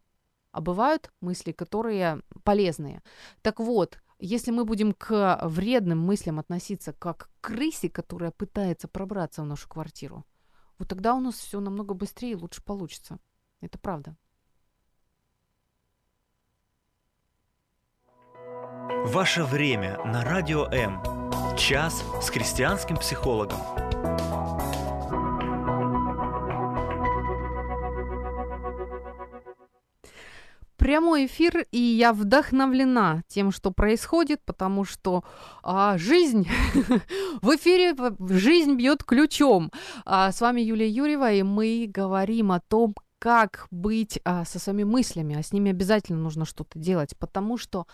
а 0.53 0.61
бывают 0.61 1.11
мысли, 1.22 1.53
которые 1.53 2.20
полезные. 2.42 3.03
Так 3.40 3.59
вот, 3.59 3.99
если 4.18 4.51
мы 4.51 4.66
будем 4.66 4.92
к 4.92 5.40
вредным 5.45 6.01
мыслям 6.01 6.38
относиться 6.38 6.92
как 6.92 7.30
к 7.40 7.47
крысе, 7.47 7.88
которая 7.88 8.32
пытается 8.32 8.86
пробраться 8.86 9.40
в 9.42 9.47
нашу 9.47 9.66
квартиру, 9.66 10.26
вот 10.79 10.89
тогда 10.89 11.14
у 11.14 11.20
нас 11.20 11.35
все 11.37 11.61
намного 11.61 11.95
быстрее 11.95 12.33
и 12.33 12.37
лучше 12.37 12.62
получится. 12.62 13.18
Это 13.61 13.79
правда. 13.79 14.16
Ваше 19.07 19.45
время 19.45 20.03
на 20.05 20.25
радио 20.25 20.66
М. 20.66 21.03
Час 21.57 22.05
с 22.20 22.31
христианским 22.31 22.97
психологом. 22.97 23.84
Прямой 30.85 31.24
эфир, 31.24 31.64
и 31.72 31.78
я 31.78 32.12
вдохновлена 32.12 33.22
тем, 33.26 33.53
что 33.53 33.70
происходит, 33.70 34.43
потому 34.45 34.85
что 34.85 35.24
а, 35.62 35.97
жизнь 35.97 36.47
в 37.41 37.57
эфире, 37.57 37.97
жизнь 38.28 38.74
бьет 38.74 39.03
ключом. 39.03 39.72
А, 40.05 40.30
с 40.30 40.43
вами 40.43 40.61
Юлия 40.61 40.91
Юрьева, 40.91 41.32
и 41.32 41.43
мы 41.43 41.87
говорим 41.89 42.53
о 42.53 42.61
том, 42.61 42.95
как 43.18 43.66
быть 43.70 44.20
а, 44.26 44.45
со 44.45 44.59
своими 44.59 44.85
мыслями, 44.85 45.37
а 45.39 45.43
с 45.43 45.55
ними 45.55 45.70
обязательно 45.70 46.18
нужно 46.18 46.45
что-то 46.45 46.78
делать, 46.78 47.16
потому 47.18 47.57
что 47.57 47.87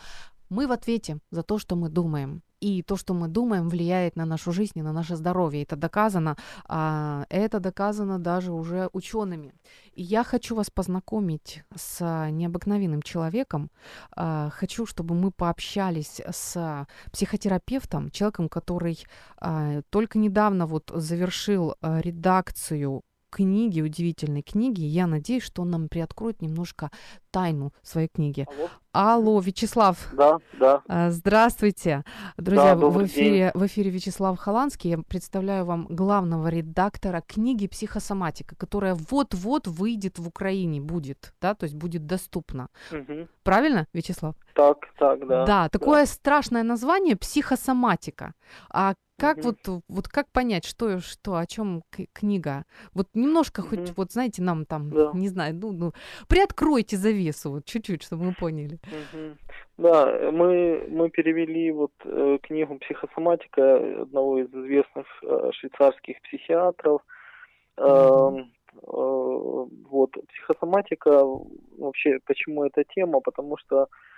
мы 0.49 0.67
в 0.67 0.73
ответе 0.73 1.19
за 1.31 1.45
то, 1.45 1.61
что 1.61 1.77
мы 1.77 1.91
думаем. 1.91 2.43
И 2.61 2.83
то, 2.83 2.97
что 2.97 3.15
мы 3.15 3.29
думаем, 3.29 3.69
влияет 3.69 4.17
на 4.17 4.27
нашу 4.27 4.53
жизнь 4.53 4.79
и 4.79 4.83
на 4.83 4.93
наше 4.93 5.17
здоровье. 5.17 5.63
Это 5.63 5.77
доказано. 5.77 6.37
А, 6.67 7.25
это 7.31 7.59
доказано 7.61 8.19
даже 8.19 8.53
уже 8.53 8.89
учеными. 8.93 9.53
И 9.95 10.03
я 10.03 10.25
хочу 10.25 10.55
вас 10.55 10.71
познакомить 10.71 11.65
с 11.75 12.29
необыкновенным 12.31 13.03
человеком. 13.03 13.71
А, 14.15 14.51
хочу, 14.51 14.87
чтобы 14.87 15.15
мы 15.15 15.31
пообщались 15.31 16.21
с 16.31 16.87
психотерапевтом, 17.13 18.11
человеком, 18.11 18.49
который 18.49 18.99
а, 19.39 19.83
только 19.91 20.19
недавно 20.19 20.67
вот 20.67 20.91
завершил 20.95 21.77
редакцию 21.83 23.03
книги, 23.31 23.81
удивительной 23.81 24.43
книги. 24.43 24.83
Я 24.83 25.07
надеюсь, 25.07 25.43
что 25.43 25.63
он 25.63 25.71
нам 25.71 25.89
приоткроет 25.89 26.43
немножко 26.43 26.91
тайну 27.31 27.73
своей 27.83 28.09
книги. 28.09 28.47
Алло, 28.49 28.69
Алло 28.93 29.41
Вячеслав. 29.41 30.09
Да, 30.13 30.39
да. 30.59 30.83
А, 30.89 31.11
здравствуйте. 31.11 32.05
Друзья, 32.37 32.75
да, 32.75 32.87
в, 32.87 33.05
эфире, 33.07 33.53
в 33.55 33.65
эфире 33.67 33.91
Вячеслав 33.91 34.39
Холландский. 34.39 34.91
Я 34.91 34.99
представляю 34.99 35.65
вам 35.65 35.87
главного 35.89 36.49
редактора 36.49 37.23
книги 37.27 37.69
«Психосоматика», 37.69 38.57
которая 38.57 38.97
вот-вот 39.11 39.69
выйдет 39.69 40.19
в 40.19 40.27
Украине, 40.27 40.81
будет, 40.81 41.33
да, 41.41 41.55
то 41.55 41.65
есть 41.65 41.77
будет 41.77 42.07
доступна. 42.07 42.69
Угу. 42.91 43.29
Правильно, 43.45 43.87
Вячеслав? 43.93 44.35
Так, 44.55 44.79
так, 44.99 45.27
да. 45.27 45.47
Да, 45.47 45.69
такое 45.69 46.03
да. 46.03 46.07
страшное 46.07 46.65
название 46.65 47.17
«Психосоматика». 47.17 48.35
А 48.71 48.95
как 49.21 49.39
mm 49.39 49.43
вот, 49.43 49.83
вот 49.89 50.09
как 50.09 50.27
понять, 50.33 50.65
что, 50.65 50.99
что 51.01 51.37
о 51.37 51.47
чем 51.47 51.83
книга? 52.13 52.65
Вот 52.95 53.07
немножко 53.15 53.63
хоть, 53.63 53.97
вот 53.97 54.13
знаете, 54.13 54.43
нам 54.43 54.65
там, 54.65 54.91
да. 54.91 55.11
не 55.15 55.29
знаю, 55.29 55.55
ну, 55.55 55.73
ну, 55.73 55.93
приоткройте 56.29 56.97
завесу, 56.97 57.51
вот 57.51 57.65
чуть-чуть, 57.67 58.03
чтобы 58.03 58.25
мы 58.25 58.35
поняли. 58.35 58.79
mm 58.91 59.37
Да, 59.79 60.31
мы, 60.33 60.87
мы 60.89 61.11
перевели 61.11 61.71
вот 61.73 61.93
э, 62.05 62.39
книгу 62.43 62.79
«Психосоматика» 62.79 64.03
одного 64.03 64.39
из 64.39 64.49
известных 64.49 65.07
э, 65.23 65.51
швейцарских 65.53 66.17
психиатров. 66.23 67.03
mm 67.79 68.41
Э, 68.41 68.45
э, 68.75 69.67
вот, 69.91 70.11
психосоматика, 70.29 71.25
вообще, 71.79 72.19
почему 72.25 72.65
эта 72.65 72.85
тема? 72.85 73.21
Потому 73.21 73.57
что 73.59 73.83
Э, 73.83 74.10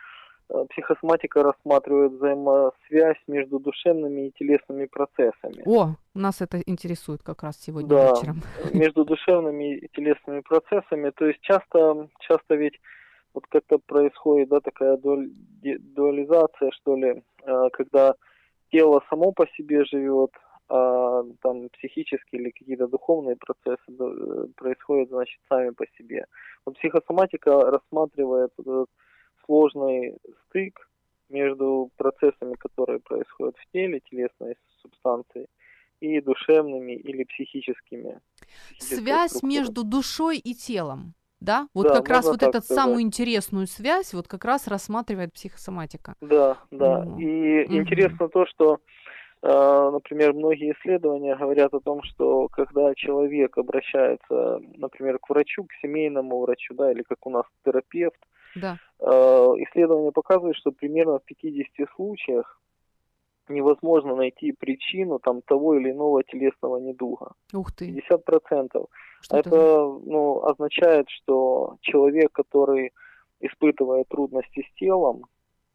психосоматика 0.71 1.43
рассматривает 1.43 2.13
взаимосвязь 2.13 3.23
между 3.27 3.59
душевными 3.59 4.29
и 4.29 4.33
телесными 4.33 4.87
процессами. 4.87 5.63
О, 5.67 5.97
нас 6.15 6.41
это 6.41 6.61
интересует 6.61 7.23
как 7.23 7.43
раз 7.43 7.61
сегодня 7.61 7.89
да, 7.89 8.11
вечером. 8.11 8.43
Между 8.75 9.05
душевными 9.05 9.77
и 9.77 9.89
телесными 9.89 10.41
процессами. 10.41 11.11
То 11.11 11.27
есть 11.27 11.41
часто, 11.41 12.09
часто 12.21 12.55
ведь 12.55 12.79
вот 13.35 13.47
как-то 13.49 13.79
происходит 13.79 14.49
да, 14.49 14.61
такая 14.61 14.99
дуализация, 14.99 16.71
что 16.73 16.97
ли, 16.97 17.23
э, 17.45 17.69
когда 17.73 18.15
тело 18.71 19.03
само 19.09 19.33
по 19.33 19.47
себе 19.57 19.85
живет, 19.85 20.31
а 20.69 21.23
там 21.43 21.69
психические 21.71 22.43
или 22.43 22.51
какие-то 22.51 22.89
духовные 22.89 23.37
процессы 23.37 23.81
э, 23.89 24.47
происходят, 24.57 25.09
значит, 25.09 25.41
сами 25.49 25.71
по 25.71 25.85
себе. 25.99 26.27
Вот 26.65 26.79
психосоматика 26.79 27.71
рассматривает 27.71 28.53
этот 28.59 28.89
сложный 29.47 30.17
стык 30.47 30.89
между 31.29 31.91
процессами, 31.97 32.55
которые 32.55 33.01
происходят 33.01 33.57
в 33.57 33.73
теле, 33.73 34.01
телесной 34.11 34.57
субстанции, 34.83 35.47
и 36.01 36.21
душевными 36.21 36.93
или 36.93 37.25
психическими. 37.25 38.21
Связь 38.79 39.43
между 39.43 39.85
душой 39.85 40.39
и 40.39 40.55
телом. 40.55 41.15
Да, 41.41 41.67
вот 41.75 41.89
да, 41.89 41.97
как 41.97 42.09
раз 42.09 42.27
вот 42.27 42.43
эту 42.43 42.61
самую 42.61 43.01
интересную 43.01 43.67
связь 43.67 44.15
вот 44.15 44.29
как 44.29 44.45
раз 44.45 44.69
рассматривает 44.69 45.33
психосоматика. 45.33 46.15
Да, 46.21 46.59
да. 46.71 47.03
Ну, 47.03 47.19
и 47.19 47.65
угу. 47.65 47.75
интересно 47.75 48.29
то, 48.29 48.47
что, 48.47 48.79
э, 49.43 49.91
например, 49.93 50.35
многие 50.35 50.73
исследования 50.73 51.35
говорят 51.35 51.75
о 51.75 51.81
том, 51.81 52.01
что 52.05 52.47
когда 52.47 52.95
человек 52.95 53.59
обращается, 53.59 54.61
например, 54.77 55.19
к 55.19 55.31
врачу, 55.31 55.65
к 55.65 55.73
семейному 55.83 56.41
врачу, 56.43 56.75
да, 56.75 56.93
или 56.93 57.03
как 57.03 57.27
у 57.27 57.31
нас 57.31 57.45
терапевт, 57.65 58.21
да. 58.55 58.79
Э, 59.01 59.07
исследования 59.59 60.13
показывают, 60.13 60.57
что 60.57 60.73
примерно 60.73 61.19
в 61.19 61.25
50 61.25 61.89
случаях 61.95 62.61
невозможно 63.49 64.15
найти 64.17 64.53
причину 64.53 65.19
там 65.19 65.43
того 65.43 65.77
или 65.77 65.91
иного 65.91 66.23
телесного 66.23 66.79
недуга. 66.79 67.33
Ух 67.53 67.73
ты. 67.73 67.91
50%. 67.91 68.87
Что 69.21 69.37
это, 69.37 69.49
это 69.49 70.01
ну, 70.05 70.43
означает, 70.45 71.09
что 71.09 71.77
человек, 71.81 72.33
который 72.33 72.93
испытывает 73.41 74.09
трудности 74.09 74.67
с 74.69 74.79
телом, 74.79 75.27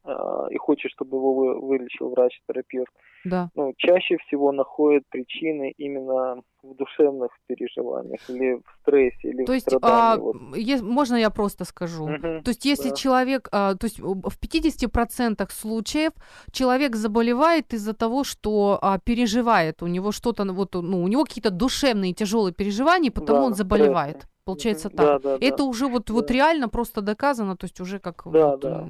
и 0.05 0.57
хочет, 0.57 0.91
чтобы 0.91 1.17
его 1.17 1.59
вылечил 1.59 2.09
врач-терапевт, 2.09 2.91
да. 3.25 3.49
ну, 3.55 3.73
чаще 3.77 4.17
всего 4.27 4.51
находит 4.51 5.03
причины 5.09 5.73
именно 5.77 6.41
в 6.63 6.75
душевных 6.75 7.31
переживаниях 7.47 8.19
или 8.29 8.55
в 8.55 8.81
стрессе 8.81 9.29
или 9.29 9.45
то 9.45 9.51
в 9.51 9.55
есть, 9.55 9.67
а, 9.81 10.17
вот. 10.17 10.35
е- 10.55 10.81
можно 10.81 11.15
я 11.15 11.29
просто 11.29 11.65
скажу? 11.65 12.05
Угу, 12.05 12.43
то 12.43 12.49
есть 12.49 12.65
если 12.65 12.89
да. 12.89 12.95
человек, 12.95 13.49
а, 13.51 13.75
то 13.75 13.85
есть 13.85 13.99
в 13.99 14.39
50% 14.39 15.51
случаев 15.51 16.11
человек 16.51 16.95
заболевает 16.95 17.73
из-за 17.73 17.93
того, 17.93 18.23
что 18.23 18.79
а, 18.81 18.99
переживает, 18.99 19.83
у 19.83 19.87
него 19.87 20.11
что-то, 20.11 20.45
вот, 20.45 20.75
ну, 20.75 21.03
у 21.03 21.07
него 21.07 21.23
какие-то 21.23 21.51
душевные 21.51 22.13
тяжелые 22.13 22.53
переживания, 22.53 23.11
потому 23.11 23.39
да, 23.39 23.45
он 23.45 23.53
заболевает. 23.53 24.17
Стресс. 24.17 24.31
Получается 24.45 24.89
так. 24.89 25.21
Да, 25.21 25.37
да, 25.37 25.45
это 25.45 25.57
да. 25.57 25.63
уже 25.65 25.87
вот, 25.87 26.05
да. 26.05 26.13
вот 26.13 26.31
реально 26.31 26.69
просто 26.69 27.01
доказано, 27.01 27.57
то 27.57 27.65
есть 27.65 27.81
уже 27.81 27.99
как... 27.99 28.23
Да, 28.25 28.51
вот, 28.51 28.59
да. 28.61 28.87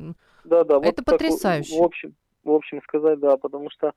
Да, 0.47 0.63
да. 0.63 0.77
Это 0.77 1.01
вот 1.01 1.05
потрясающе. 1.05 1.71
Так, 1.71 1.79
в, 1.79 1.83
общем, 1.83 2.15
в 2.43 2.51
общем 2.51 2.81
сказать, 2.81 3.19
да, 3.19 3.37
потому 3.37 3.69
что 3.69 3.93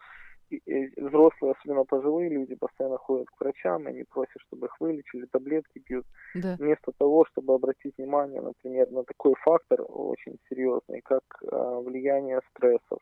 взрослые, 0.97 1.55
особенно 1.57 1.85
пожилые 1.85 2.29
люди, 2.29 2.55
постоянно 2.57 2.99
ходят 2.99 3.29
к 3.29 3.41
врачам, 3.41 3.87
и 3.87 3.91
они 3.91 4.03
просят, 4.05 4.41
чтобы 4.49 4.67
их 4.67 4.81
вылечили, 4.81 5.27
таблетки 5.27 5.79
пьют. 5.79 6.05
Да. 6.35 6.57
Вместо 6.59 6.93
того, 6.99 7.25
чтобы 7.27 7.55
обратить 7.55 7.97
внимание, 7.97 8.41
например, 8.41 8.91
на 8.91 9.05
такой 9.05 9.35
фактор 9.45 9.81
очень 9.89 10.39
серьезный, 10.49 11.01
как 11.03 11.23
а, 11.51 11.81
влияние 11.81 12.41
стрессов. 12.51 12.99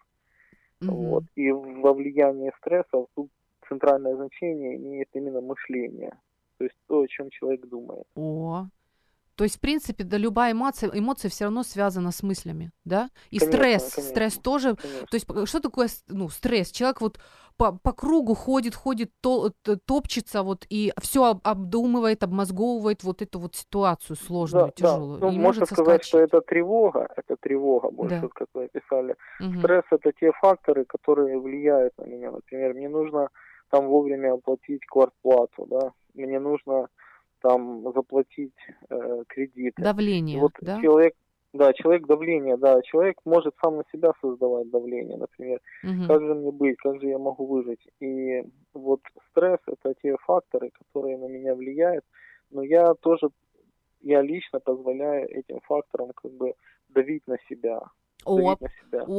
Угу. 0.82 0.90
Вот. 0.92 1.24
И 1.36 1.50
во 1.50 1.94
влиянии 1.94 2.52
стрессов 2.58 3.06
тут 3.14 3.30
центральное 3.68 4.14
значение 4.14 4.76
имеет 4.76 5.08
именно 5.14 5.40
мышление. 5.40 6.16
То 6.58 6.64
есть 6.64 6.76
то, 6.86 7.00
о 7.00 7.06
чем 7.06 7.30
человек 7.30 7.66
думает. 7.66 8.04
О, 8.14 8.66
То 9.38 9.44
есть, 9.44 9.58
в 9.58 9.60
принципе, 9.60 10.02
да, 10.02 10.16
любая 10.16 10.50
эмоция, 10.50 10.90
эмоция 10.92 11.28
все 11.28 11.44
равно 11.44 11.62
связана 11.62 12.10
с 12.10 12.24
мыслями, 12.24 12.72
да? 12.84 13.08
И 13.30 13.38
Конечно, 13.38 13.56
стресс, 13.56 13.94
конечно. 13.94 14.02
стресс 14.02 14.34
тоже. 14.34 14.74
Конечно. 14.74 15.06
То 15.06 15.14
есть, 15.14 15.48
что 15.48 15.60
такое 15.60 15.88
ну, 16.08 16.28
стресс? 16.28 16.72
Человек 16.72 17.00
вот 17.00 17.20
по, 17.56 17.70
по 17.78 17.92
кругу 17.92 18.34
ходит, 18.34 18.74
ходит, 18.74 19.12
то, 19.20 19.52
топчется 19.86 20.42
вот 20.42 20.66
и 20.68 20.92
все 21.00 21.38
обдумывает, 21.44 22.24
обмозговывает 22.24 23.04
вот 23.04 23.22
эту 23.22 23.38
вот 23.38 23.54
ситуацию 23.54 24.16
сложную, 24.16 24.66
Да, 24.66 24.72
тяжелую. 24.72 25.20
да. 25.20 25.26
Ну, 25.28 25.32
и 25.32 25.38
можно 25.38 25.66
сказать, 25.66 26.04
что 26.04 26.18
это 26.18 26.40
тревога, 26.40 27.08
это 27.16 27.36
тревога 27.36 27.90
больше, 27.92 28.20
Да. 28.22 28.28
как 28.34 28.48
вы 28.54 28.64
описали. 28.64 29.14
Мгм. 29.38 29.60
Стресс 29.60 29.84
это 29.92 30.10
те 30.18 30.32
факторы, 30.40 30.84
которые 30.84 31.38
влияют 31.38 31.92
на 31.98 32.06
меня. 32.06 32.32
Например, 32.32 32.74
мне 32.74 32.88
нужно 32.88 33.28
там 33.70 33.86
вовремя 33.86 34.34
оплатить 34.34 34.84
квартплату, 34.86 35.66
да, 35.66 35.92
мне 36.14 36.40
нужно 36.40 36.88
там 37.40 37.92
заплатить 37.92 38.54
э, 38.88 39.24
кредиты. 39.28 39.80
И 39.80 39.84
Давление, 39.84 40.40
вот 40.40 40.52
да? 40.60 40.80
человек, 40.80 41.14
да, 41.52 41.72
человек 41.72 42.06
давление, 42.06 42.56
да, 42.56 42.80
человек 42.82 43.18
может 43.24 43.54
сам 43.62 43.78
на 43.78 43.84
себя 43.92 44.12
создавать 44.20 44.70
давление, 44.70 45.16
например. 45.16 45.60
Мгм. 45.82 46.06
Как 46.06 46.20
же 46.20 46.34
мне 46.34 46.52
быть, 46.52 46.76
как 46.78 47.00
же 47.00 47.08
я 47.08 47.18
могу 47.18 47.46
выжить? 47.46 47.86
И 48.00 48.44
вот 48.74 49.00
стресс 49.30 49.60
это 49.66 49.94
те 50.02 50.16
факторы, 50.18 50.70
которые 50.70 51.16
на 51.18 51.26
меня 51.26 51.54
влияют, 51.54 52.04
но 52.50 52.62
я 52.62 52.94
тоже, 52.94 53.28
я 54.02 54.22
лично 54.22 54.60
позволяю 54.60 55.28
этим 55.28 55.60
факторам 55.60 56.12
как 56.14 56.32
бы 56.32 56.54
давить 56.88 57.26
на 57.26 57.36
себя, 57.48 57.80
О, 58.24 58.56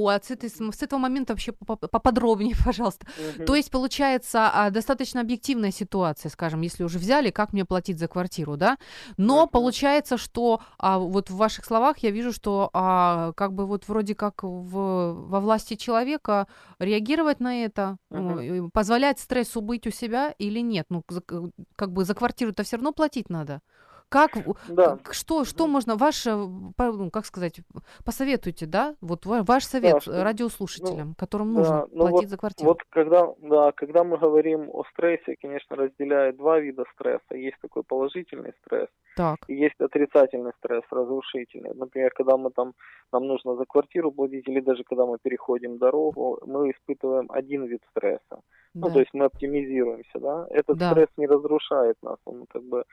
а 0.09 0.19
с, 0.21 0.31
этой- 0.31 0.49
с 0.49 0.83
этого 0.83 0.99
момента 0.99 1.33
вообще 1.33 1.51
попо- 1.51 1.87
поподробнее, 1.87 2.55
пожалуйста. 2.65 3.07
Мгм. 3.35 3.45
То 3.45 3.55
есть, 3.55 3.71
получается, 3.71 4.49
а, 4.53 4.69
достаточно 4.69 5.21
объективная 5.21 5.71
ситуация, 5.71 6.29
скажем, 6.29 6.61
если 6.61 6.83
уже 6.83 6.99
взяли, 6.99 7.31
как 7.31 7.53
мне 7.53 7.65
платить 7.65 7.97
за 7.99 8.07
квартиру, 8.07 8.57
да? 8.57 8.77
Но 9.17 9.43
Мгм. 9.43 9.49
получается, 9.49 10.17
что 10.17 10.61
а, 10.77 10.99
вот 10.99 11.29
в 11.29 11.35
ваших 11.37 11.65
словах 11.65 11.99
я 11.99 12.11
вижу, 12.11 12.31
что 12.33 12.69
а, 12.73 13.31
как 13.33 13.53
бы 13.53 13.65
вот 13.65 13.87
вроде 13.87 14.15
как 14.15 14.43
в, 14.43 15.13
во 15.13 15.39
власти 15.39 15.75
человека 15.75 16.47
реагировать 16.79 17.39
на 17.39 17.63
это, 17.65 17.97
и 18.11 18.61
позволять 18.73 19.19
стрессу 19.19 19.61
быть 19.61 19.87
у 19.87 19.91
себя 19.91 20.33
или 20.37 20.59
нет? 20.61 20.85
Ну, 20.89 21.03
за- 21.09 21.23
как 21.75 21.91
бы 21.93 22.05
за 22.05 22.13
квартиру-то 22.13 22.63
все 22.63 22.75
равно 22.77 22.91
платить 22.91 23.29
надо. 23.29 23.61
Как, 24.09 24.31
Да. 24.67 24.97
что, 25.11 25.45
что 25.45 25.67
можно, 25.67 25.95
ваше, 25.95 26.31
ну, 26.35 27.09
как 27.11 27.25
сказать, 27.25 27.61
посоветуйте, 28.03 28.65
да? 28.65 28.95
Вот 29.01 29.25
ва- 29.27 29.43
ваш 29.47 29.65
совет 29.65 30.01
что- 30.01 30.23
радиослушателям, 30.23 31.13
которым 31.15 31.53
да, 31.53 31.59
нужно 31.59 31.87
ну 31.91 31.97
платить 31.99 32.21
вот- 32.21 32.29
за 32.29 32.37
квартиру. 32.37 32.69
Вот 32.69 32.79
когда, 32.89 33.27
да, 33.37 33.71
когда 33.71 34.03
мы 34.03 34.17
говорим 34.17 34.69
о 34.73 34.83
стрессе, 34.91 35.35
конечно, 35.39 35.75
разделяют 35.75 36.37
два 36.37 36.59
вида 36.59 36.85
стресса. 36.95 37.35
Есть 37.35 37.57
такой 37.61 37.83
положительный 37.83 38.53
стресс, 38.65 38.87
Так. 39.15 39.37
и 39.47 39.53
есть 39.53 39.79
отрицательный 39.79 40.53
стресс, 40.57 40.83
разрушительный. 40.89 41.75
Например, 41.75 42.11
когда 42.15 42.35
мы 42.37 42.49
там, 42.49 42.73
нам 43.13 43.27
нужно 43.27 43.55
за 43.57 43.65
квартиру 43.65 44.11
платить, 44.11 44.47
или 44.47 44.59
даже 44.59 44.83
когда 44.83 45.05
мы 45.05 45.17
переходим 45.21 45.77
дорогу, 45.77 46.39
мы 46.47 46.71
испытываем 46.71 47.27
один 47.29 47.65
вид 47.65 47.81
стресса. 47.91 48.41
Ну, 48.73 48.87
да. 48.87 48.93
то 48.93 48.99
есть 48.99 49.13
мы 49.13 49.25
оптимизируемся, 49.25 50.19
да. 50.19 50.47
Этот 50.49 50.77
Да. 50.79 50.91
стресс 50.91 51.09
не 51.17 51.27
разрушает 51.27 51.97
нас, 52.01 52.17
он 52.25 52.45
как 52.47 52.63
бы 52.63 52.83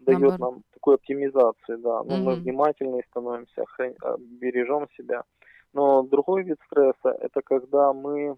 дает 0.00 0.38
нам 0.38 0.62
такую 0.72 0.96
оптимизацию, 0.96 1.78
да. 1.78 2.02
Но 2.04 2.18
мы 2.18 2.36
Мгм. 2.36 2.42
внимательнее 2.42 3.04
становимся, 3.10 3.64
а, 4.02 4.16
бережем 4.18 4.88
себя. 4.96 5.24
Но 5.72 6.02
другой 6.02 6.42
вид 6.44 6.58
стресса 6.66 7.10
это 7.20 7.42
когда 7.42 7.92
мы, 7.92 8.36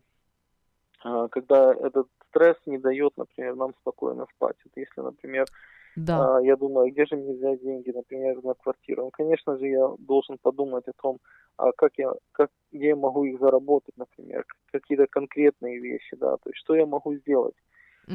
а, 1.05 1.29
когда 1.29 1.73
этот 1.75 2.07
стресс 2.29 2.57
не 2.67 2.79
дает, 2.79 3.17
например, 3.17 3.57
нам 3.57 3.75
спокойно 3.81 4.27
спать. 4.35 4.57
Вот 4.65 4.73
если, 4.77 5.01
например, 5.01 5.49
Да. 5.97 6.19
а, 6.19 6.41
я 6.43 6.57
думаю, 6.57 6.93
где 6.93 7.07
же 7.07 7.17
мне 7.17 7.35
взять 7.35 7.63
деньги, 7.63 7.91
например, 7.91 8.43
на 8.45 8.55
квартиру? 8.55 9.05
Ну, 9.05 9.11
конечно 9.13 9.59
же, 9.59 9.69
я 9.69 9.89
должен 9.99 10.39
подумать 10.43 10.89
о 10.89 10.93
том, 11.03 11.19
а 11.59 11.73
как 11.73 11.93
я, 11.99 12.13
как, 12.33 12.51
где 12.73 12.89
я 12.89 12.97
могу 12.97 13.25
их 13.25 13.41
заработать, 13.41 13.97
например, 13.97 14.45
какие-то 14.73 15.07
конкретные 15.09 15.81
вещи, 15.81 16.17
да, 16.17 16.37
то 16.39 16.51
есть 16.51 16.59
что 16.59 16.75
я 16.77 16.87
могу 16.87 17.15
сделать. 17.17 17.55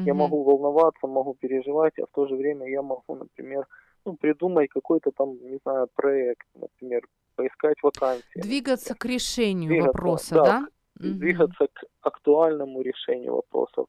Я 0.04 0.14
Мгм. 0.14 0.16
могу 0.18 0.44
волноваться, 0.44 1.06
могу 1.06 1.34
переживать, 1.34 1.98
а 1.98 2.06
в 2.06 2.10
то 2.14 2.26
же 2.26 2.34
время 2.36 2.66
я 2.68 2.82
могу, 2.82 3.14
например, 3.14 3.66
ну, 4.04 4.16
придумать 4.16 4.70
какой-то 4.70 5.10
там, 5.10 5.36
не 5.42 5.58
знаю, 5.64 5.88
проект, 5.94 6.46
например, 6.54 7.02
поискать 7.36 7.76
вакансии. 7.82 8.24
Двигаться 8.36 8.94
к 8.94 9.04
решению 9.04 9.70
Двигаться, 9.70 9.92
вопроса, 9.92 10.34
да, 10.34 10.42
да? 10.44 10.68
Мгм. 11.00 11.18
Двигаться 11.18 11.66
к 11.72 11.84
актуальному 12.02 12.80
решению 12.82 13.34
вопросов, 13.34 13.86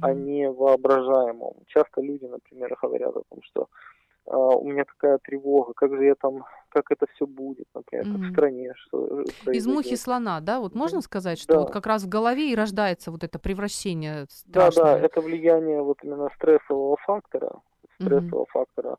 а 0.00 0.12
Мгм. 0.12 0.24
не 0.24 0.50
воображаемому. 0.50 1.62
Часто 1.66 2.00
люди, 2.00 2.24
например, 2.26 2.76
говорят 2.82 3.16
о 3.16 3.22
том, 3.28 3.40
что 3.42 3.62
а, 3.62 3.66
у 4.26 4.68
меня 4.68 4.84
такая 4.84 5.18
тревога, 5.18 5.72
как 5.74 5.94
же 5.94 6.04
я 6.04 6.14
там, 6.14 6.44
как 6.68 6.90
это 6.90 7.06
все 7.14 7.26
будет, 7.26 7.66
например, 7.74 8.04
как 8.06 8.14
Мгм. 8.14 8.24
в 8.24 8.30
стране, 8.30 8.72
что 8.76 9.20
э, 9.20 9.22
Из 9.52 9.66
мухи 9.66 9.80
произойдет. 9.82 10.00
слона, 10.00 10.40
да? 10.40 10.60
Вот 10.60 10.74
можно 10.74 11.00
сказать, 11.00 11.38
что 11.38 11.54
Да. 11.54 11.58
вот 11.60 11.70
как 11.70 11.86
раз 11.86 12.04
в 12.04 12.08
голове 12.08 12.52
и 12.52 12.54
рождается 12.56 13.10
вот 13.10 13.24
это 13.24 13.38
превращение 13.38 14.26
Да, 14.46 14.70
страшное. 14.70 14.84
да, 14.84 14.98
это 14.98 15.20
влияние 15.20 15.82
вот 15.82 15.98
именно 16.04 16.28
стрессового 16.36 16.96
фактора, 17.04 17.60
стрессового 18.00 18.46
фактора, 18.46 18.96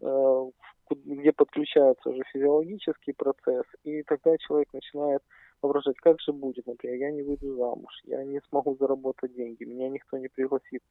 э, 0.00 0.50
где 0.90 1.32
подключается 1.32 2.10
уже 2.10 2.22
физиологический 2.32 3.14
процесс, 3.14 3.64
и 3.84 4.02
тогда 4.02 4.36
человек 4.38 4.68
начинает 4.72 5.22
воображать, 5.62 5.96
как 5.96 6.20
же 6.20 6.32
будет, 6.32 6.66
например, 6.66 6.96
я 6.98 7.10
не 7.10 7.22
выйду 7.22 7.54
замуж, 7.56 7.92
я 8.04 8.24
не 8.24 8.40
смогу 8.48 8.76
заработать 8.78 9.34
деньги, 9.34 9.64
меня 9.64 9.88
никто 9.88 10.18
не 10.18 10.28
пригласит. 10.28 10.82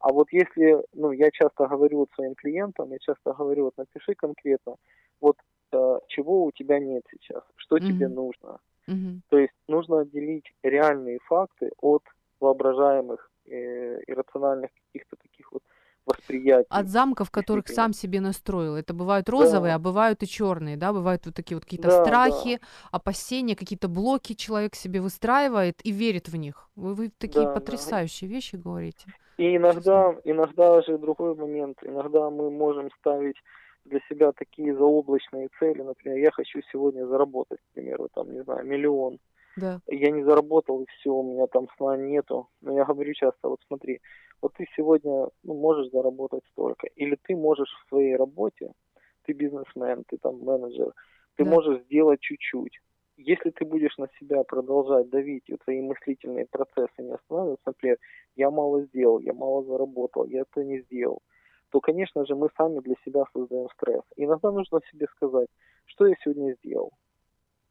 А 0.00 0.12
вот 0.12 0.28
если, 0.32 0.82
ну, 0.92 1.12
я 1.12 1.30
часто 1.30 1.66
говорю 1.66 1.98
вот 2.00 2.10
своим 2.14 2.34
клиентам, 2.34 2.90
я 2.92 2.98
часто 2.98 3.32
говорю, 3.32 3.64
вот 3.64 3.76
напиши 3.78 4.14
конкретно, 4.14 4.76
вот 5.20 5.36
э, 5.72 5.98
чего 6.08 6.44
у 6.44 6.52
тебя 6.52 6.78
нет 6.78 7.04
сейчас, 7.10 7.42
что 7.56 7.78
тебе 7.80 8.08
Мгм. 8.08 8.08
нужно. 8.08 8.58
Мгм. 8.88 9.22
То 9.30 9.38
есть 9.38 9.54
нужно 9.68 10.00
отделить 10.00 10.46
реальные 10.62 11.18
факты 11.26 11.70
от 11.80 12.04
воображаемых 12.40 13.30
э, 13.46 14.00
иррациональных 14.06 14.70
каких-то 14.86 15.16
таких 15.16 15.52
вот 15.52 15.62
восприятий. 16.06 16.68
От 16.70 16.88
замков, 16.88 17.30
которых 17.30 17.68
сам 17.68 17.92
себе 17.92 18.20
настроил. 18.20 18.74
Это 18.74 18.94
бывают 18.94 19.28
розовые, 19.28 19.74
Да. 19.74 19.74
а 19.74 19.78
бывают 19.78 20.22
и 20.22 20.26
черные, 20.26 20.76
да? 20.76 20.92
Бывают 20.92 21.24
вот 21.26 21.34
такие 21.34 21.56
вот 21.56 21.64
какие-то 21.64 21.90
Да, 21.90 21.90
страхи, 21.90 22.58
опасения, 22.90 23.54
какие-то 23.54 23.86
блоки 23.88 24.32
человек 24.34 24.74
себе 24.74 25.00
выстраивает 25.00 25.84
и 25.86 25.92
верит 25.92 26.28
в 26.28 26.36
них. 26.36 26.70
Вы, 26.74 26.94
вы 26.94 27.10
такие 27.16 27.46
Да, 27.46 27.60
да. 27.60 27.74
потрясающие 27.76 28.28
вещи 28.28 28.56
говорите. 28.56 29.12
И 29.36 29.56
иногда, 29.56 30.14
иногда 30.24 30.80
же 30.82 30.98
другой 30.98 31.34
момент, 31.34 31.78
иногда 31.82 32.30
мы 32.30 32.50
можем 32.50 32.90
ставить 33.00 33.36
для 33.84 34.00
себя 34.08 34.32
такие 34.32 34.74
заоблачные 34.74 35.48
цели, 35.58 35.82
например, 35.82 36.18
я 36.18 36.30
хочу 36.30 36.60
сегодня 36.72 37.06
заработать, 37.06 37.58
к 37.60 37.74
примеру, 37.74 38.08
там, 38.14 38.32
не 38.32 38.42
знаю, 38.42 38.64
миллион. 38.64 39.18
Да. 39.56 39.80
Я 39.88 40.10
не 40.10 40.22
заработал, 40.24 40.82
и 40.82 40.86
все, 40.86 41.10
у 41.10 41.22
меня 41.22 41.46
там 41.46 41.68
сна 41.76 41.96
нету. 41.96 42.48
Но 42.60 42.74
я 42.74 42.84
говорю 42.84 43.12
часто, 43.14 43.48
вот 43.48 43.60
смотри, 43.66 44.00
вот 44.40 44.52
ты 44.54 44.66
сегодня 44.76 45.28
ну, 45.42 45.54
можешь 45.54 45.90
заработать 45.92 46.42
столько, 46.52 46.86
или 46.96 47.16
ты 47.22 47.36
можешь 47.36 47.68
в 47.70 47.88
своей 47.88 48.16
работе, 48.16 48.72
ты 49.24 49.32
бизнесмен, 49.32 50.04
ты 50.08 50.16
там 50.18 50.38
менеджер, 50.40 50.92
ты 51.36 51.44
Да. 51.44 51.50
можешь 51.50 51.82
сделать 51.84 52.20
чуть-чуть. 52.20 52.80
Если 53.16 53.50
ты 53.50 53.64
будешь 53.64 53.96
на 53.98 54.08
себя 54.18 54.42
продолжать 54.42 55.08
давить, 55.08 55.44
и 55.48 55.56
твои 55.56 55.80
мыслительные 55.80 56.46
процессы 56.46 56.90
не 57.02 57.12
останавливаются, 57.12 57.62
например, 57.66 57.98
я 58.36 58.50
мало 58.50 58.82
сделал, 58.86 59.20
я 59.20 59.32
мало 59.32 59.62
заработал, 59.64 60.24
я 60.26 60.40
это 60.42 60.64
не 60.64 60.80
сделал, 60.80 61.22
то, 61.70 61.80
конечно 61.80 62.26
же, 62.26 62.34
мы 62.34 62.48
сами 62.56 62.80
для 62.80 62.94
себя 63.04 63.24
создаем 63.32 63.68
стресс. 63.76 64.02
Иногда 64.16 64.50
нужно 64.50 64.80
себе 64.90 65.06
сказать, 65.16 65.48
что 65.86 66.06
я 66.06 66.14
сегодня 66.24 66.54
сделал. 66.64 66.90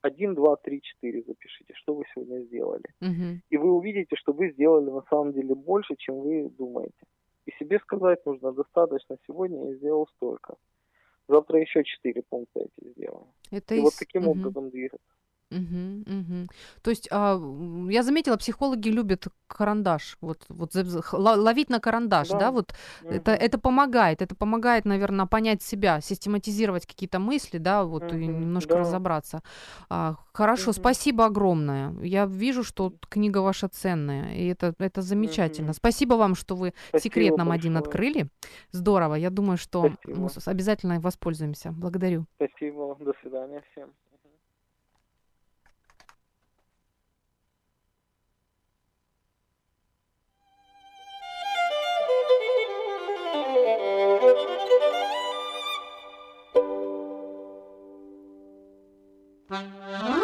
Один, 0.02 0.34
два, 0.36 0.56
три, 0.56 0.82
четыре 0.82 1.24
запишите, 1.24 1.74
что 1.76 1.94
вы 1.94 2.04
сегодня 2.14 2.40
сделали. 2.46 2.86
Мгм. 3.02 3.42
И 3.50 3.58
вы 3.58 3.72
увидите, 3.72 4.16
что 4.16 4.34
вы 4.34 4.52
сделали 4.52 4.90
на 4.90 5.02
самом 5.10 5.34
деле 5.34 5.56
больше, 5.56 5.96
чем 5.98 6.20
вы 6.22 6.50
думаете. 6.50 7.06
И 7.46 7.52
себе 7.60 7.80
сказать 7.80 8.26
нужно, 8.26 8.54
достаточно, 8.54 9.18
сегодня 9.28 9.70
я 9.70 9.76
сделал 9.76 10.08
столько. 10.16 10.56
Завтра 11.28 11.60
еще 11.60 11.84
четыре 11.84 12.22
пункта 12.22 12.62
эти 12.62 12.90
сделаю. 12.92 13.28
Это 13.52 13.76
И 13.76 13.80
вот 13.80 13.94
из- 13.94 13.98
таким 14.00 14.24
Мгм. 14.24 14.32
образом 14.32 14.70
двигаться. 14.70 15.06
Мгм, 15.54 16.04
мгм. 16.08 16.48
То 16.82 16.92
есть 16.92 17.08
а, 17.12 17.36
м, 17.36 17.90
я 17.90 18.04
заметила, 18.04 18.38
психологи 18.38 18.90
любят 18.90 19.28
карандаш, 19.48 20.18
вот, 20.22 20.46
вот 20.50 20.74
за- 20.74 20.84
за- 20.86 21.02
х- 21.02 21.18
ло- 21.18 21.36
ловить 21.38 21.70
на 21.70 21.80
карандаш, 21.80 22.30
да, 22.30 22.38
Да. 22.40 22.52
вот 22.52 22.74
это, 23.04 23.32
Мгм. 23.32 23.42
это 23.42 23.58
помогает, 23.60 24.22
это 24.22 24.36
помогает, 24.36 24.86
наверное, 24.86 25.26
понять 25.28 25.62
себя, 25.62 26.02
систематизировать 26.02 26.86
какие-то 26.86 27.20
мысли, 27.20 27.60
да, 27.60 27.84
вот 27.84 28.04
и 28.12 28.16
Мгм, 28.16 28.40
немножко 28.42 28.74
да. 28.74 28.80
разобраться. 28.80 29.42
А, 29.90 30.16
хорошо, 30.34 30.72
Мгм. 30.72 30.74
спасибо 30.74 31.26
огромное. 31.26 31.94
Я 32.04 32.26
вижу, 32.26 32.64
что 32.64 32.94
книга 33.10 33.42
ваша 33.42 33.68
ценная, 33.68 34.36
и 34.36 34.48
это, 34.48 34.74
это 34.80 35.02
замечательно. 35.02 35.68
Мгм. 35.68 35.74
спасибо 35.76 36.16
вам, 36.16 36.36
что 36.36 36.56
вы 36.56 36.74
Спасибо 36.90 37.14
секрет 37.14 37.38
нам 37.38 37.52
один 37.52 37.74
большое. 37.74 37.88
открыли. 37.90 38.28
Здорово, 38.72 39.16
я 39.16 39.30
думаю, 39.30 39.58
что 39.58 39.92
Спасибо. 40.04 40.30
с- 40.30 40.48
обязательно 40.48 41.00
воспользуемся. 41.00 41.72
Благодарю. 41.72 42.26
Спасибо, 42.38 42.96
до 43.00 43.14
свидания 43.22 43.62
всем. 43.72 43.90
Música 59.54 60.23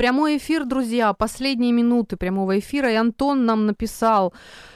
Прямой 0.00 0.38
эфир, 0.38 0.64
друзья, 0.64 1.12
последние 1.12 1.72
минуты 1.72 2.16
прямого 2.16 2.58
эфира. 2.58 2.90
И 2.90 2.94
Антон 2.94 3.44
нам 3.44 3.66
написал, 3.66 4.32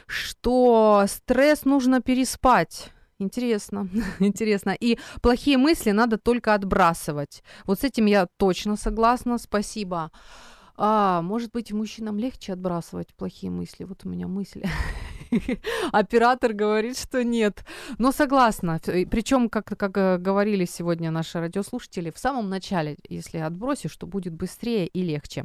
что 0.07 1.07
стресс 1.09 1.64
нужно 1.64 2.03
переспать. 2.03 2.91
Интересно, 3.18 3.89
интересно. 4.18 4.77
И 4.79 4.99
плохие 5.22 5.57
мысли 5.57 5.93
надо 5.93 6.18
только 6.18 6.53
отбрасывать. 6.53 7.43
Вот 7.64 7.81
с 7.81 7.85
этим 7.85 8.05
я 8.05 8.27
точно 8.37 8.77
согласна. 8.77 9.39
Спасибо. 9.39 10.11
А, 10.77 11.22
может 11.22 11.53
быть, 11.53 11.72
мужчинам 11.72 12.18
легче 12.18 12.53
отбрасывать 12.53 13.14
плохие 13.14 13.51
мысли. 13.51 13.85
Вот 13.85 14.05
у 14.05 14.09
меня 14.09 14.27
мысли. 14.27 14.64
Оператор 15.93 16.53
говорит, 16.53 16.99
что 16.99 17.22
нет. 17.22 17.64
Но 17.99 18.12
согласна. 18.12 18.81
Причем, 19.11 19.49
как, 19.49 19.66
как 19.66 19.97
э, 19.97 20.18
говорили 20.18 20.64
сегодня 20.64 21.11
наши 21.11 21.39
радиослушатели, 21.39 22.11
в 22.11 22.18
самом 22.18 22.49
начале, 22.49 22.97
если 23.09 23.39
отбросишь, 23.39 23.97
то 23.97 24.07
будет 24.07 24.35
быстрее 24.35 24.87
и 24.87 25.03
легче. 25.03 25.45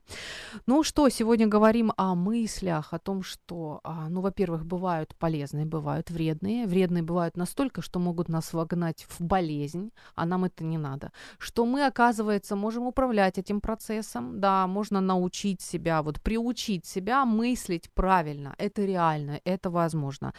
Ну 0.66 0.84
что, 0.84 1.10
сегодня 1.10 1.48
говорим 1.48 1.92
о 1.98 2.16
мыслях, 2.16 2.94
о 2.94 3.00
том, 3.00 3.24
что, 3.24 3.82
а, 3.84 4.10
ну, 4.10 4.22
во-первых, 4.22 4.66
бывают 4.66 5.16
полезные, 5.16 5.66
бывают 5.66 6.10
вредные. 6.10 6.66
Вредные 6.66 7.04
бывают 7.04 7.38
настолько, 7.38 7.82
что 7.82 8.00
могут 8.00 8.30
нас 8.30 8.54
вогнать 8.54 9.06
в 9.08 9.22
болезнь, 9.22 9.92
а 10.16 10.26
нам 10.26 10.46
это 10.46 10.64
не 10.64 10.78
надо. 10.78 11.12
Что 11.38 11.66
мы, 11.66 11.86
оказывается, 11.86 12.56
можем 12.56 12.88
управлять 12.88 13.38
этим 13.38 13.62
процессом. 13.62 14.40
Да, 14.40 14.68
можно 14.68 15.02
научить 15.20 15.62
себя, 15.62 16.02
вот 16.02 16.22
приучить 16.22 16.86
себя 16.86 17.26
мыслить 17.26 17.90
правильно. 17.94 18.56
Это 18.58 18.86
реально, 18.86 19.40
это 19.46 19.70
возможно. 19.70 20.34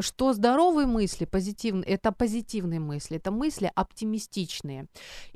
Что 0.00 0.32
здоровые 0.32 0.86
мысли, 0.86 1.26
позитивные, 1.26 1.84
это 1.84 2.12
позитивные 2.12 2.80
мысли, 2.80 3.16
это 3.16 3.30
мысли 3.30 3.70
оптимистичные. 3.76 4.86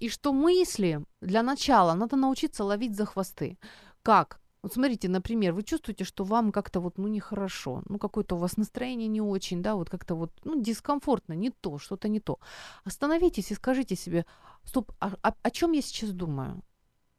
И 0.01 0.09
что 0.09 0.33
мысли 0.33 1.01
для 1.23 1.43
начала 1.43 1.95
надо 1.95 2.17
научиться 2.17 2.65
ловить 2.65 2.97
за 2.97 3.05
хвосты. 3.05 3.59
Как? 4.03 4.41
Вот 4.63 4.75
смотрите, 4.75 5.09
например, 5.09 5.55
вы 5.55 5.63
чувствуете, 5.63 6.05
что 6.05 6.25
вам 6.25 6.53
как-то 6.53 6.81
вот, 6.81 6.99
ну, 6.99 7.09
нехорошо, 7.09 7.83
ну, 7.89 7.99
какое-то 7.99 8.37
у 8.37 8.39
вас 8.39 8.59
настроение 8.59 9.09
не 9.09 9.23
очень, 9.23 9.63
да, 9.63 9.75
вот 9.75 9.89
как-то 9.89 10.15
вот, 10.15 10.31
ну, 10.45 10.61
дискомфортно, 10.61 11.35
не 11.35 11.51
то, 11.51 11.79
что-то 11.79 12.09
не 12.09 12.21
то. 12.21 12.39
Остановитесь 12.85 13.51
и 13.51 13.55
скажите 13.55 13.97
себе, 13.97 14.25
стоп, 14.65 14.93
а, 15.01 15.13
а, 15.23 15.33
о 15.43 15.51
чем 15.51 15.73
я 15.73 15.83
сейчас 15.83 16.11
думаю? 16.11 16.63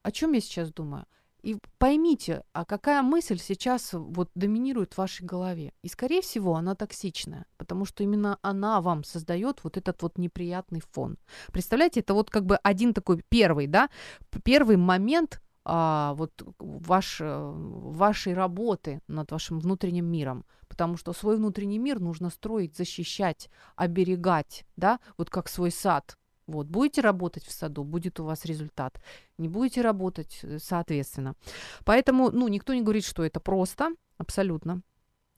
О 0.03 0.11
чем 0.11 0.33
я 0.33 0.41
сейчас 0.41 0.71
думаю? 0.71 1.05
И 1.43 1.57
поймите, 1.79 2.43
а 2.53 2.65
какая 2.65 3.01
мысль 3.01 3.39
сейчас 3.39 3.93
вот 3.93 4.29
доминирует 4.35 4.93
в 4.93 4.97
вашей 4.99 5.25
голове. 5.25 5.73
И, 5.81 5.87
скорее 5.87 6.21
всего, 6.21 6.55
она 6.55 6.75
токсичная, 6.75 7.45
потому 7.57 7.85
что 7.85 8.03
именно 8.03 8.37
она 8.43 8.79
вам 8.79 9.03
создает 9.03 9.63
вот 9.63 9.75
этот 9.75 10.03
вот 10.03 10.19
неприятный 10.19 10.81
фон. 10.91 11.17
Представляете, 11.51 12.01
это 12.01 12.13
вот 12.13 12.29
как 12.29 12.45
бы 12.45 12.57
один 12.57 12.93
такой 12.93 13.23
первый, 13.27 13.65
да, 13.65 13.89
первый 14.43 14.77
момент 14.77 15.41
а, 15.63 16.13
вот 16.13 16.31
ваш, 16.59 17.17
вашей 17.19 18.33
работы 18.33 19.01
над 19.07 19.31
вашим 19.31 19.59
внутренним 19.59 20.05
миром. 20.05 20.45
Потому 20.67 20.95
что 20.95 21.11
свой 21.11 21.37
внутренний 21.37 21.79
мир 21.79 21.99
нужно 21.99 22.29
строить, 22.29 22.77
защищать, 22.77 23.49
оберегать, 23.75 24.65
да, 24.75 24.99
вот 25.17 25.29
как 25.29 25.49
свой 25.49 25.71
сад. 25.71 26.17
Вот, 26.47 26.67
будете 26.67 27.01
работать 27.01 27.45
в 27.45 27.51
саду, 27.51 27.83
будет 27.83 28.19
у 28.19 28.23
вас 28.23 28.45
результат. 28.45 29.01
Не 29.37 29.47
будете 29.47 29.81
работать, 29.81 30.39
э, 30.43 30.59
соответственно. 30.59 31.35
Поэтому, 31.85 32.31
ну, 32.31 32.47
никто 32.47 32.73
не 32.73 32.81
говорит, 32.81 33.05
что 33.05 33.23
это 33.23 33.39
просто, 33.39 33.91
абсолютно. 34.17 34.81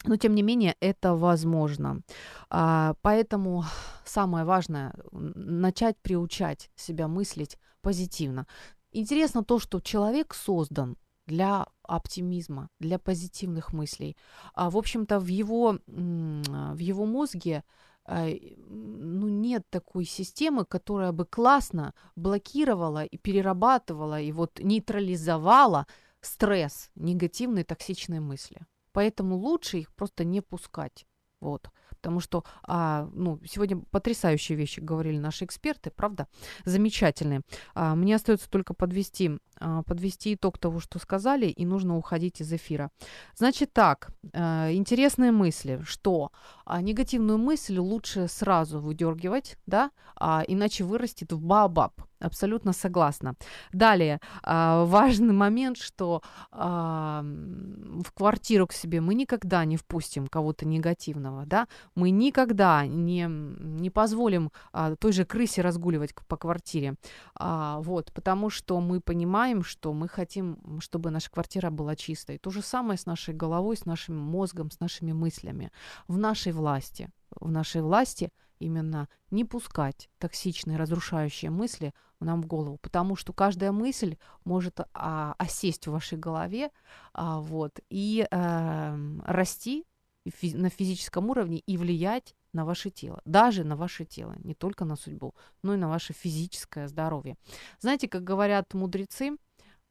Но, 0.05 0.17
тем 0.17 0.35
не 0.35 0.43
менее, 0.43 0.75
это 0.81 1.15
возможно. 1.15 2.01
А, 2.49 2.95
поэтому 3.01 3.63
самое 4.05 4.45
важное– 4.45 4.93
начать 5.11 5.97
приучать 6.01 6.69
себя 6.75 7.07
мыслить 7.07 7.57
позитивно. 7.81 8.45
Интересно 8.91 9.43
то, 9.43 9.59
что 9.59 9.79
человек 9.79 10.33
создан 10.33 10.97
для 11.25 11.65
оптимизма, 11.83 12.69
для 12.79 12.99
позитивных 12.99 13.73
мыслей. 13.73 14.17
А, 14.53 14.69
в 14.69 14.77
общем-то, 14.77 15.19
в 15.19 15.27
его, 15.27 15.79
в 15.87 16.77
его 16.77 17.05
мозге 17.05 17.63
ну, 18.05 19.27
нет 19.29 19.69
такой 19.69 20.05
системы, 20.05 20.65
которая 20.65 21.11
бы 21.11 21.25
классно 21.25 21.93
блокировала 22.15 23.05
и 23.05 23.17
перерабатывала 23.17 24.19
и 24.19 24.31
вот 24.31 24.59
нейтрализовала 24.59 25.87
стресс, 26.21 26.91
негативные 26.95 27.63
токсичные 27.63 28.19
мысли. 28.19 28.61
Поэтому 28.91 29.35
лучше 29.35 29.79
их 29.79 29.93
просто 29.93 30.23
не 30.23 30.41
пускать. 30.41 31.05
Вот 31.43 31.69
потому 32.03 32.19
что 32.19 32.43
а, 32.63 33.09
ну, 33.13 33.39
сегодня 33.45 33.81
потрясающие 33.89 34.57
вещи 34.57 34.81
говорили 34.81 35.17
наши 35.17 35.45
эксперты, 35.45 35.89
правда, 35.89 36.27
замечательные. 36.65 37.43
А, 37.75 37.95
мне 37.95 38.15
остается 38.15 38.49
только 38.49 38.73
подвести, 38.73 39.39
а, 39.57 39.83
подвести 39.83 40.33
итог 40.33 40.57
того, 40.57 40.81
что 40.81 40.99
сказали, 40.99 41.45
и 41.45 41.65
нужно 41.65 41.95
уходить 41.95 42.41
из 42.41 42.51
эфира. 42.51 42.91
Значит 43.37 43.71
так, 43.71 44.09
а, 44.33 44.69
интересные 44.73 45.31
мысли, 45.31 45.81
что 45.85 46.33
а, 46.65 46.81
негативную 46.81 47.37
мысль 47.37 47.77
лучше 47.77 48.27
сразу 48.27 48.81
выдергивать, 48.81 49.57
да, 49.65 49.89
а, 50.17 50.43
иначе 50.45 50.83
вырастет 50.83 51.31
в 51.31 51.41
баобаб. 51.41 51.93
Абсолютно 52.23 52.71
согласна. 52.71 53.35
Далее, 53.73 54.19
а, 54.43 54.85
важный 54.85 55.33
момент, 55.33 55.77
что 55.77 56.21
а, 56.51 57.21
в 57.21 58.11
квартиру 58.13 58.65
к 58.65 58.73
себе 58.73 59.01
мы 59.01 59.13
никогда 59.13 59.65
не 59.65 59.75
впустим 59.75 60.27
кого-то 60.27 60.65
негативного, 60.65 61.45
да, 61.45 61.67
мы 61.95 62.11
никогда 62.11 62.87
не, 62.87 63.25
не 63.27 63.89
позволим 63.89 64.51
а, 64.71 64.95
той 64.95 65.11
же 65.11 65.25
крысе 65.25 65.61
разгуливать 65.61 66.15
по 66.27 66.37
квартире, 66.37 66.95
вот, 67.39 68.11
потому 68.13 68.49
что 68.49 68.79
мы 68.79 69.01
понимаем, 69.01 69.63
что 69.63 69.93
мы 69.93 70.07
хотим, 70.07 70.79
чтобы 70.79 71.11
наша 71.11 71.29
квартира 71.29 71.69
была 71.71 71.95
чистой. 71.95 72.37
То 72.37 72.51
же 72.51 72.61
самое 72.61 72.97
с 72.97 73.05
нашей 73.05 73.33
головой, 73.33 73.75
с 73.75 73.85
нашим 73.85 74.17
мозгом, 74.17 74.71
с 74.71 74.79
нашими 74.79 75.11
мыслями. 75.11 75.71
В 76.07 76.17
нашей 76.17 76.53
власти, 76.53 77.09
в 77.39 77.51
нашей 77.51 77.81
власти 77.81 78.29
именно 78.63 79.07
не 79.31 79.45
пускать 79.45 80.09
токсичные, 80.17 80.77
разрушающие 80.77 81.51
мысли 81.51 81.93
нам 82.19 82.41
в 82.41 82.47
голову, 82.47 82.77
потому 82.77 83.15
что 83.15 83.33
каждая 83.33 83.71
мысль 83.71 84.17
может 84.45 84.79
а, 84.93 85.35
осесть 85.37 85.87
в 85.87 85.91
вашей 85.91 86.17
голове, 86.17 86.69
а, 87.13 87.39
вот, 87.39 87.79
и 87.89 88.25
а, 88.31 88.97
расти 89.25 89.85
на 90.41 90.69
физическом 90.69 91.29
уровне 91.29 91.59
и 91.59 91.77
влиять 91.77 92.35
на 92.53 92.65
ваше 92.65 92.89
тело, 92.89 93.21
даже 93.25 93.63
на 93.63 93.75
ваше 93.75 94.05
тело, 94.05 94.35
не 94.43 94.53
только 94.53 94.85
на 94.85 94.95
судьбу, 94.95 95.35
но 95.63 95.73
и 95.73 95.77
на 95.77 95.89
ваше 95.89 96.13
физическое 96.13 96.87
здоровье. 96.87 97.35
Знаете, 97.79 98.07
как 98.07 98.23
говорят 98.23 98.73
мудрецы, 98.73 99.37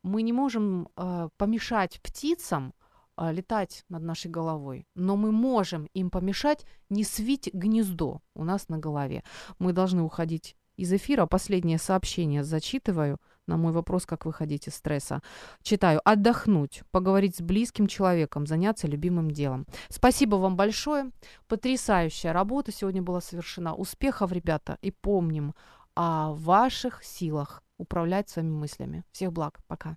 мы 0.03 0.23
не 0.23 0.33
можем 0.33 0.89
э, 0.97 1.29
помешать 1.37 2.01
птицам 2.03 2.73
летать 3.19 3.85
над 3.89 4.03
нашей 4.03 4.31
головой, 4.31 4.87
но 4.95 5.17
мы 5.17 5.33
можем 5.33 5.87
им 5.95 6.11
помешать 6.11 6.65
не 6.91 7.05
свить 7.05 7.51
гнездо 7.53 8.21
у 8.35 8.45
нас 8.45 8.69
на 8.69 8.79
голове. 8.79 9.23
Мы 9.59 9.73
должны 9.73 10.03
уходить 10.03 10.57
из 10.77 10.93
эфира. 10.93 11.27
Последнее 11.27 11.79
сообщение 11.79 12.43
зачитываю 12.45 13.19
на 13.47 13.57
мой 13.57 13.73
вопрос, 13.73 14.07
как 14.07 14.25
выходить 14.25 14.69
из 14.69 14.75
стресса. 14.75 15.21
Читаю. 15.63 16.01
Отдохнуть, 16.05 16.83
поговорить 16.91 17.37
с 17.37 17.41
близким 17.41 17.87
человеком, 17.87 18.47
заняться 18.47 18.87
любимым 18.87 19.31
делом. 19.31 19.67
Спасибо 19.89 20.37
вам 20.37 20.57
большое. 20.57 21.11
Потрясающая 21.49 22.33
работа 22.33 22.73
сегодня 22.73 23.03
была 23.03 23.21
совершена. 23.21 23.75
Успехов, 23.75 24.33
ребята. 24.33 24.79
И 24.81 24.91
помним 24.91 25.55
о 25.95 26.33
ваших 26.33 27.05
силах 27.05 27.63
управлять 27.79 28.31
своими 28.31 28.53
мыслями. 28.53 29.05
Всех 29.13 29.33
благ. 29.33 29.61
Пока. 29.67 29.97